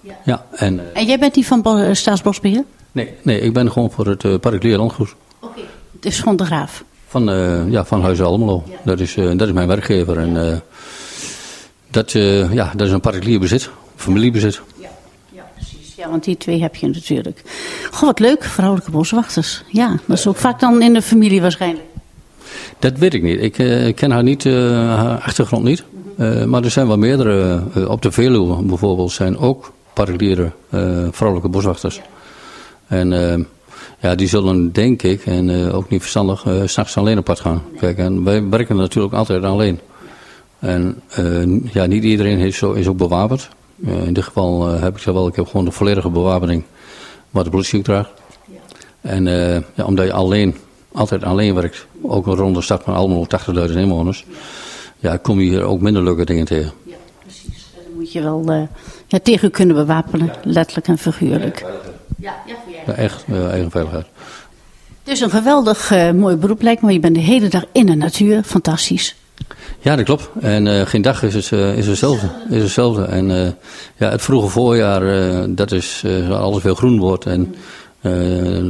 Ja. 0.00 0.14
ja 0.24 0.46
en, 0.52 0.94
en 0.94 1.06
jij 1.06 1.18
bent 1.18 1.34
die 1.34 1.46
van 1.46 1.94
Staatsbosbeheer? 1.96 2.64
Nee, 2.92 3.14
nee, 3.22 3.40
ik 3.40 3.52
ben 3.52 3.72
gewoon 3.72 3.90
voor 3.90 4.06
het 4.06 4.24
uh, 4.24 4.38
particulier 4.38 4.76
landgoed. 4.76 5.14
Oké, 5.40 5.52
okay. 5.52 5.64
het 5.94 6.04
is 6.04 6.18
gewoon 6.18 6.36
de 6.36 6.44
graaf? 6.44 6.84
Van, 7.06 7.24
ja, 7.70 7.84
van 7.84 8.02
Huizen 8.02 8.26
Almelo. 8.26 8.62
Ja. 8.66 8.76
Dat, 8.84 9.00
is, 9.00 9.14
dat 9.14 9.40
is 9.40 9.52
mijn 9.52 9.68
werkgever. 9.68 10.18
En 10.18 10.62
dat, 11.94 12.14
uh, 12.14 12.52
ja, 12.52 12.72
dat 12.76 12.86
is 12.86 12.92
een 12.92 13.00
particulier 13.00 13.40
bezit, 13.40 13.70
familiebezit. 13.96 14.60
Ja, 14.80 14.88
ja, 15.32 15.42
precies. 15.54 15.94
Ja, 15.96 16.10
want 16.10 16.24
die 16.24 16.36
twee 16.36 16.62
heb 16.62 16.76
je 16.76 16.86
natuurlijk. 16.86 17.42
Goh, 17.90 18.02
wat 18.02 18.18
leuk, 18.18 18.44
vrouwelijke 18.44 18.90
boswachters. 18.90 19.62
Ja, 19.68 19.96
dat 20.06 20.18
is 20.18 20.26
ook 20.26 20.36
vaak 20.36 20.60
dan 20.60 20.82
in 20.82 20.92
de 20.92 21.02
familie 21.02 21.40
waarschijnlijk. 21.40 21.84
Dat 22.78 22.98
weet 22.98 23.14
ik 23.14 23.22
niet. 23.22 23.42
Ik 23.42 23.58
uh, 23.58 23.94
ken 23.94 24.10
haar 24.10 24.22
niet, 24.22 24.44
uh, 24.44 24.54
haar 24.70 25.18
achtergrond 25.18 25.64
niet. 25.64 25.84
Uh, 26.18 26.44
maar 26.44 26.64
er 26.64 26.70
zijn 26.70 26.86
wel 26.86 26.98
meerdere. 26.98 27.62
op 27.88 28.02
de 28.02 28.12
Veluwe 28.12 28.62
bijvoorbeeld 28.62 29.12
zijn 29.12 29.38
ook 29.38 29.72
particuliere 29.92 30.50
vrouwelijke 31.10 31.50
boswachters. 31.50 31.96
Ja. 31.96 32.02
En 32.86 33.48
ja, 34.00 34.14
die 34.14 34.28
zullen 34.28 34.72
denk 34.72 35.02
ik, 35.02 35.26
en 35.26 35.72
ook 35.72 35.88
niet 35.88 36.00
verstandig, 36.00 36.46
s'nachts 36.64 36.96
alleen 36.96 37.18
op 37.18 37.24
pad 37.24 37.40
gaan. 37.40 37.62
Kijk, 37.78 37.98
en 37.98 38.24
wij 38.24 38.48
werken 38.48 38.76
natuurlijk 38.76 39.14
altijd 39.14 39.44
alleen. 39.44 39.80
En 40.64 41.00
uh, 41.18 41.72
ja, 41.72 41.86
niet 41.86 42.04
iedereen 42.04 42.38
is, 42.38 42.56
zo, 42.56 42.72
is 42.72 42.86
ook 42.86 42.96
bewapend. 42.96 43.48
Uh, 43.76 44.06
in 44.06 44.12
dit 44.12 44.24
geval 44.24 44.74
uh, 44.74 44.82
heb 44.82 44.96
ik 44.96 45.02
wel, 45.02 45.26
ik 45.26 45.36
heb 45.36 45.46
gewoon 45.46 45.64
de 45.64 45.70
volledige 45.70 46.10
bewapening 46.10 46.62
wat 47.30 47.44
de 47.44 47.50
politie 47.50 47.78
ook 47.78 47.84
draagt. 47.84 48.10
Ja. 48.44 48.58
En 49.00 49.24
ja, 49.74 49.84
omdat 49.84 50.06
je 50.06 50.12
alleen, 50.12 50.56
altijd 50.92 51.24
alleen 51.24 51.54
werkt, 51.54 51.86
ook 52.02 52.26
rond 52.26 52.54
de 52.54 52.62
stad 52.62 52.82
van 52.82 52.94
allemaal 52.94 53.26
80.000 53.68 53.76
inwoners, 53.76 54.24
ja. 54.98 55.10
ja, 55.10 55.16
kom 55.16 55.40
je 55.40 55.48
hier 55.48 55.62
ook 55.62 55.80
minder 55.80 56.02
leuke 56.02 56.24
dingen 56.24 56.44
tegen. 56.44 56.72
Ja, 56.82 56.96
precies. 57.22 57.66
Dan 57.74 57.94
moet 57.94 58.12
je 58.12 58.22
wel 58.22 58.68
ja, 59.06 59.18
tegen 59.22 59.50
kunnen 59.50 59.76
bewapenen, 59.76 60.32
letterlijk 60.42 60.88
en 60.88 60.98
figuurlijk. 60.98 61.64
Ja, 62.18 62.34
ja, 62.46 62.56
ja, 62.86 62.92
echt, 62.92 63.24
eigen 63.28 63.70
veiligheid. 63.70 64.06
Het 65.02 65.12
is 65.12 65.20
een 65.20 65.30
geweldig 65.30 65.90
mooi 66.14 66.36
beroep 66.36 66.62
lijkt 66.62 66.82
me, 66.82 66.92
je 66.92 67.00
bent 67.00 67.14
de 67.14 67.20
hele 67.20 67.48
dag 67.48 67.64
in 67.72 67.86
de 67.86 67.94
natuur, 67.94 68.42
fantastisch. 68.42 69.16
Ja, 69.84 69.96
dat 69.96 70.04
klopt. 70.04 70.30
En 70.40 70.66
uh, 70.66 70.86
geen 70.86 71.02
dag 71.02 71.22
is, 71.22 71.34
het, 71.34 71.50
uh, 71.50 71.76
is 71.76 71.86
hetzelfde. 71.86 72.28
Is 72.50 72.62
hetzelfde. 72.62 73.04
En 73.04 73.30
uh, 73.30 73.48
ja, 73.96 74.10
het 74.10 74.22
vroege 74.22 74.48
voorjaar, 74.48 75.04
dat 75.54 75.72
is 75.72 76.04
alles 76.30 76.62
veel 76.62 76.74
groen 76.74 76.98
wordt. 76.98 77.26
En 77.26 77.54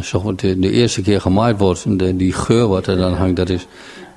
zo 0.03 0.35
de, 0.35 0.59
de, 0.59 0.71
eerste 0.71 1.03
keer 1.03 1.21
gemaaid 1.21 1.59
wordt, 1.59 1.99
de, 1.99 2.17
die 2.17 2.33
geur 2.33 2.69
wat 2.69 2.87
er 2.87 2.97
dan 2.97 3.15
hangt, 3.15 3.37
dat 3.37 3.49
is. 3.49 3.67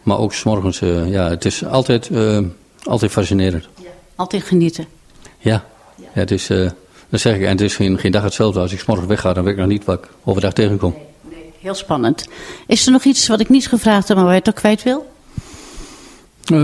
Maar 0.04 0.18
ook 0.18 0.34
s'morgens, 0.34 0.80
ja, 1.06 1.30
het 1.30 1.45
is 1.45 1.66
altijd, 1.66 2.10
altijd 2.84 3.12
fascinerend. 3.12 3.68
Ja, 3.76 3.89
altijd 4.16 4.43
genieten. 4.43 4.86
Ja, 5.38 5.64
ja. 5.95 6.08
het 6.12 6.32
is, 6.32 6.48
dat 7.10 7.20
zeg 7.20 7.36
ik. 7.36 7.41
En 7.41 7.50
het 7.50 7.62
is 7.62 7.76
geen, 7.76 8.00
geen 8.00 8.12
dag 8.12 8.24
hetzelfde. 8.24 8.60
Als 8.60 8.72
ik 8.72 8.80
s'morgens 8.80 9.08
wegga, 9.08 9.34
dan 9.34 9.43
weet 9.43 9.54
ik 9.54 9.60
nog 9.60 9.68
niet 9.68 9.86
wat 9.86 9.98
ik 10.04 10.10
overdag 10.24 10.54
tegenkom. 10.54 10.91
Nee, 10.91 11.39
nee, 11.39 11.52
heel 11.60 11.74
spannend. 11.74 12.28
Is 12.68 12.86
er 12.86 12.91
nog 12.91 13.04
iets 13.04 13.28
wat 13.28 13.39
ik 13.39 13.50
niet 13.50 13.68
gevraagd 13.68 14.08
heb, 14.08 14.18
maar 14.18 14.26
waar 14.26 14.36
je 14.36 14.41
toch 14.41 14.54
kwijt 14.54 14.84
wil? 14.84 15.16
Uh, 16.52 16.60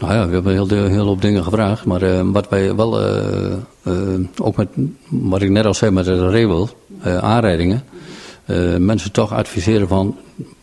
nou 0.00 0.12
ja, 0.12 0.26
we 0.26 0.32
hebben 0.32 0.52
heel, 0.52 0.68
heel 0.68 1.06
hoop 1.06 1.22
dingen 1.22 1.44
gevraagd. 1.44 1.84
Maar 1.84 2.02
uh, 2.02 2.20
wat 2.24 2.48
wij 2.48 2.74
wel, 2.74 3.02
uh, 3.02 4.20
ook 4.42 4.56
met 4.56 4.68
wat 5.08 5.42
ik 5.42 5.50
net 5.50 5.66
al 5.66 5.74
zei 5.74 5.90
met 5.90 6.04
de 6.04 6.28
Rewel, 6.30 6.68
aanrijdingen. 7.02 7.84
mensen 8.78 9.12
toch 9.12 9.32
adviseren 9.32 9.88
van, 9.88 10.16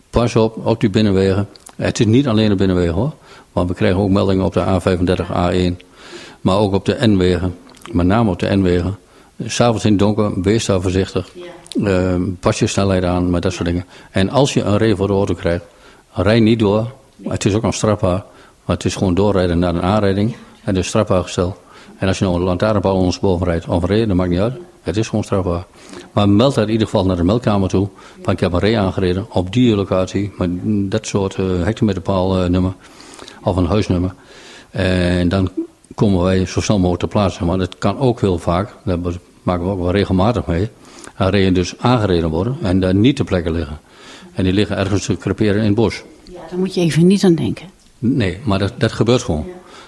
pas 0.10 0.36
op, 0.36 0.66
op 0.66 0.80
die 0.80 0.90
binnenwegen. 0.90 1.48
Het 1.76 2.00
is 2.00 2.06
niet 2.06 2.28
alleen 2.28 2.50
de 2.50 2.56
binnenwegen 2.56 2.94
hoor. 2.94 3.14
Want 3.52 3.70
we 3.70 3.76
krijgen 3.76 4.00
ook 4.00 4.10
meldingen 4.10 4.46
op 4.46 4.54
de 4.54 4.64
A35, 4.66 5.26
A1. 5.28 5.86
Maar 6.42 6.58
ook 6.58 6.74
op 6.74 6.86
de 6.86 6.98
N-wegen. 7.08 7.56
Met 7.92 8.06
name 8.06 8.32
op 8.32 8.40
de 8.40 8.56
N-wegen. 8.56 8.98
S'avonds 9.46 9.86
in 9.86 9.92
het 9.92 10.00
donker, 10.00 10.42
wees 10.42 10.66
daar 10.66 10.82
voorzichtig. 10.82 11.30
Ja. 11.74 12.18
pas 12.40 12.60
je 12.60 12.68
snelheid 12.68 13.04
aan, 13.04 13.30
met 13.30 13.42
dat 13.42 13.54
soort 13.54 13.66
dingen. 13.66 13.86
En 14.12 14.30
als 14.30 14.54
je 14.54 14.64
een 14.64 14.78
reden 14.78 14.98
voor 14.98 15.08
de 15.08 15.14
auto 15.14 15.34
krijgt, 15.34 15.66
rij 16.14 16.40
niet 16.40 16.60
door 16.60 16.92
het 17.28 17.45
is 17.45 17.53
ook 17.53 17.64
een 17.64 17.74
strafbaar. 17.74 18.24
Maar 18.66 18.76
het 18.76 18.86
is 18.86 18.95
gewoon 18.95 19.14
doorrijden 19.14 19.59
naar 19.59 19.76
een 19.76 19.82
aanrijding. 19.82 20.36
En 20.64 20.74
dus 20.74 20.88
strafbaar 20.88 21.24
gesteld. 21.24 21.55
En 21.97 22.07
als 22.07 22.18
je 22.18 22.26
nou 22.26 22.38
een 22.38 22.43
lantaarnpaal 22.43 22.95
ons 22.95 23.20
boven 23.20 23.47
rijdt 23.47 23.68
of 23.68 23.86
rijden, 23.86 24.07
dat 24.07 24.18
maakt 24.18 24.30
niet 24.30 24.39
uit. 24.39 24.53
Het 24.82 24.97
is 24.97 25.07
gewoon 25.07 25.24
strafbaar. 25.24 25.66
Maar 26.11 26.30
meld 26.30 26.55
dat 26.55 26.66
in 26.66 26.72
ieder 26.72 26.88
geval 26.88 27.05
naar 27.05 27.16
de 27.16 27.24
meldkamer 27.24 27.70
toe. 27.70 27.89
Van 28.22 28.34
ik 28.34 28.39
heb 28.39 28.53
een 28.53 28.59
ree 28.59 28.78
aangereden 28.78 29.26
op 29.30 29.53
die 29.53 29.76
locatie. 29.76 30.32
Met 30.38 30.49
dat 30.91 31.07
soort 31.07 31.38
uh, 31.38 31.64
hectometerpaalnummer. 31.64 32.74
Uh, 32.80 33.47
of 33.47 33.55
een 33.55 33.66
huisnummer. 33.66 34.14
En 34.70 35.30
dan 35.30 35.49
komen 35.95 36.24
wij 36.24 36.45
zo 36.45 36.61
snel 36.61 36.78
mogelijk 36.78 37.01
te 37.01 37.07
plaatsen. 37.07 37.45
Maar 37.45 37.57
dat 37.57 37.78
kan 37.78 37.99
ook 37.99 38.22
heel 38.22 38.38
vaak. 38.38 38.74
Daar 38.84 38.97
maken 39.43 39.66
we 39.66 39.72
ook 39.72 39.80
wel 39.80 39.91
regelmatig 39.91 40.45
mee. 40.45 40.70
Dan 41.18 41.28
rijden 41.28 41.53
dus 41.53 41.74
aangereden 41.80 42.30
worden 42.30 42.57
en 42.61 42.80
daar 42.80 42.95
niet 42.95 43.16
te 43.16 43.24
plekken 43.24 43.51
liggen. 43.51 43.80
En 44.34 44.43
die 44.43 44.53
liggen 44.53 44.78
ergens 44.78 45.05
te 45.05 45.18
creperen 45.18 45.59
in 45.59 45.66
het 45.66 45.76
bos. 45.76 46.03
Daar 46.50 46.60
moet 46.60 46.74
je 46.74 46.82
even 46.82 47.08
niet 47.08 47.24
aan 47.24 47.36
denken. 47.36 47.68
Nee, 48.00 48.38
maar 48.44 48.60
dat, 48.60 48.74
dat 48.78 48.91
gebeurt 48.91 49.22
gewoon. 49.22 49.46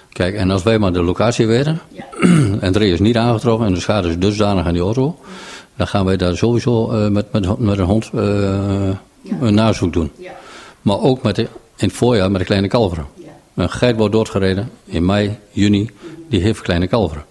Kijk, 0.08 0.34
en 0.34 0.50
als 0.50 0.62
wij 0.62 0.78
maar 0.78 0.92
de 0.92 1.02
locatie 1.02 1.46
weten, 1.46 1.80
ja. 1.92 2.04
en 2.60 2.74
er 2.74 2.82
is 2.82 3.00
niet 3.00 3.16
aangetroffen 3.16 3.66
en 3.66 3.74
de 3.74 3.80
schade 3.80 4.08
is 4.08 4.18
dusdanig 4.18 4.66
aan 4.66 4.72
die 4.72 4.82
auto, 4.82 5.18
Dan 5.76 5.86
gaan 5.86 6.04
wij 6.04 6.16
daar 6.16 6.36
sowieso 6.36 6.92
uh, 6.92 7.08
met, 7.08 7.32
met, 7.32 7.58
met 7.58 7.78
een 7.78 7.84
hond 7.84 8.10
uh, 8.14 8.20
ja. 9.20 9.36
een 9.40 9.54
nazoek 9.54 9.92
doen. 9.92 10.10
Ja. 10.18 10.32
Maar 10.82 11.00
ook 11.00 11.22
met 11.22 11.34
de, 11.34 11.42
in 11.42 11.48
het 11.76 11.92
voorjaar 11.92 12.30
met 12.30 12.40
de 12.40 12.46
kleine 12.46 12.68
kalveren. 12.68 13.06
Een 13.54 13.70
geit 13.70 13.96
wordt 13.96 14.12
doodgereden 14.12 14.70
in 14.84 15.04
mei, 15.04 15.38
juni, 15.50 15.90
die 16.28 16.40
heeft 16.40 16.60
kleine 16.60 16.86
kalveren. 16.86 17.24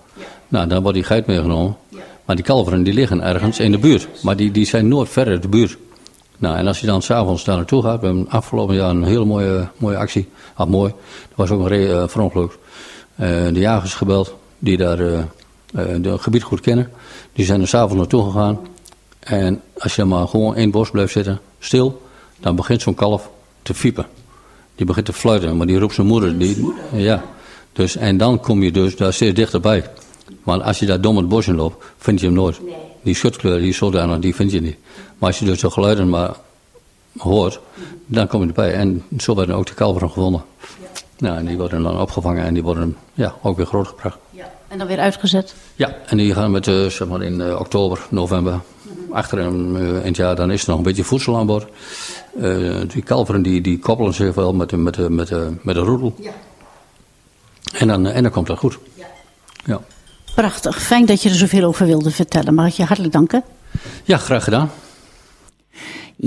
Nou, 0.48 0.68
dan 0.68 0.82
wordt 0.82 0.98
die 0.98 1.06
geit 1.06 1.26
meegenomen. 1.26 1.78
Maar 2.26 2.36
die 2.36 2.46
kalveren 2.46 2.84
die 2.84 2.94
liggen 2.94 3.22
ergens 3.22 3.60
in 3.60 3.72
de 3.72 3.78
buurt. 3.78 4.08
Maar 4.22 4.36
die, 4.36 4.52
die 4.52 4.66
zijn 4.66 4.88
nooit 4.88 5.10
verder 5.10 5.42
de 5.42 5.48
buurt. 5.48 5.78
Nou, 6.38 6.58
en 6.58 6.68
als 6.68 6.80
je 6.80 6.86
dan 6.86 7.02
s'avonds 7.02 7.44
daar 7.44 7.56
naartoe 7.56 7.82
gaat, 7.82 8.00
we 8.00 8.06
hebben 8.06 8.30
afgelopen 8.30 8.76
jaar 8.76 8.90
een 8.90 9.04
hele 9.04 9.26
mooie, 9.26 9.68
mooie 9.78 9.98
actie. 9.98 10.30
Ah, 10.54 10.68
mooi. 10.70 10.94
Dat 11.28 11.36
was 11.36 11.50
ook 11.50 11.60
een 11.60 11.68
re- 11.68 12.02
uh, 12.02 12.08
verongeluk. 12.08 12.52
Uh, 12.52 13.28
de 13.28 13.60
jagers 13.60 13.94
gebeld, 13.94 14.36
die 14.60 14.78
daar 14.78 15.00
uh, 15.00 15.20
het 15.72 16.22
gebied 16.22 16.44
goed 16.44 16.60
kennen. 16.60 16.92
Die 17.34 17.46
zijn 17.46 17.62
er 17.62 17.68
s'avonds 17.68 17.96
naartoe 17.96 18.24
gegaan. 18.24 18.60
En 19.20 19.62
als 19.78 19.96
je 19.96 20.04
maar 20.04 20.28
gewoon 20.28 20.56
in 20.56 20.62
het 20.62 20.72
bos 20.72 20.90
blijft 20.90 21.12
zitten, 21.12 21.40
stil, 21.60 22.02
dan 22.40 22.56
begint 22.56 22.82
zo'n 22.82 22.96
kalf 22.96 23.30
te 23.62 23.74
fiepen. 23.74 24.06
Die 24.76 24.86
begint 24.86 25.06
te 25.06 25.14
fluiten, 25.14 25.58
maar 25.58 25.68
die 25.68 25.80
roept 25.80 25.94
zijn 25.94 26.08
moeder. 26.08 26.38
Die, 26.38 26.74
ja. 26.94 27.24
Dus, 27.74 27.96
en 27.96 28.18
dan 28.18 28.40
kom 28.40 28.64
je 28.64 28.72
dus 28.72 28.96
daar 28.96 29.14
steeds 29.14 29.36
dichterbij. 29.36 29.90
Maar 30.44 30.62
als 30.62 30.80
je 30.80 30.86
daar 30.86 31.02
dom 31.02 31.18
het 31.18 31.30
bos 31.30 31.48
in 31.48 31.56
loopt, 31.56 31.86
vind 31.98 32.20
je 32.20 32.26
hem 32.26 32.36
nooit. 32.36 32.64
Nee. 32.64 32.85
Die 33.06 33.16
schutkleur, 33.16 33.60
die 33.60 33.74
zodanig, 33.74 34.20
die 34.20 34.36
vind 34.36 34.52
je 34.52 34.62
niet. 34.62 34.78
Maar 35.18 35.30
als 35.30 35.40
je 35.40 35.46
dus 35.46 35.60
de 35.60 35.70
geluiden 35.72 36.10
maar 36.10 36.36
hoort, 37.18 37.60
dan 38.06 38.28
kom 38.28 38.42
je 38.42 38.48
erbij. 38.48 38.74
En 38.74 39.04
zo 39.18 39.36
werden 39.36 39.56
ook 39.56 39.66
de 39.66 39.74
kalveren 39.74 40.10
gevonden. 40.10 40.44
Ja. 40.60 40.88
Nou, 41.18 41.38
en 41.38 41.46
die 41.46 41.58
worden 41.58 41.84
dan 41.84 42.00
opgevangen 42.00 42.44
en 42.44 42.54
die 42.54 42.64
worden 42.64 42.98
ja, 43.14 43.36
ook 43.42 43.58
weer 43.58 43.66
grootgebracht. 43.66 44.18
Ja. 44.30 44.52
En 44.68 44.78
dan 44.78 44.88
weer 44.88 45.00
uitgezet? 45.00 45.56
Ja, 45.76 45.96
en 46.06 46.18
die 46.18 46.34
gaan 46.34 46.52
met, 46.52 46.68
uh, 46.68 46.86
zeg 46.86 47.08
maar 47.08 47.22
in 47.22 47.40
uh, 47.40 47.60
oktober, 47.60 48.06
november, 48.10 48.54
mm 48.54 48.62
-hmm. 48.82 49.14
achter 49.14 49.40
in, 49.40 49.76
uh, 49.76 49.88
in 49.88 50.06
het 50.06 50.16
jaar, 50.16 50.36
dan 50.36 50.52
is 50.52 50.62
er 50.64 50.70
nog 50.70 50.78
een 50.78 50.84
beetje 50.84 51.04
voedsel 51.04 51.38
aan 51.38 51.46
boord. 51.46 51.68
die 52.88 53.04
kalveren 53.04 53.42
die, 53.42 53.62
die 53.62 53.80
koppelen 53.80 54.14
zich 54.14 54.36
wel 54.36 54.54
met, 54.54 54.72
met, 54.72 54.98
met, 54.98 55.10
met, 55.10 55.64
met 55.64 55.76
de 55.76 55.82
roedel. 55.82 56.16
Ja. 56.22 56.32
En, 57.78 57.88
dan, 57.88 58.06
en 58.06 58.24
dan 58.24 58.32
komt 58.32 58.48
dat 58.48 58.58
goed. 58.58 58.78
Ja. 58.94 59.06
ja. 59.66 59.82
Prachtig. 60.36 60.82
Fijn 60.82 61.06
dat 61.06 61.22
je 61.22 61.30
er 61.30 61.36
zoveel 61.36 61.64
over 61.64 61.86
wilde 61.86 62.12
vertellen. 62.12 62.54
Mag 62.54 62.68
ik 62.68 62.74
je 62.74 62.84
hartelijk 62.84 63.14
danken? 63.14 63.44
Ja, 64.04 64.18
graag 64.18 64.44
gedaan. 64.44 64.72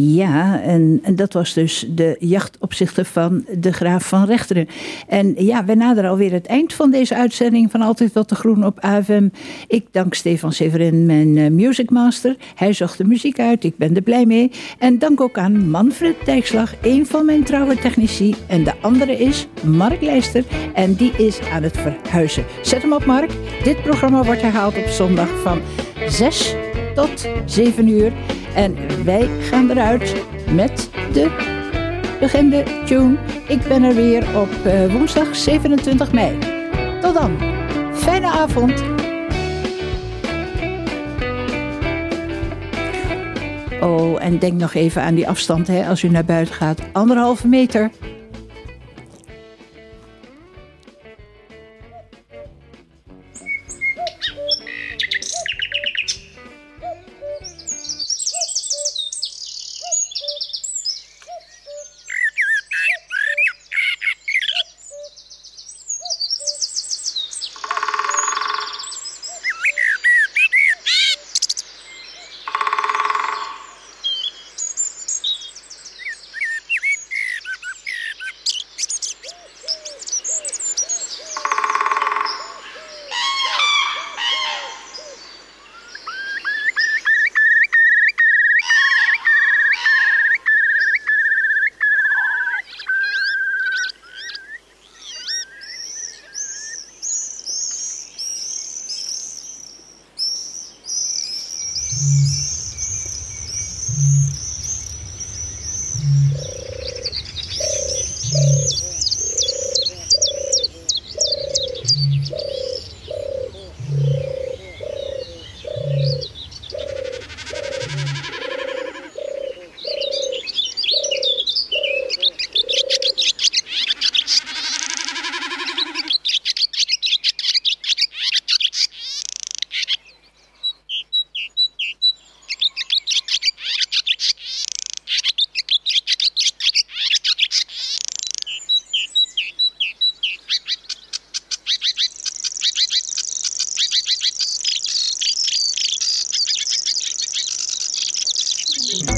Ja, 0.01 0.61
en, 0.62 1.01
en, 1.03 1.16
dat 1.16 1.32
was 1.32 1.53
dus 1.53 1.86
de 1.94 2.16
jachtopzichter 2.18 3.05
van 3.05 3.44
de 3.59 3.72
Graaf 3.72 4.09
van 4.09 4.24
Rechteren. 4.24 4.68
En 5.09 5.34
ja, 5.36 5.64
we 5.64 5.74
naderen 5.74 6.11
alweer 6.11 6.32
het 6.32 6.46
eind 6.46 6.72
van 6.72 6.90
deze 6.90 7.14
uitzending 7.14 7.70
van 7.70 7.80
Altijd 7.80 8.12
Wat 8.12 8.28
de 8.28 8.34
Groen 8.34 8.64
op 8.64 8.78
AFM. 8.80 9.28
Ik 9.66 9.86
dank 9.90 10.14
Stefan 10.14 10.53
Severin, 10.53 11.07
mijn 11.07 11.36
uh, 11.36 11.51
musicmaster. 11.51 12.36
Hij 12.55 12.72
zocht 12.72 12.99
de 12.99 13.05
muziek 13.05 13.40
uit, 13.40 13.64
ik 13.64 13.76
ben 13.76 13.96
er 13.96 14.03
blij 14.03 14.26
mee. 14.26 14.51
En 14.78 14.99
dank 14.99 15.20
ook 15.20 15.38
aan 15.38 15.70
Manfred 15.70 16.16
Dijkslag, 16.24 16.74
een 16.82 17.07
van 17.07 17.26
mijn 17.26 17.44
trouwe 17.44 17.76
technici. 17.76 18.34
En 18.46 18.64
de 18.64 18.72
andere 18.80 19.12
is 19.12 19.46
Mark 19.64 20.01
Leister 20.01 20.44
en 20.74 20.94
die 20.94 21.12
is 21.16 21.40
aan 21.40 21.62
het 21.62 21.76
verhuizen. 21.76 22.44
Zet 22.62 22.82
hem 22.82 22.92
op, 22.92 23.05
Mark. 23.05 23.30
Dit 23.64 23.82
programma 23.82 24.24
wordt 24.24 24.42
herhaald 24.42 24.76
op 24.76 24.86
zondag 24.86 25.40
van 25.42 25.61
6 26.09 26.55
tot 26.99 27.28
7 27.46 27.88
uur. 27.88 28.12
En 28.55 29.05
wij 29.05 29.28
gaan 29.40 29.70
eruit 29.70 30.14
met 30.55 30.90
de 31.12 31.30
bekende 32.20 32.62
tune. 32.84 33.16
Ik 33.49 33.68
ben 33.68 33.82
er 33.82 33.94
weer 33.94 34.24
op 34.36 34.49
uh, 34.66 34.92
woensdag 34.92 35.36
27 35.36 36.12
mei. 36.12 36.38
Tot 37.01 37.14
dan. 37.14 37.38
Fijne 37.92 38.26
avond. 38.26 38.82
Oh, 43.80 44.24
en 44.24 44.38
denk 44.38 44.61
nog 44.61 44.74
even 44.74 45.03
aan 45.03 45.14
die 45.14 45.28
afstand 45.28 45.66
hè, 45.66 45.86
als 45.88 46.03
u 46.03 46.09
naar 46.09 46.24
buiten 46.24 46.55
gaat. 46.55 46.82
Anderhalve 46.92 47.49
meter. 47.49 47.90